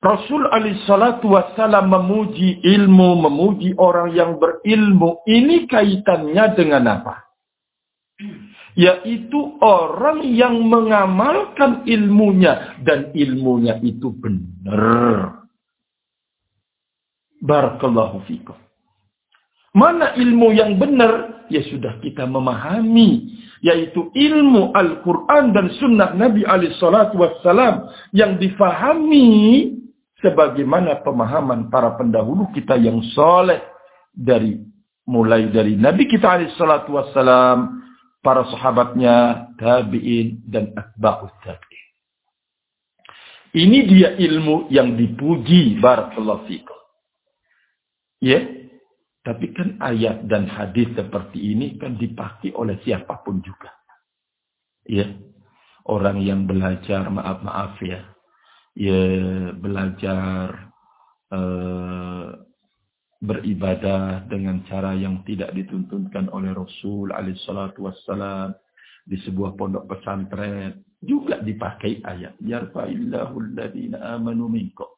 Rasul 0.00 0.48
alaihi 0.48 0.80
salatu 0.88 1.36
wassalam 1.36 1.92
memuji 1.92 2.64
ilmu, 2.64 3.20
memuji 3.20 3.76
orang 3.76 4.16
yang 4.16 4.40
berilmu. 4.40 5.20
Ini 5.28 5.68
kaitannya 5.68 6.56
dengan 6.56 6.84
apa? 6.88 7.30
yaitu 8.78 9.58
orang 9.60 10.22
yang 10.24 10.62
mengamalkan 10.62 11.82
ilmunya 11.86 12.78
dan 12.86 13.10
ilmunya 13.12 13.78
itu 13.82 14.14
benar. 14.14 15.42
Barakallahu 17.40 18.24
fikum. 18.28 18.56
Mana 19.72 20.12
ilmu 20.18 20.52
yang 20.52 20.76
benar? 20.76 21.46
Ya 21.48 21.64
sudah 21.66 21.98
kita 22.04 22.26
memahami. 22.28 23.38
Yaitu 23.60 24.08
ilmu 24.16 24.72
Al-Quran 24.72 25.52
dan 25.52 25.68
sunnah 25.76 26.16
Nabi 26.16 26.44
salatu 26.80 27.20
wassalam. 27.20 27.88
Yang 28.12 28.48
difahami 28.48 29.28
sebagaimana 30.20 31.00
pemahaman 31.02 31.68
para 31.72 31.96
pendahulu 31.96 32.48
kita 32.54 32.76
yang 32.76 33.00
soleh. 33.12 33.60
Dari 34.10 34.58
mulai 35.06 35.48
dari 35.50 35.78
Nabi 35.78 36.06
kita 36.10 36.38
salatu 36.58 36.98
wassalam 36.98 37.80
para 38.20 38.44
sahabatnya, 38.52 39.48
tabi'in, 39.56 40.44
dan 40.44 40.76
atba'ut 40.76 41.32
tabi'in. 41.42 41.88
Ini 43.50 43.78
dia 43.90 44.08
ilmu 44.14 44.70
yang 44.70 44.94
dipuji 44.94 45.82
barakallahu 45.82 46.46
fikum. 46.46 46.78
Ya, 48.22 48.46
tapi 49.26 49.50
kan 49.50 49.80
ayat 49.82 50.28
dan 50.30 50.46
hadis 50.46 50.86
seperti 50.94 51.56
ini 51.56 51.74
kan 51.80 51.98
dipakai 51.98 52.54
oleh 52.54 52.78
siapa 52.86 53.24
pun 53.26 53.42
juga. 53.42 53.74
Ya, 54.86 55.10
orang 55.88 56.22
yang 56.22 56.46
belajar 56.46 57.10
maaf-maaf 57.10 57.80
ya, 57.82 58.06
ya 58.74 59.02
belajar 59.56 60.70
uh, 61.32 62.28
beribadah 63.20 64.24
dengan 64.32 64.64
cara 64.64 64.96
yang 64.96 65.20
tidak 65.28 65.52
dituntunkan 65.52 66.32
oleh 66.32 66.56
Rasul 66.56 67.12
alaihissalatu 67.12 67.84
wassalam 67.84 68.56
di 69.04 69.20
sebuah 69.20 69.56
pondok 69.58 69.88
pesantren. 69.90 70.80
Juga 71.00 71.40
dipakai 71.40 72.04
ayat 72.04 72.36
yarfa'illahu 72.44 73.34
alladhina 73.40 74.20
amanu 74.20 74.52
minkum 74.52 74.88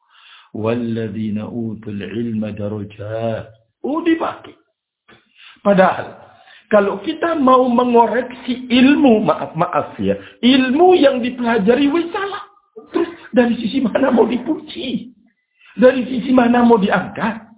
walladhina 0.53 1.49
utul 1.49 1.99
ilma 1.99 2.53
darajat. 2.53 3.49
Oh 3.81 3.99
dipakai. 4.05 4.55
Padahal 5.65 6.23
kalau 6.69 7.01
kita 7.01 7.35
mau 7.35 7.67
mengoreksi 7.67 8.69
ilmu 8.69 9.25
maaf 9.25 9.53
maaf 9.57 9.97
ya 9.99 10.15
ilmu 10.39 10.95
yang 10.95 11.19
dipelajari 11.19 11.89
wis 11.89 12.07
salah. 12.13 12.45
terus 12.89 13.02
dari 13.33 13.57
sisi 13.57 13.81
mana 13.81 14.13
mau 14.13 14.29
dipuji 14.29 15.13
dari 15.73 16.05
sisi 16.05 16.29
mana 16.29 16.61
mau 16.61 16.77
diangkat 16.77 17.49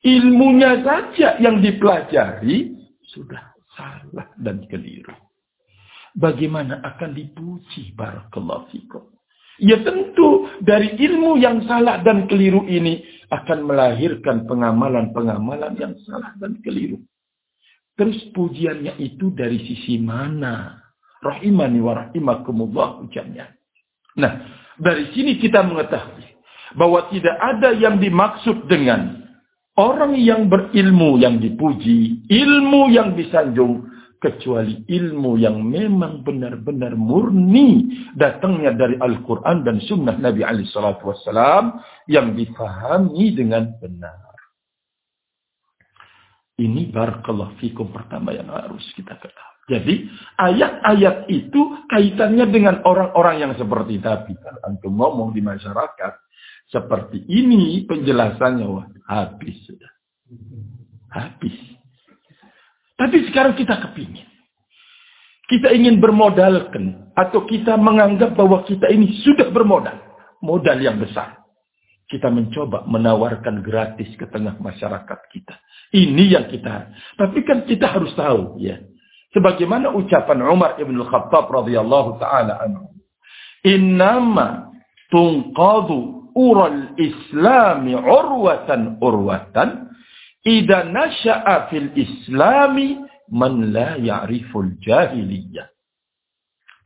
ilmunya 0.00 0.80
saja 0.80 1.36
yang 1.36 1.60
dipelajari 1.60 2.72
sudah 3.12 3.52
salah 3.76 4.32
dan 4.40 4.64
keliru. 4.70 5.12
Bagaimana 6.16 6.80
akan 6.80 7.12
dipuji 7.12 7.92
barakallahu 7.92 8.72
fikum? 8.72 9.04
Ya 9.60 9.80
tentu 9.84 10.48
dari 10.64 10.96
ilmu 10.96 11.40
yang 11.40 11.64
salah 11.64 12.00
dan 12.04 12.28
keliru 12.28 12.64
ini 12.68 13.04
akan 13.32 13.68
melahirkan 13.68 14.44
pengamalan-pengamalan 14.48 15.76
yang 15.76 15.96
salah 16.08 16.32
dan 16.40 16.60
keliru. 16.60 17.00
Terus 17.96 18.16
pujiannya 18.36 19.00
itu 19.00 19.32
dari 19.32 19.56
sisi 19.64 19.96
mana? 19.96 20.76
Rahimani 21.24 21.80
wa 21.80 21.92
rahimakumullah 21.96 23.00
ujarnya. 23.08 23.48
Nah, 24.20 24.32
dari 24.76 25.10
sini 25.16 25.40
kita 25.40 25.64
mengetahui 25.64 26.24
bahwa 26.76 27.08
tidak 27.08 27.36
ada 27.40 27.72
yang 27.76 27.96
dimaksud 28.00 28.68
dengan 28.68 29.26
Orang 29.76 30.16
yang 30.16 30.48
berilmu 30.48 31.20
yang 31.20 31.36
dipuji, 31.36 32.24
ilmu 32.32 32.88
yang 32.96 33.12
disanjung, 33.12 33.84
kecuali 34.16 34.80
ilmu 34.88 35.36
yang 35.36 35.60
memang 35.60 36.24
benar-benar 36.24 36.96
murni 36.96 37.84
datangnya 38.16 38.72
dari 38.72 38.96
Al-Quran 38.96 39.68
dan 39.68 39.76
Sunnah 39.84 40.16
Nabi 40.16 40.40
Ali 40.40 40.64
Shallallahu 40.72 41.12
Wasallam 41.12 41.76
yang 42.08 42.32
difahami 42.32 43.36
dengan 43.36 43.76
benar. 43.76 44.32
Ini 46.56 46.88
barakallahu 46.88 47.60
fikum 47.60 47.92
pertama 47.92 48.32
yang 48.32 48.48
harus 48.48 48.88
kita 48.96 49.12
ketahui. 49.20 49.55
Jadi 49.66 50.06
ayat-ayat 50.38 51.26
itu 51.26 51.60
kaitannya 51.90 52.46
dengan 52.46 52.86
orang-orang 52.86 53.42
yang 53.42 53.52
seperti 53.58 53.98
tadi. 53.98 54.38
Antum 54.62 54.94
ngomong 54.94 55.34
di 55.34 55.42
masyarakat 55.42 56.12
seperti 56.70 57.22
ini 57.30 57.82
penjelasannya 57.86 58.66
wah 58.66 58.86
habis 59.10 59.58
sudah. 59.66 59.92
Habis. 61.10 61.54
Tapi 62.94 63.16
sekarang 63.30 63.54
kita 63.58 63.78
kepingin. 63.90 64.26
Kita 65.46 65.70
ingin 65.70 66.02
bermodalkan. 66.02 67.14
Atau 67.16 67.48
kita 67.48 67.78
menganggap 67.78 68.34
bahwa 68.34 68.66
kita 68.66 68.90
ini 68.90 69.22
sudah 69.22 69.48
bermodal. 69.50 69.98
Modal 70.42 70.78
yang 70.82 70.98
besar. 70.98 71.42
Kita 72.06 72.30
mencoba 72.30 72.86
menawarkan 72.86 73.66
gratis 73.66 74.14
ke 74.14 74.30
tengah 74.30 74.58
masyarakat 74.62 75.20
kita. 75.30 75.54
Ini 75.90 76.38
yang 76.38 76.46
kita. 76.50 76.94
Tapi 77.18 77.38
kan 77.42 77.66
kita 77.66 77.94
harus 77.94 78.14
tahu 78.14 78.58
ya. 78.62 78.78
Sebagaimana 79.36 79.92
ucapan 79.92 80.40
Umar 80.40 80.80
ibn 80.80 80.96
Khattab 81.04 81.52
radhiyallahu 81.52 82.16
taala 82.16 82.56
anhu. 82.64 82.88
Innama 83.68 84.72
tunqadu 85.12 86.32
ural 86.32 86.96
islami 86.96 87.92
urwatan 87.92 88.96
urwatan 89.04 89.92
Ida 90.46 90.86
nasya'a 90.86 91.66
fil 91.74 91.90
islami 91.98 93.02
man 93.34 93.74
la 93.74 93.98
ya'riful 93.98 94.78
jahiliyah. 94.78 95.66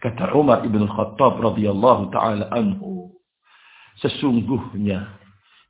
Kata 0.01 0.32
Umar 0.32 0.64
ibn 0.64 0.88
Khattab 0.88 1.36
radhiyallahu 1.44 2.09
taala 2.09 2.48
anhu, 2.57 3.12
sesungguhnya 4.01 5.12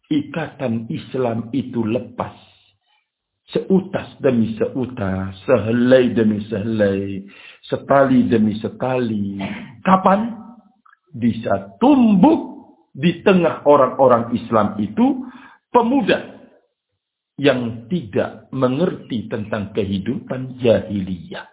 ikatan 0.06 0.86
Islam 0.86 1.50
itu 1.50 1.82
lepas 1.82 2.49
seutas 3.50 4.18
demi 4.22 4.54
seutas, 4.56 5.34
sehelai 5.46 6.14
demi 6.14 6.42
sehelai, 6.46 7.26
setali 7.66 8.26
demi 8.26 8.58
setali. 8.58 9.38
Kapan 9.82 10.34
bisa 11.14 11.74
tumbuh 11.82 12.50
di 12.90 13.22
tengah 13.22 13.62
orang-orang 13.66 14.34
Islam 14.34 14.78
itu 14.82 15.26
pemuda 15.70 16.40
yang 17.40 17.88
tidak 17.88 18.50
mengerti 18.52 19.30
tentang 19.30 19.72
kehidupan 19.72 20.60
jahiliyah. 20.60 21.48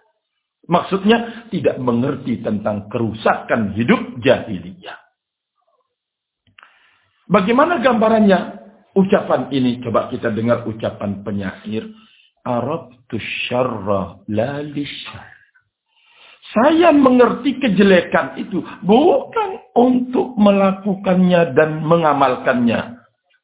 Maksudnya 0.68 1.48
tidak 1.48 1.80
mengerti 1.80 2.43
tentang 2.43 2.91
kerusakan 2.91 3.72
hidup 3.72 4.20
jahiliyah. 4.20 5.00
Bagaimana 7.28 7.80
gambarannya? 7.80 8.57
Ucapan 8.98 9.54
ini 9.54 9.78
coba 9.86 10.10
kita 10.10 10.34
dengar 10.34 10.66
ucapan 10.66 11.22
penyair. 11.22 11.86
Arab 12.41 12.98
Saya 16.48 16.89
mengerti 16.95 17.60
kejelekan 17.62 18.39
itu 18.41 18.64
bukan 18.82 19.62
untuk 19.76 20.34
melakukannya 20.39 21.54
dan 21.54 21.84
mengamalkannya 21.86 22.98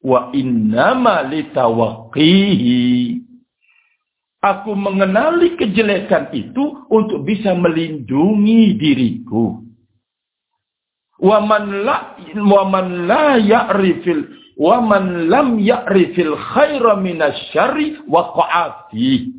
Wa 0.04 0.28
innama 0.36 1.24
litawaqqihi. 1.24 2.84
Aku 4.44 4.76
mengenali 4.76 5.56
kejelekan 5.56 6.28
itu 6.36 6.84
untuk 6.92 7.24
bisa 7.24 7.56
melindungi 7.56 8.76
diriku. 8.76 9.63
Wa 11.22 11.38
man 11.38 11.86
la 11.86 12.18
wa 12.42 12.62
man 12.66 13.06
la 13.06 13.38
ya'rifil 13.38 14.20
wa 14.58 14.82
man 14.82 15.30
lam 15.30 15.58
ya'rifil 15.62 16.34
khaira 16.34 16.98
minasyarri 16.98 18.06
waqa'ati. 18.06 19.30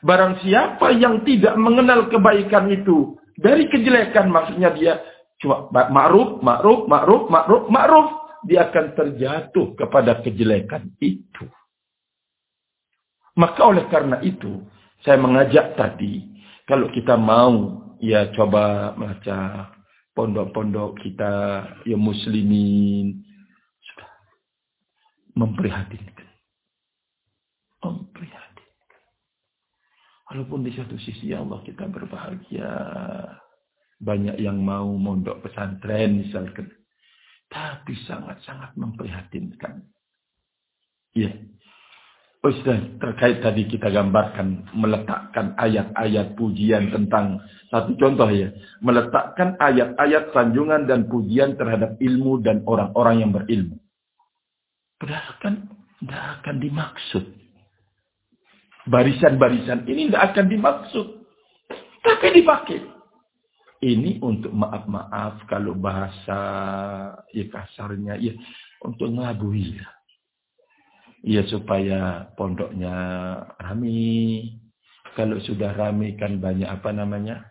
Barang 0.00 0.40
siapa 0.40 0.96
yang 0.96 1.24
tidak 1.28 1.56
mengenal 1.60 2.08
kebaikan 2.08 2.72
itu 2.72 3.20
dari 3.36 3.68
kejelekan 3.68 4.32
maksudnya 4.32 4.72
dia 4.72 5.00
cuma 5.40 5.68
ma'ruf, 5.72 6.44
ma'ruf, 6.44 6.88
ma'ruf, 6.88 7.22
ma'ruf, 7.32 7.64
ma'ruf 7.72 8.08
dia 8.44 8.68
akan 8.68 8.96
terjatuh 8.96 9.76
kepada 9.76 10.20
kejelekan 10.24 10.88
itu. 11.00 11.44
Maka 13.36 13.60
oleh 13.64 13.88
karena 13.88 14.20
itu, 14.20 14.64
saya 15.00 15.16
mengajak 15.16 15.76
tadi, 15.76 16.28
kalau 16.68 16.92
kita 16.92 17.16
mau 17.16 17.80
ya 18.00 18.28
coba 18.36 18.92
baca 18.96 19.68
pondok-pondok 20.14 20.98
kita 21.00 21.32
ya 21.86 21.96
muslimin 21.96 23.22
sudah 23.80 24.10
memprihatinkan. 25.38 26.28
Memprihatinkan. 27.80 29.02
Walaupun 30.30 30.60
di 30.66 30.72
satu 30.74 30.94
sisi 31.00 31.34
ya 31.34 31.42
Allah 31.42 31.62
kita 31.66 31.86
berbahagia. 31.90 32.72
Banyak 34.00 34.40
yang 34.40 34.64
mau 34.64 34.88
mondok 34.96 35.44
pesantren 35.44 36.24
misalkan. 36.24 36.72
Tapi 37.50 37.92
sangat-sangat 38.06 38.78
memprihatinkan. 38.78 39.84
Ya. 41.12 41.34
Ustaz, 42.40 42.80
terkait 42.96 43.44
tadi 43.44 43.68
kita 43.68 43.92
gambarkan 43.92 44.64
meletakkan 44.72 45.52
ayat-ayat 45.60 46.40
pujian 46.40 46.88
tentang 46.88 47.36
satu 47.68 47.92
contoh 48.00 48.32
ya, 48.32 48.48
meletakkan 48.80 49.60
ayat-ayat 49.60 50.32
sanjungan 50.32 50.88
dan 50.88 51.04
pujian 51.04 51.60
terhadap 51.60 52.00
ilmu 52.00 52.40
dan 52.40 52.64
orang-orang 52.64 53.20
yang 53.20 53.30
berilmu. 53.36 53.76
Padahal 54.96 55.36
kan 55.44 55.54
tidak 56.00 56.24
akan 56.40 56.56
dimaksud. 56.64 57.24
Barisan-barisan 58.88 59.84
ini 59.84 60.08
tidak 60.08 60.32
akan 60.32 60.46
dimaksud. 60.48 61.06
Tapi 62.00 62.40
dipakai. 62.40 62.80
Ini 63.84 64.16
untuk 64.24 64.56
maaf-maaf 64.56 65.44
kalau 65.44 65.76
bahasa 65.76 66.40
ya 67.36 67.44
kasarnya 67.52 68.16
ya 68.16 68.32
untuk 68.80 69.12
ngelabui 69.12 69.76
lah. 69.76 69.99
Ya 71.20 71.44
supaya 71.48 72.32
pondoknya 72.34 72.94
rame. 73.60 74.56
Kalau 75.18 75.36
sudah 75.44 75.76
rame 75.76 76.16
kan 76.16 76.40
banyak 76.40 76.68
apa 76.68 76.90
namanya? 76.96 77.44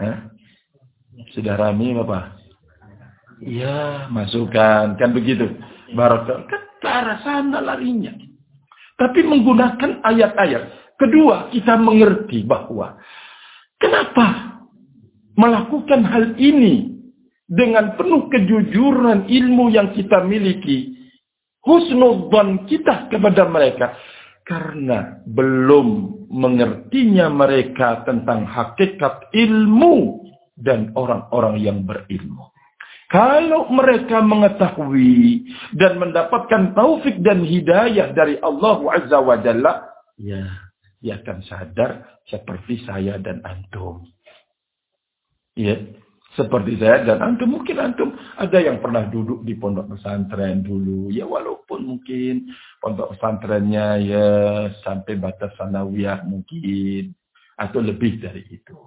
Hah? 0.00 0.32
Sudah 1.36 1.54
rame 1.54 1.94
apa? 1.94 2.40
Ya, 3.40 4.10
masukkan. 4.10 4.98
Kan 4.98 5.10
begitu. 5.14 5.46
Barokah. 5.94 6.44
Kan 6.48 6.62
ke 6.80 6.88
arah 6.88 7.18
sana 7.22 7.60
larinya. 7.60 8.12
Tapi 8.96 9.20
menggunakan 9.24 10.04
ayat-ayat. 10.04 10.96
Kedua, 11.00 11.48
kita 11.48 11.80
mengerti 11.80 12.44
bahwa 12.44 13.00
kenapa 13.80 14.60
melakukan 15.36 16.04
hal 16.04 16.36
ini 16.36 17.00
dengan 17.48 17.96
penuh 17.96 18.28
kejujuran 18.28 19.24
ilmu 19.24 19.72
yang 19.72 19.96
kita 19.96 20.20
miliki, 20.28 20.99
husnudzan 21.64 22.66
kita 22.68 23.08
kepada 23.12 23.48
mereka 23.48 23.96
karena 24.44 25.22
belum 25.28 26.18
mengertinya 26.30 27.30
mereka 27.30 28.02
tentang 28.02 28.46
hakikat 28.46 29.30
ilmu 29.34 30.26
dan 30.58 30.90
orang-orang 30.94 31.62
yang 31.62 31.78
berilmu. 31.86 32.50
Kalau 33.10 33.66
mereka 33.74 34.22
mengetahui 34.22 35.42
dan 35.74 35.98
mendapatkan 35.98 36.78
taufik 36.78 37.18
dan 37.26 37.42
hidayah 37.42 38.14
dari 38.14 38.38
Allah 38.38 38.78
Azza 38.94 39.18
wa 39.18 39.34
Jalla, 39.42 39.82
ya, 40.14 40.46
dia 41.02 41.18
akan 41.18 41.42
sadar 41.42 42.22
seperti 42.30 42.86
saya 42.86 43.18
dan 43.18 43.42
antum. 43.42 44.06
Ya, 45.58 45.74
seperti 46.38 46.78
saya 46.78 47.02
dan 47.02 47.18
antum 47.26 47.58
mungkin 47.58 47.82
antum 47.82 48.14
ada 48.38 48.62
yang 48.62 48.78
pernah 48.78 49.02
duduk 49.10 49.42
di 49.42 49.58
pondok 49.58 49.90
pesantren 49.90 50.62
dulu. 50.62 51.10
Ya 51.10 51.26
walaupun 51.26 51.82
mungkin 51.82 52.54
pondok 52.78 53.18
pesantrennya 53.18 53.98
ya 53.98 54.28
sampai 54.86 55.18
batas 55.18 55.50
sanawiyah 55.58 56.22
mungkin 56.30 57.18
atau 57.58 57.80
lebih 57.82 58.22
dari 58.22 58.46
itu. 58.46 58.78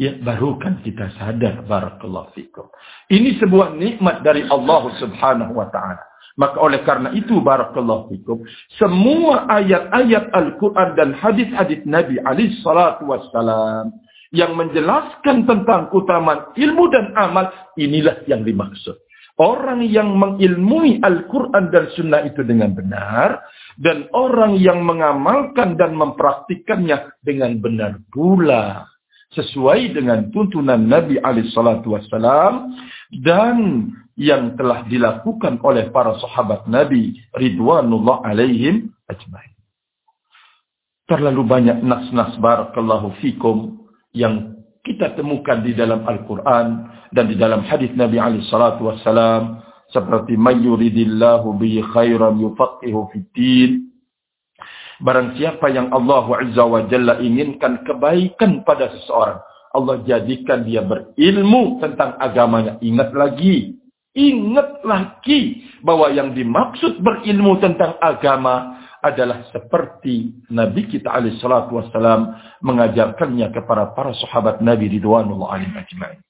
Ya 0.00 0.16
baru 0.16 0.56
kan 0.56 0.80
kita 0.86 1.12
sadar 1.18 1.66
barakallahu 1.66 2.32
fikum. 2.32 2.70
Ini 3.10 3.42
sebuah 3.42 3.74
nikmat 3.76 4.22
dari 4.22 4.46
Allah 4.46 4.86
Subhanahu 4.96 5.52
wa 5.52 5.68
taala. 5.68 6.00
Maka 6.32 6.56
oleh 6.64 6.80
karena 6.80 7.12
itu 7.12 7.44
barakallahu 7.44 8.08
fikum 8.08 8.40
semua 8.80 9.44
ayat-ayat 9.52 10.32
Al-Qur'an 10.32 10.96
dan 10.96 11.12
hadis-hadis 11.12 11.84
Nabi 11.84 12.16
alaihi 12.24 12.56
salatu 12.64 13.04
wassalam 13.12 13.92
yang 14.32 14.56
menjelaskan 14.56 15.44
tentang 15.44 15.92
keutamaan 15.92 16.56
ilmu 16.56 16.88
dan 16.88 17.12
amal, 17.14 17.52
inilah 17.76 18.24
yang 18.24 18.42
dimaksud. 18.42 18.96
Orang 19.40 19.80
yang 19.88 20.12
mengilmui 20.12 21.00
Al-Quran 21.00 21.72
dan 21.72 21.88
Sunnah 21.96 22.20
itu 22.28 22.44
dengan 22.44 22.76
benar. 22.76 23.40
Dan 23.80 24.08
orang 24.12 24.60
yang 24.60 24.84
mengamalkan 24.84 25.80
dan 25.80 25.96
mempraktikannya 25.96 27.16
dengan 27.24 27.56
benar 27.56 27.96
pula. 28.12 28.84
Sesuai 29.32 29.96
dengan 29.96 30.28
tuntunan 30.28 30.84
Nabi 30.84 31.16
SAW. 31.24 32.04
Dan 33.08 33.56
yang 34.20 34.52
telah 34.60 34.84
dilakukan 34.84 35.64
oleh 35.64 35.88
para 35.88 36.12
sahabat 36.20 36.68
Nabi. 36.68 37.16
Ridwanullah 37.32 38.28
alaihim 38.28 38.92
ajmain. 39.08 39.56
Terlalu 41.08 41.42
banyak 41.44 41.78
nas-nas 41.80 42.36
barakallahu 42.36 43.16
fikum. 43.24 43.81
Yang 44.12 44.60
kita 44.84 45.16
temukan 45.16 45.64
di 45.64 45.72
dalam 45.72 46.04
Al-Quran 46.04 46.66
dan 47.12 47.24
di 47.28 47.36
dalam 47.38 47.64
hadis 47.64 47.92
Nabi 47.94 48.18
alaihi 48.18 48.46
salatu 48.50 48.90
wassalam 48.90 49.62
seperti 49.92 50.34
mayyuridillahu 50.36 51.54
bi 51.60 51.78
khairan 51.92 52.40
yufaqihu 52.40 53.12
fiddin 53.12 53.92
barang 55.04 55.36
siapa 55.36 55.68
yang 55.70 55.92
Allah 55.92 56.24
Azza 56.40 56.64
wa 56.64 56.82
Jalla 56.88 57.20
inginkan 57.20 57.84
kebaikan 57.84 58.64
pada 58.66 58.90
seseorang 58.96 59.38
Allah 59.72 60.04
jadikan 60.04 60.68
dia 60.68 60.84
berilmu 60.84 61.80
tentang 61.80 62.20
agamanya. 62.20 62.76
Ingat 62.84 63.16
lagi 63.16 63.80
ingat 64.12 64.84
lagi 64.84 65.64
bahwa 65.80 66.12
yang 66.12 66.36
dimaksud 66.36 67.00
berilmu 67.00 67.56
tentang 67.64 67.96
agama 67.96 68.81
adalah 69.02 69.50
seperti 69.50 70.46
Nabi 70.54 70.86
kita 70.86 71.10
alaihi 71.10 71.42
salatu 71.42 71.82
wassalam 71.82 72.38
mengajarkannya 72.62 73.50
kepada 73.50 73.90
para 73.98 74.14
sahabat 74.14 74.62
Nabi 74.62 74.86
ridwanullah 74.94 75.58
alaihim 75.58 75.74
ajma'in. 75.74 76.22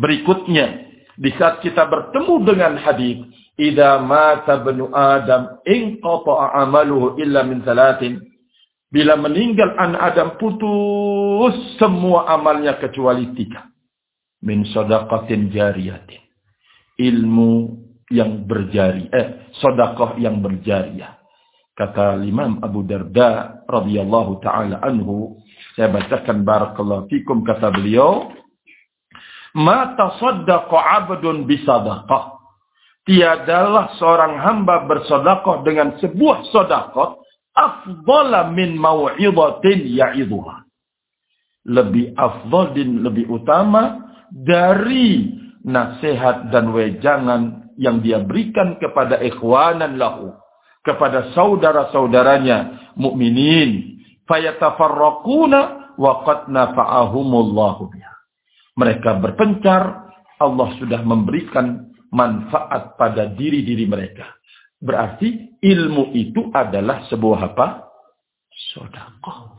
Berikutnya, 0.00 0.88
di 1.20 1.30
saat 1.36 1.60
kita 1.60 1.84
bertemu 1.84 2.34
dengan 2.48 2.72
hadis, 2.80 3.28
"Idza 3.60 4.00
mata 4.00 4.56
banu 4.56 4.88
Adam 4.88 5.60
inqata'a 5.68 6.64
amaluhu 6.64 7.20
illa 7.20 7.44
min 7.44 7.60
salatin." 7.60 8.24
Bila 8.88 9.20
meninggal 9.20 9.76
anak 9.76 10.16
Adam 10.16 10.28
putus 10.40 11.76
semua 11.76 12.24
amalnya 12.32 12.80
kecuali 12.80 13.36
tiga. 13.36 13.68
Min 14.40 14.64
sadaqatin 14.64 15.52
jariyatin. 15.52 16.24
Ilmu 16.96 17.52
yang 18.08 18.48
berjari, 18.48 19.12
eh, 19.12 19.52
sodakoh 19.60 20.16
yang 20.16 20.40
berjariah 20.40 21.17
Kata 21.78 22.18
Imam 22.26 22.58
Abu 22.58 22.82
Darda 22.82 23.62
radhiyallahu 23.70 24.42
taala 24.42 24.82
anhu, 24.82 25.38
saya 25.78 25.86
bacakan 25.94 26.42
barakallahu 26.42 27.06
fikum 27.06 27.46
kata 27.46 27.70
beliau, 27.70 28.34
"Ma 29.54 29.94
tasaddaqa 29.94 30.74
'abdun 30.74 31.46
bisadaqah." 31.46 32.34
Tiadalah 33.06 33.94
seorang 33.94 34.42
hamba 34.42 34.90
bersedekah 34.90 35.62
dengan 35.62 35.94
sebuah 36.02 36.50
sedekah 36.50 37.14
afdala 37.54 38.50
min 38.50 38.74
mau'izatin 38.74 39.86
ya'idhuha. 39.86 40.66
Lebih 41.62 42.18
afdal 42.18 42.74
dan 42.74 43.06
lebih 43.06 43.30
utama 43.30 44.02
dari 44.34 45.30
nasihat 45.62 46.50
dan 46.50 46.74
wejangan 46.74 47.70
yang 47.78 48.02
dia 48.02 48.18
berikan 48.18 48.82
kepada 48.82 49.22
ikhwanan 49.22 49.94
lahu 49.94 50.34
kepada 50.88 51.36
saudara-saudaranya 51.36 52.92
mukminin. 52.96 54.00
Fayatafarraquna 54.24 55.92
wa 56.00 56.12
qad 56.24 56.48
nafa'ahumullahu 56.48 57.92
biha. 57.92 58.14
Mereka 58.80 59.20
berpencar 59.20 60.08
Allah 60.40 60.68
sudah 60.80 61.04
memberikan 61.04 61.92
manfaat 62.08 62.96
pada 62.96 63.28
diri-diri 63.28 63.84
mereka. 63.84 64.32
Berarti 64.78 65.58
ilmu 65.58 66.14
itu 66.14 66.48
adalah 66.54 67.04
sebuah 67.10 67.52
apa? 67.52 67.88
Sedekah. 68.72 69.58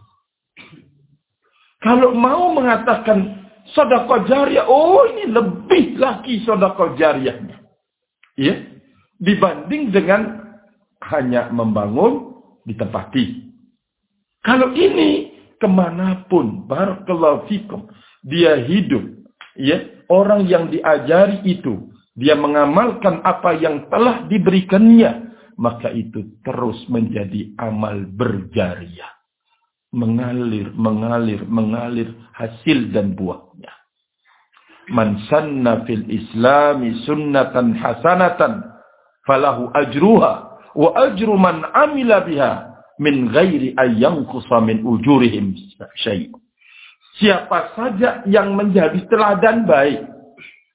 Kalau 1.79 2.15
mau 2.15 2.51
mengatakan 2.55 3.47
sedekah 3.71 4.27
jariah 4.27 4.67
oh 4.67 5.03
ini 5.11 5.27
lebih 5.27 5.99
lagi 5.99 6.43
sedekah 6.47 6.95
jariahnya. 6.95 7.57
Ya? 8.39 8.55
Dibanding 9.19 9.91
dengan 9.91 10.48
hanya 11.07 11.47
membangun 11.51 12.43
ditempati. 12.67 13.49
Kalau 14.43 14.71
ini 14.75 15.35
ke 15.59 15.67
mana 15.67 16.23
pun, 16.27 16.63
barakallahu 16.67 17.47
fikum, 17.51 17.91
dia 18.23 18.55
hidup, 18.63 19.03
ya 19.59 19.83
orang 20.07 20.47
yang 20.47 20.71
diajari 20.71 21.43
itu, 21.43 21.91
dia 22.15 22.35
mengamalkan 22.35 23.19
apa 23.23 23.55
yang 23.55 23.87
telah 23.91 24.27
diberikannya, 24.27 25.35
maka 25.59 25.91
itu 25.91 26.39
terus 26.43 26.79
menjadi 26.87 27.51
amal 27.59 28.07
berjariah. 28.07 29.11
Mengalir, 29.91 30.71
mengalir, 30.77 31.43
mengalir 31.49 32.13
hasil 32.31 32.93
dan 32.93 33.17
buahnya. 33.17 33.73
Man 34.89 35.21
sanna 35.29 35.85
fil 35.85 36.05
islami 36.07 37.03
sunnatan 37.05 37.77
hasanatan 37.77 38.69
falahu 39.25 39.69
ajruha 39.73 40.48
wa 40.75 40.89
ajru 41.09 41.33
man 41.37 41.65
amila 41.73 42.21
biha 42.25 42.51
min 42.99 43.31
ghairi 43.31 43.73
ayyanqusa 43.79 44.59
min 44.61 44.83
ujurihim 44.83 45.55
syai'. 45.97 46.29
Siapa 47.19 47.75
saja 47.75 48.23
yang 48.27 48.55
menjadi 48.55 49.03
teladan 49.11 49.67
baik, 49.67 50.07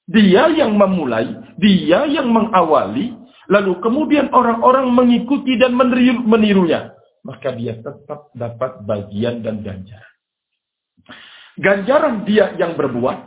dia 0.05 0.49
yang 0.53 0.77
memulai, 0.77 1.25
dia 1.57 2.05
yang 2.05 2.29
mengawali, 2.29 3.17
lalu 3.49 3.73
kemudian 3.81 4.29
orang-orang 4.29 4.93
mengikuti 4.93 5.57
dan 5.57 5.73
menirunya, 5.73 6.93
maka 7.25 7.49
dia 7.53 7.81
tetap 7.81 8.29
dapat 8.37 8.85
bagian 8.85 9.41
dan 9.41 9.65
ganjaran. 9.65 10.13
Ganjaran 11.55 12.15
dia 12.27 12.53
yang 12.61 12.77
berbuat, 12.77 13.17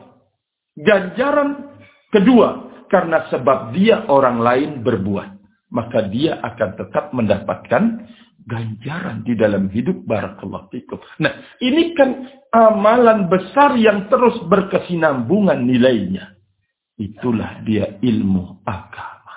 ganjaran 0.78 1.74
kedua 2.14 2.70
karena 2.86 3.26
sebab 3.32 3.74
dia 3.74 4.06
orang 4.06 4.38
lain 4.38 4.70
berbuat 4.84 5.37
maka 5.68 6.04
dia 6.08 6.40
akan 6.40 6.70
tetap 6.76 7.12
mendapatkan 7.12 8.08
ganjaran 8.48 9.20
di 9.28 9.36
dalam 9.36 9.68
hidup 9.68 10.08
barakallahu 10.08 10.72
fikum. 10.72 10.96
Nah, 11.20 11.32
ini 11.60 11.92
kan 11.92 12.24
amalan 12.48 13.28
besar 13.28 13.76
yang 13.76 14.08
terus 14.08 14.40
berkesinambungan 14.48 15.68
nilainya. 15.68 16.32
Itulah 16.98 17.62
dia 17.62 18.00
ilmu 18.00 18.64
agama. 18.64 19.36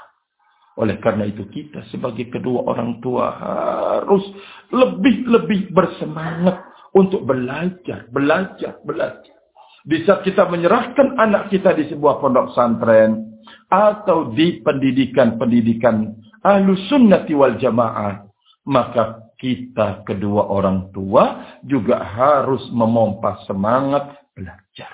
Oleh 0.79 0.97
karena 1.03 1.27
itu 1.27 1.45
kita 1.51 1.85
sebagai 1.91 2.31
kedua 2.31 2.65
orang 2.71 3.03
tua 3.03 3.27
harus 3.35 4.23
lebih-lebih 4.71 5.75
bersemangat 5.75 6.63
untuk 6.95 7.27
belajar, 7.27 8.07
belajar, 8.09 8.79
belajar. 8.81 9.35
Di 9.81 10.05
saat 10.07 10.23
kita 10.23 10.47
menyerahkan 10.47 11.19
anak 11.19 11.51
kita 11.51 11.75
di 11.75 11.89
sebuah 11.91 12.23
pondok 12.23 12.53
pesantren, 12.53 13.30
atau 13.69 14.33
di 14.33 14.59
pendidikan-pendidikan 14.61 16.11
ahlu 16.41 16.77
sunnati 16.89 17.33
wal 17.37 17.57
jamaah, 17.57 18.25
maka 18.65 19.31
kita 19.41 20.05
kedua 20.05 20.53
orang 20.53 20.93
tua 20.93 21.57
juga 21.65 21.97
harus 22.01 22.61
memompa 22.69 23.41
semangat 23.49 24.21
belajar. 24.37 24.91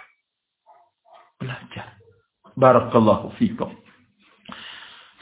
Belajar. 1.37 1.99
Barakallahu 2.57 3.35
fikum. 3.37 3.69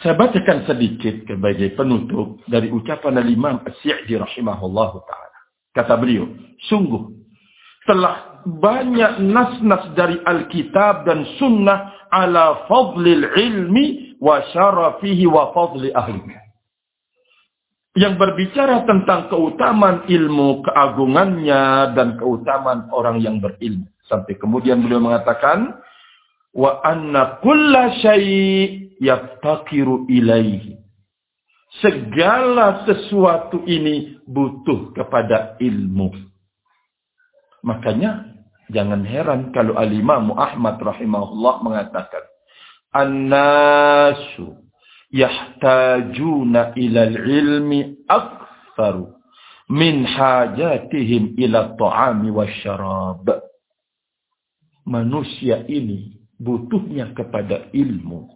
Saya 0.05 0.13
bacakan 0.13 0.69
sedikit 0.69 1.25
sebagai 1.25 1.73
penutup 1.73 2.37
dari 2.45 2.69
ucapan 2.69 3.17
al-Imam 3.25 3.65
As-Si'di 3.65 4.13
rahimahullah 4.21 4.91
ta'ala. 5.01 5.39
Kata 5.73 5.97
beliau, 5.97 6.29
sungguh 6.69 7.24
telah 7.85 8.43
banyak 8.45 9.25
nas-nas 9.25 9.89
dari 9.97 10.21
Alkitab 10.21 11.09
dan 11.09 11.25
Sunnah 11.41 12.09
ala 12.13 12.69
fadlil 12.69 13.25
ilmi 13.33 14.17
wa 14.21 14.41
syarafihi 14.53 15.25
wa 15.25 15.49
fadli 15.53 15.89
ahli. 15.93 16.21
Yang 17.95 18.13
berbicara 18.19 18.83
tentang 18.83 19.31
keutamaan 19.31 20.03
ilmu, 20.03 20.67
keagungannya, 20.67 21.95
dan 21.95 22.19
keutamaan 22.19 22.91
orang 22.91 23.23
yang 23.23 23.39
berilmu. 23.39 23.87
Sampai 24.03 24.35
kemudian 24.35 24.83
beliau 24.83 24.99
mengatakan, 24.99 25.79
wa 26.51 26.83
anna 26.83 27.39
kulla 27.39 27.95
syai' 28.03 28.99
ilaihi. 30.11 30.75
Segala 31.83 32.87
sesuatu 32.87 33.63
ini 33.67 34.19
butuh 34.27 34.91
kepada 34.95 35.55
ilmu. 35.59 36.34
Makanya 37.65 38.35
Jangan 38.69 39.05
heran 39.05 39.53
kalau 39.53 39.77
al-Imam 39.77 40.33
Ahmad 40.33 40.81
rahimahullah 40.81 41.61
mengatakan 41.61 42.23
An-nasu 42.89 44.57
yahtajuna 45.13 46.73
ila 46.73 47.01
ilmi 47.13 48.07
aktsaru 48.09 49.13
min 49.69 50.07
hajatihim 50.07 51.37
ila 51.45 51.77
ta'ami 51.77 52.29
wasyarab. 52.33 53.27
Manusia 54.85 55.65
ini 55.65 56.25
butuhnya 56.41 57.13
kepada 57.13 57.69
ilmu 57.73 58.33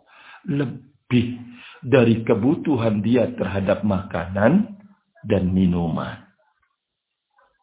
lebih 0.49 1.41
dari 1.81 2.21
kebutuhan 2.21 3.01
dia 3.01 3.31
terhadap 3.33 3.81
makanan 3.81 4.77
dan 5.25 5.43
minuman. 5.49 6.28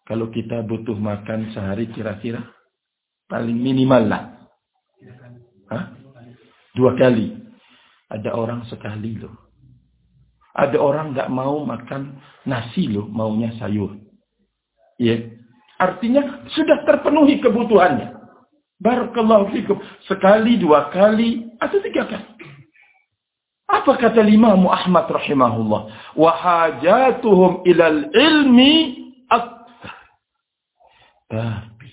Kalau 0.07 0.31
kita 0.31 0.63
butuh 0.63 0.95
makan 0.95 1.51
sehari 1.51 1.91
kira-kira 1.91 2.47
paling 3.27 3.59
minimal 3.59 4.07
lah. 4.07 4.23
Hah? 5.67 5.85
Dua 6.79 6.95
kali. 6.95 7.35
Ada 8.07 8.39
orang 8.39 8.63
sekali 8.71 9.19
loh. 9.19 9.35
Ada 10.55 10.79
orang 10.79 11.13
nggak 11.13 11.29
mau 11.29 11.59
makan 11.67 12.23
nasi 12.47 12.87
loh, 12.87 13.11
maunya 13.11 13.51
sayur. 13.59 13.99
Ya. 14.97 15.21
Artinya 15.77 16.49
sudah 16.55 16.87
terpenuhi 16.89 17.43
kebutuhannya. 17.43 18.17
Barakallahu 18.81 19.53
fikum. 19.53 19.77
Sekali, 20.09 20.57
dua 20.57 20.89
kali, 20.89 21.51
atau 21.61 21.77
tiga 21.83 22.09
kali. 22.09 22.37
Apa 23.67 23.99
kata 23.99 24.23
Imam 24.25 24.71
Ahmad 24.71 25.11
rahimahullah? 25.11 26.15
Wahajatuhum 26.15 27.67
ilal 27.67 28.09
ilmi. 28.15 28.96
Tapi 31.27 31.91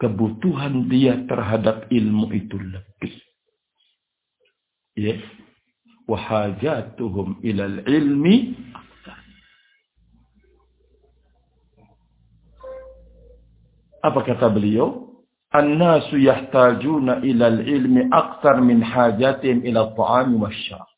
kebutuhan 0.00 0.88
dia 0.88 1.20
terhadap 1.28 1.88
ilmu 1.92 2.32
itu 2.32 2.56
lebih. 2.56 3.14
Ya. 4.96 5.20
Wahajatuhum 6.04 7.40
ilal 7.40 7.80
ilmi. 7.88 8.52
Apa 14.04 14.20
kata 14.20 14.52
beliau? 14.52 15.16
An-nasu 15.48 16.20
yahtajuna 16.20 17.24
ilal 17.24 17.64
ilmi 17.64 18.12
aktar 18.12 18.60
min 18.60 18.84
hajatihim 18.84 19.64
ila 19.64 19.96
ta'ami 19.96 20.36
wasyarab. 20.36 20.94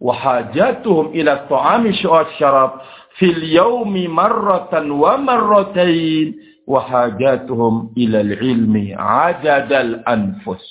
وحاجاتهم 0.00 1.06
إلى 1.06 1.32
الطعام 1.32 1.84
والشراب 2.04 2.72
في 3.16 3.26
اليوم 3.26 3.94
مرة 4.12 4.92
ومرتين 4.92 6.26
wahajatuhum 6.66 7.94
ilal 7.94 8.34
ilmi 8.34 8.92
ajadal 8.92 10.02
anfus. 10.04 10.62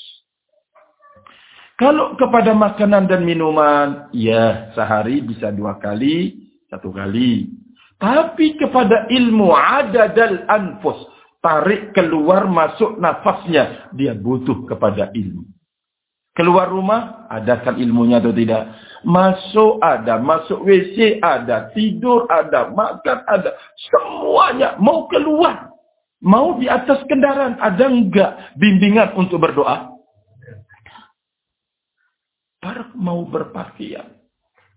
Kalau 1.76 2.15
kepada 2.15 2.55
makanan 2.55 3.07
dan 3.07 3.27
minuman, 3.27 4.07
ya 4.15 4.72
sehari 4.76 5.19
bisa 5.19 5.51
dua 5.51 5.76
kali, 5.76 6.47
satu 6.72 6.91
kali. 6.91 7.51
Tapi 7.99 8.55
kepada 8.55 9.07
ilmu 9.11 9.51
adadal 9.51 10.47
anfus, 10.47 10.99
tarik 11.43 11.91
keluar 11.91 12.47
masuk 12.47 12.95
nafasnya, 12.99 13.91
dia 13.91 14.15
butuh 14.15 14.63
kepada 14.67 15.11
ilmu. 15.11 15.47
Keluar 16.35 16.67
rumah, 16.67 17.27
adakan 17.31 17.80
ilmunya 17.80 18.19
atau 18.19 18.35
tidak? 18.35 18.76
Masuk 19.07 19.80
ada, 19.80 20.19
masuk 20.19 20.67
WC 20.67 21.23
ada, 21.23 21.72
tidur 21.72 22.27
ada, 22.27 22.72
makan 22.72 23.19
ada, 23.23 23.55
semuanya 23.88 24.76
mau 24.80 25.07
keluar 25.07 25.74
Mau 26.26 26.57
di 26.57 26.65
atas 26.65 27.06
kendaraan, 27.06 27.61
ada 27.61 27.85
enggak 27.85 28.57
bimbingan 28.57 29.14
untuk 29.14 29.38
berdoa? 29.38 29.93
Para 32.57 32.89
mau 32.97 33.22
berpakaian. 33.30 34.10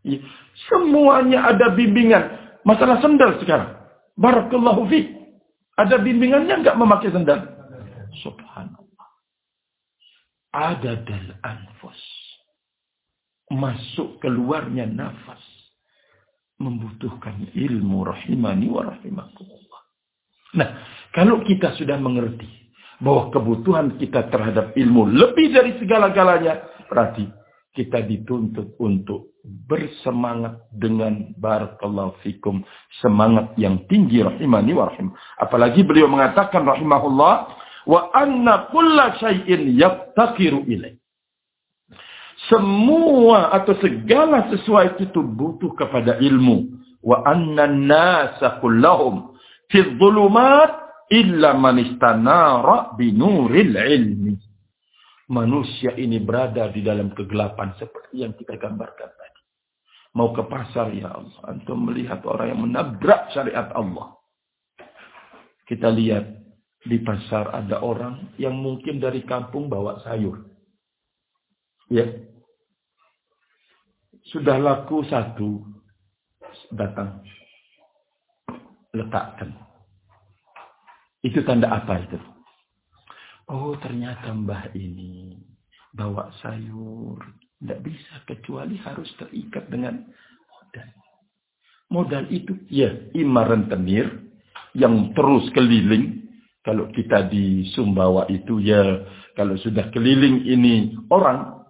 Ya. 0.05 0.21
Semuanya 0.69 1.49
ada 1.49 1.73
bimbingan. 1.73 2.37
Masalah 2.69 3.01
sendal 3.01 3.41
sekarang. 3.41 3.81
Barakallahu 4.21 4.85
fi. 4.93 5.09
Ada 5.81 5.97
bimbingannya 5.97 6.61
enggak 6.61 6.77
memakai 6.77 7.09
sendal? 7.09 7.49
Subhanallah. 8.21 9.09
Ada 10.53 11.01
dal 11.01 11.29
anfus 11.41 11.97
masuk 13.49 14.21
keluarnya 14.21 14.85
nafas 14.85 15.41
membutuhkan 16.61 17.49
ilmu 17.57 18.05
rahimani 18.05 18.69
wa 18.69 18.83
rahimakumullah. 18.93 19.68
Nah, 20.57 20.69
kalau 21.13 21.45
kita 21.45 21.77
sudah 21.77 22.01
mengerti 22.01 22.49
bahwa 23.03 23.29
kebutuhan 23.29 24.01
kita 24.01 24.31
terhadap 24.33 24.73
ilmu 24.75 25.09
lebih 25.09 25.53
dari 25.53 25.77
segala-galanya, 25.77 26.87
berarti 26.89 27.29
kita 27.77 28.03
dituntut 28.03 28.75
untuk 28.81 29.39
bersemangat 29.45 30.67
dengan 30.75 31.33
barakallahu 31.39 32.19
fikum 32.27 32.61
semangat 33.01 33.55
yang 33.55 33.87
tinggi 33.87 34.21
rahimani 34.25 34.73
wa 34.75 34.91
rahim. 34.91 35.15
Apalagi 35.39 35.87
beliau 35.87 36.11
mengatakan 36.11 36.67
rahimahullah 36.67 37.35
wa 37.87 38.01
anna 38.13 38.69
kulla 38.75 39.17
syai'in 39.23 39.79
yaftakiru 39.79 40.67
ilaih. 40.67 40.99
Semua 42.51 43.51
atau 43.51 43.75
segala 43.83 44.49
sesuatu 44.51 45.05
itu 45.05 45.21
butuh 45.21 45.75
kepada 45.75 46.19
ilmu. 46.19 46.81
Wa 46.99 47.23
anna 47.31 47.71
nasa 47.71 48.59
kullahum 48.59 49.38
fi 49.69 49.79
dhulumat 49.97 50.89
illa 51.13 51.57
man 51.57 51.77
istanara 51.81 52.97
binuril 52.97 53.77
ilmi. 53.77 54.35
Manusia 55.29 55.93
ini 55.93 56.25
berada 56.25 56.73
di 56.73 56.81
dalam 56.81 57.13
kegelapan 57.13 57.77
seperti 57.77 58.25
yang 58.25 58.33
kita 58.33 58.57
gambarkan 58.57 59.13
tadi. 59.13 59.41
Mau 60.17 60.33
ke 60.33 60.41
pasar 60.49 60.89
ya 60.97 61.13
Allah. 61.13 61.41
Antum 61.53 61.85
melihat 61.85 62.25
orang 62.25 62.57
yang 62.57 62.61
menabrak 62.65 63.29
syariat 63.37 63.69
Allah. 63.77 64.17
Kita 65.69 65.93
lihat 65.93 66.25
di 66.81 66.97
pasar 67.05 67.53
ada 67.53 67.85
orang 67.85 68.33
yang 68.41 68.57
mungkin 68.57 69.05
dari 69.05 69.21
kampung 69.29 69.69
bawa 69.69 70.01
sayur. 70.01 70.49
Ya. 71.93 72.09
Sudah 74.33 74.57
laku 74.57 75.05
satu. 75.13 75.61
Datang. 76.73 77.21
Letakkan. 78.97 79.53
Itu 81.21 81.43
tanda 81.45 81.69
apa 81.75 81.99
itu? 82.01 82.19
Oh 83.49 83.75
ternyata 83.81 84.33
mbah 84.33 84.73
ini 84.77 85.37
bawa 85.93 86.31
sayur. 86.41 87.21
Tidak 87.59 87.81
bisa 87.83 88.23
kecuali 88.23 88.79
harus 88.79 89.11
terikat 89.19 89.67
dengan 89.67 89.99
modal. 90.47 90.89
Modal 91.91 92.25
itu 92.31 92.55
ya 92.71 92.93
imar 93.19 93.51
rentenir 93.51 94.07
yang 94.79 95.11
terus 95.17 95.51
keliling. 95.57 96.23
Kalau 96.63 96.93
kita 96.93 97.27
di 97.33 97.65
Sumbawa 97.73 98.29
itu 98.29 98.61
ya 98.61 98.85
kalau 99.33 99.57
sudah 99.57 99.89
keliling 99.95 100.45
ini 100.45 101.01
orang 101.09 101.65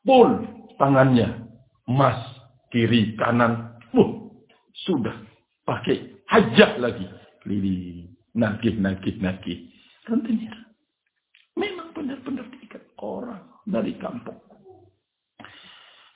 pun 0.00 0.48
tangannya 0.80 1.44
emas 1.84 2.16
kiri 2.72 3.12
kanan 3.20 3.76
uh, 3.92 4.10
sudah 4.88 5.33
pakai 5.64 6.24
hajah 6.28 6.78
lagi. 6.78 7.08
Keliling 7.44 8.14
nagih 8.36 8.76
nagih 8.80 9.16
nagih. 9.20 9.58
Rentenir 10.04 10.64
memang 11.54 11.94
benar-benar 11.94 12.46
diikat 12.50 12.82
orang 12.98 13.42
dari 13.64 13.94
kampung. 13.98 14.38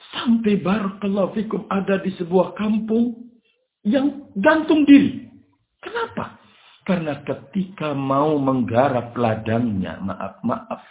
Sampai 0.08 0.58
barakallahu 0.58 1.36
fikum 1.36 1.68
ada 1.68 2.00
di 2.00 2.10
sebuah 2.16 2.56
kampung 2.56 3.28
yang 3.84 4.32
gantung 4.34 4.82
diri. 4.88 5.28
Kenapa? 5.78 6.40
Karena 6.82 7.20
ketika 7.22 7.92
mau 7.92 8.40
menggarap 8.40 9.12
ladangnya 9.14 10.00
maaf 10.00 10.40
maaf. 10.40 10.82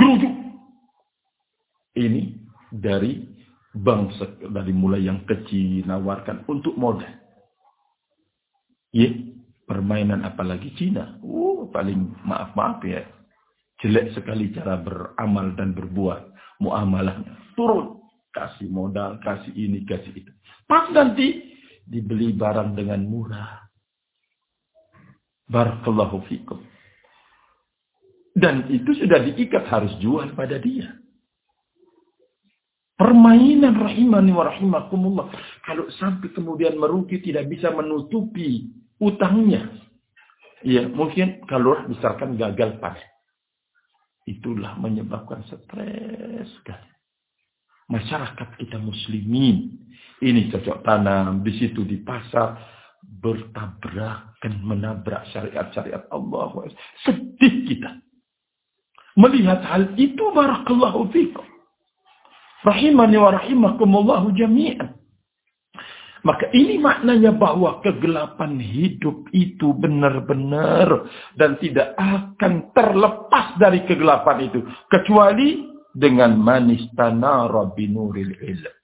Geruduk. 0.00 0.34
Ini 1.96 2.22
dari 2.72 3.35
bank 3.76 4.16
dari 4.40 4.72
mulai 4.72 5.04
yang 5.04 5.24
kecil 5.28 5.84
nawarkan 5.84 6.48
untuk 6.48 6.72
modal. 6.80 7.12
Ya, 8.96 9.12
permainan 9.68 10.24
apalagi 10.24 10.72
Cina. 10.80 11.20
Uh, 11.20 11.68
paling 11.68 12.16
maaf-maaf 12.24 12.80
ya. 12.86 13.04
Jelek 13.84 14.16
sekali 14.16 14.48
cara 14.56 14.80
beramal 14.80 15.52
dan 15.52 15.76
berbuat. 15.76 16.32
Muamalahnya 16.64 17.52
turun. 17.52 18.00
Kasih 18.32 18.68
modal, 18.68 19.20
kasih 19.20 19.52
ini, 19.52 19.84
kasih 19.84 20.12
itu. 20.12 20.32
Pas 20.64 20.88
nanti 20.92 21.40
dibeli 21.84 22.32
barang 22.32 22.76
dengan 22.76 23.04
murah. 23.04 23.64
Barakallahu 25.48 26.24
fikum. 26.28 26.60
Dan 28.36 28.68
itu 28.68 28.92
sudah 28.92 29.24
diikat 29.24 29.64
harus 29.72 29.92
jual 30.04 30.36
pada 30.36 30.60
dia. 30.60 30.92
Permainan 32.96 33.76
rahimani 33.76 34.32
wa 34.32 34.48
rahimakumullah. 34.48 35.28
Kalau 35.68 35.84
sampai 36.00 36.32
kemudian 36.32 36.80
merugi 36.80 37.20
tidak 37.20 37.52
bisa 37.52 37.68
menutupi 37.68 38.72
utangnya. 38.96 39.68
Ya, 40.64 40.88
mungkin 40.88 41.44
kalau 41.44 41.76
misalkan 41.92 42.40
gagal 42.40 42.80
panen. 42.80 43.04
Itulah 44.24 44.80
menyebabkan 44.80 45.44
stres 45.44 46.48
sekali. 46.58 46.90
Masyarakat 47.92 48.48
kita 48.58 48.80
muslimin. 48.80 49.76
Ini 50.18 50.48
cocok 50.50 50.82
tanam. 50.82 51.44
Di 51.44 51.52
situ 51.60 51.84
di 51.84 52.00
pasar. 52.00 52.58
Bertabrakan 53.06 54.64
menabrak 54.64 55.30
syariat-syariat 55.30 56.08
Allah. 56.10 56.66
Sedih 57.04 57.54
kita. 57.68 58.02
Melihat 59.20 59.62
hal 59.62 59.94
itu 59.94 60.32
barakallahu 60.34 61.12
fikum. 61.14 61.55
Rahimani 62.66 63.16
wa 63.16 63.30
rahimakumullahu 63.30 64.34
jami'an. 64.34 64.98
Maka 66.26 66.50
ini 66.50 66.82
maknanya 66.82 67.30
bahwa 67.30 67.78
kegelapan 67.86 68.58
hidup 68.58 69.30
itu 69.30 69.70
benar-benar 69.78 71.06
dan 71.38 71.54
tidak 71.62 71.94
akan 71.94 72.74
terlepas 72.74 73.54
dari 73.62 73.86
kegelapan 73.86 74.50
itu. 74.50 74.66
Kecuali 74.90 75.70
dengan 75.94 76.34
manis 76.34 76.82
tanara 76.98 77.70
binuril 77.70 78.34
ilm. 78.42 78.74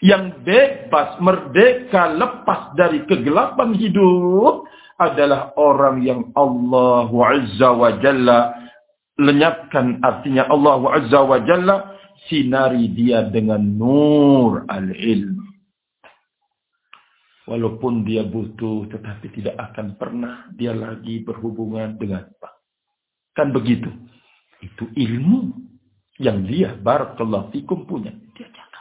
Yang 0.00 0.24
bebas, 0.40 1.20
merdeka, 1.20 2.16
lepas 2.16 2.72
dari 2.72 3.04
kegelapan 3.04 3.76
hidup 3.76 4.64
adalah 4.96 5.52
orang 5.60 6.00
yang 6.00 6.32
Allah 6.32 7.12
Azza 7.12 7.76
wa 7.76 7.92
Jalla 8.00 8.56
lenyapkan 9.20 10.00
artinya 10.00 10.48
Allah 10.48 10.80
Azza 10.96 11.20
wa 11.20 11.36
Jalla 11.44 11.99
sinari 12.30 12.94
dia 12.94 13.26
dengan 13.26 13.60
nur 13.60 14.62
al-ilm 14.70 15.50
Walaupun 17.50 18.06
dia 18.06 18.22
butuh, 18.22 18.86
tetapi 18.86 19.26
tidak 19.34 19.58
akan 19.58 19.98
pernah 19.98 20.46
dia 20.54 20.70
lagi 20.70 21.18
berhubungan 21.26 21.98
dengan 21.98 22.22
Pak. 22.38 22.54
Kan 23.34 23.50
begitu. 23.50 23.90
Itu 24.62 24.86
ilmu 24.94 25.58
yang 26.22 26.46
dia, 26.46 26.78
barakallahu 26.78 27.50
fikum 27.50 27.90
punya. 27.90 28.14
Dia 28.38 28.46
jaga. 28.54 28.80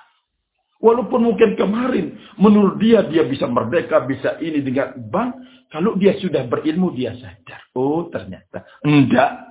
Walaupun 0.85 1.33
mungkin 1.33 1.57
kemarin, 1.57 2.13
menurut 2.37 2.77
dia, 2.77 3.01
dia 3.09 3.25
bisa 3.25 3.49
merdeka, 3.49 4.05
bisa 4.05 4.37
ini 4.37 4.61
dengan 4.61 5.01
bank. 5.01 5.41
Kalau 5.73 5.97
dia 5.97 6.13
sudah 6.21 6.45
berilmu, 6.45 6.93
dia 6.93 7.17
sadar. 7.17 7.73
Oh, 7.73 8.05
ternyata. 8.13 8.69
Enggak. 8.85 9.48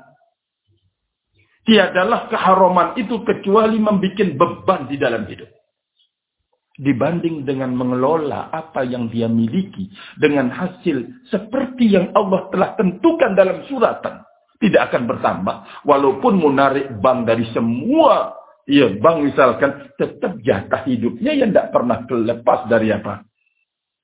Tiadalah 1.69 2.33
keharaman 2.33 2.97
itu 2.97 3.21
kecuali 3.29 3.77
membuat 3.77 4.25
beban 4.41 4.89
di 4.89 4.97
dalam 4.97 5.29
hidup. 5.29 5.53
Dibanding 6.81 7.45
dengan 7.45 7.77
mengelola 7.77 8.49
apa 8.49 8.89
yang 8.89 9.13
dia 9.13 9.29
miliki 9.29 9.93
dengan 10.17 10.49
hasil 10.49 11.29
seperti 11.29 11.93
yang 11.93 12.09
Allah 12.17 12.49
telah 12.49 12.73
tentukan 12.79 13.37
dalam 13.37 13.69
suratan 13.69 14.25
tidak 14.63 14.89
akan 14.89 15.03
bertambah. 15.11 15.57
Walaupun 15.85 16.41
menarik 16.41 16.89
bank 17.05 17.29
dari 17.29 17.45
semua 17.53 18.33
ya 18.65 18.89
bank 18.97 19.29
misalkan 19.29 19.93
tetap 20.01 20.41
jatah 20.41 20.89
hidupnya 20.89 21.35
yang 21.35 21.53
tidak 21.53 21.69
pernah 21.69 22.01
lepas 22.09 22.65
dari 22.71 22.95
apa? 22.95 23.29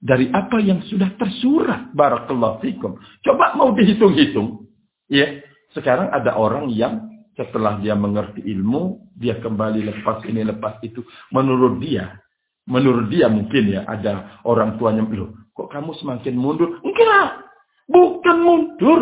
Dari 0.05 0.28
apa 0.28 0.61
yang 0.61 0.85
sudah 0.85 1.16
tersurat 1.16 1.95
barakallahu 1.97 2.61
fikum. 2.61 3.01
Coba 3.24 3.57
mau 3.57 3.73
dihitung-hitung 3.73 4.69
ya 5.09 5.41
sekarang 5.73 6.12
ada 6.12 6.36
orang 6.36 6.69
yang 6.69 7.14
setelah 7.35 7.82
dia 7.82 7.98
mengerti 7.98 8.43
ilmu 8.43 9.11
dia 9.19 9.39
kembali 9.43 9.82
lepas 9.90 10.23
ini 10.27 10.47
lepas 10.47 10.78
itu 10.86 11.02
menurut 11.35 11.82
dia 11.82 12.24
Menurut 12.65 13.12
dia 13.12 13.28
mungkin 13.28 13.77
ya 13.77 13.85
ada 13.85 14.40
orang 14.48 14.81
tuanya, 14.81 15.05
loh 15.05 15.36
kok 15.52 15.69
kamu 15.69 15.93
semakin 16.01 16.32
mundur? 16.32 16.81
Enggak, 16.81 17.44
bukan 17.85 18.36
mundur. 18.40 19.01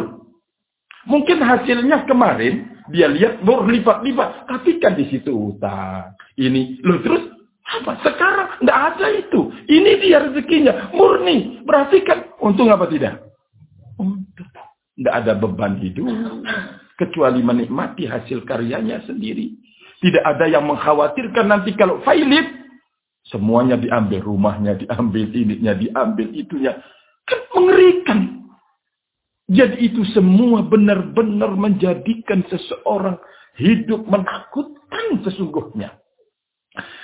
Mungkin 1.07 1.39
hasilnya 1.39 2.03
kemarin 2.11 2.83
dia 2.91 3.07
lihat 3.07 3.39
berlipat-lipat, 3.47 4.51
tapi 4.51 4.83
kan 4.83 4.99
di 4.99 5.07
situ 5.15 5.55
utang. 5.55 6.11
Ini, 6.35 6.83
loh 6.83 6.99
terus 7.07 7.23
apa? 7.63 8.03
Sekarang 8.03 8.49
enggak 8.67 8.81
ada 8.99 9.07
itu. 9.15 9.41
Ini 9.71 9.91
dia 10.03 10.19
rezekinya, 10.27 10.91
murni. 10.91 11.63
Berarti 11.63 12.03
kan 12.03 12.35
untung 12.43 12.67
apa 12.67 12.91
tidak? 12.91 13.31
Untung. 13.95 14.51
Enggak 14.99 15.15
ada 15.23 15.33
beban 15.39 15.79
hidup. 15.79 16.11
Kecuali 17.03 17.43
menikmati 17.43 18.07
hasil 18.07 18.47
karyanya 18.47 19.03
sendiri. 19.03 19.59
Tidak 19.99 20.23
ada 20.23 20.47
yang 20.47 20.67
mengkhawatirkan 20.71 21.51
nanti 21.51 21.75
kalau 21.75 21.99
failit, 22.07 22.63
Semuanya 23.31 23.79
diambil, 23.79 24.19
rumahnya 24.19 24.75
diambil, 24.75 25.31
ininya 25.31 25.79
diambil, 25.79 26.29
itunya. 26.35 26.75
Kan 27.23 27.41
mengerikan. 27.55 28.21
Jadi 29.47 29.79
itu 29.79 30.03
semua 30.11 30.65
benar-benar 30.67 31.55
menjadikan 31.55 32.43
seseorang 32.51 33.21
hidup 33.61 34.03
menakutkan 34.11 35.23
sesungguhnya. 35.23 36.03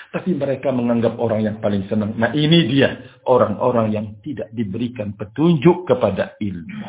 Tapi 0.09 0.33
mereka 0.33 0.73
menganggap 0.73 1.21
orang 1.21 1.45
yang 1.45 1.57
paling 1.61 1.85
senang. 1.87 2.17
Nah 2.17 2.33
ini 2.33 2.67
dia. 2.67 2.99
Orang-orang 3.29 3.93
yang 3.93 4.07
tidak 4.25 4.49
diberikan 4.57 5.13
petunjuk 5.15 5.85
kepada 5.85 6.35
ilmu. 6.41 6.89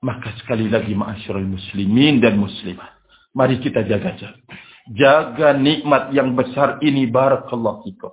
Maka 0.00 0.32
sekali 0.40 0.72
lagi 0.72 0.96
ma'asyurul 0.96 1.44
muslimin 1.44 2.24
dan 2.24 2.40
muslimat. 2.40 3.00
Mari 3.36 3.60
kita 3.60 3.84
jaga-jaga. 3.84 4.40
Jaga 4.90 5.52
nikmat 5.54 6.10
yang 6.16 6.32
besar 6.32 6.80
ini 6.80 7.04
barakallahu 7.04 7.84
fikum. 7.84 8.10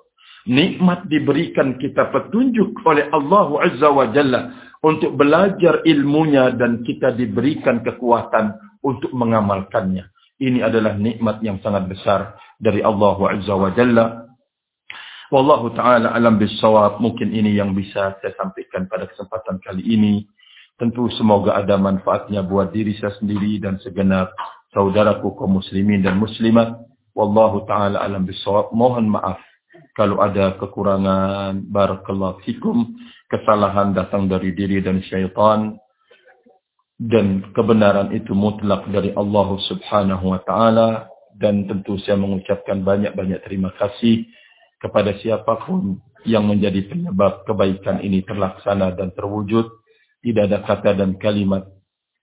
Nikmat 0.47 1.07
diberikan 1.07 1.80
kita 1.80 2.11
petunjuk 2.11 2.84
oleh 2.84 3.07
Allah 3.11 3.47
Azza 3.68 3.88
wa 3.91 4.07
Jalla 4.11 4.51
untuk 4.84 5.15
belajar 5.15 5.84
ilmunya 5.84 6.51
dan 6.55 6.84
kita 6.84 7.15
diberikan 7.15 7.84
kekuatan 7.84 8.55
untuk 8.84 9.11
mengamalkannya. 9.15 10.07
Ini 10.38 10.61
adalah 10.61 10.93
nikmat 10.95 11.41
yang 11.41 11.57
sangat 11.65 11.89
besar 11.89 12.38
dari 12.61 12.84
Allah 12.84 13.18
Azza 13.31 13.55
wa 13.57 13.72
Jalla. 13.73 14.27
Wallahu 15.34 15.76
ta'ala 15.76 16.15
alam 16.15 16.39
bisawab. 16.39 17.03
Mungkin 17.03 17.34
ini 17.34 17.57
yang 17.57 17.76
bisa 17.76 18.15
saya 18.22 18.31
sampaikan 18.38 18.88
pada 18.88 19.09
kesempatan 19.09 19.59
kali 19.59 19.84
ini. 19.84 20.23
Tentu 20.78 21.10
semoga 21.18 21.58
ada 21.58 21.74
manfaatnya 21.82 22.45
buat 22.45 22.70
diri 22.70 22.94
saya 23.02 23.14
sendiri 23.18 23.58
dan 23.58 23.82
segenap 23.82 24.30
saudaraku 24.78 25.34
kaum 25.34 25.58
muslimin 25.58 26.06
dan 26.06 26.22
muslimat. 26.22 26.78
Wallahu 27.18 27.66
taala 27.66 27.98
alam 28.06 28.30
bisawab. 28.30 28.70
Mohon 28.78 29.18
maaf 29.18 29.41
kalau 29.98 30.22
ada 30.22 30.54
kekurangan. 30.62 31.66
Barakallahu 31.66 32.45
fikum. 32.45 32.94
Kesalahan 33.26 33.98
datang 33.98 34.30
dari 34.30 34.54
diri 34.54 34.78
dan 34.86 35.02
syaitan. 35.02 35.82
Dan 36.98 37.54
kebenaran 37.54 38.14
itu 38.14 38.38
mutlak 38.38 38.86
dari 38.90 39.14
Allah 39.18 39.49
subhanahu 39.66 40.34
wa 40.34 40.41
ta'ala. 40.45 41.10
Dan 41.34 41.66
tentu 41.66 41.98
saya 42.02 42.18
mengucapkan 42.18 42.86
banyak-banyak 42.86 43.41
terima 43.45 43.74
kasih 43.78 44.26
kepada 44.78 45.18
siapa 45.22 45.66
pun 45.66 46.02
yang 46.26 46.45
menjadi 46.45 46.86
penyebab 46.90 47.45
kebaikan 47.45 48.02
ini 48.02 48.22
terlaksana 48.22 48.94
dan 48.94 49.14
terwujud. 49.14 49.66
Tidak 50.23 50.44
ada 50.49 50.65
kata 50.65 50.98
dan 50.98 51.15
kalimat 51.22 51.64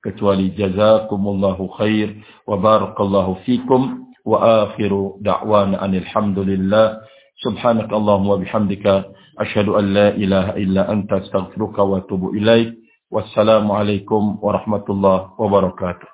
kecuali 0.04 0.52
jazakumullahu 0.52 1.70
khair 1.80 2.20
wa 2.44 2.60
barakallahu 2.60 3.40
fikum 3.48 4.12
wa 4.24 4.68
akhiru 4.68 5.16
da'wana 5.24 5.80
anil 5.80 6.04
subhanakallahumma 7.42 8.30
wa 8.36 8.40
bihamdika 8.40 9.04
asyhadu 9.42 9.76
an 9.76 9.90
la 9.92 10.08
ilaha 10.14 10.54
illa 10.60 10.86
anta 10.88 11.20
astaghfiruka 11.20 11.82
wa 11.82 11.98
atubu 11.98 12.36
ilaik. 12.36 12.72
Wassalamu 13.10 13.74
alaikum 13.78 14.38
warahmatullahi 14.42 15.34
wabarakatuh 15.38 16.08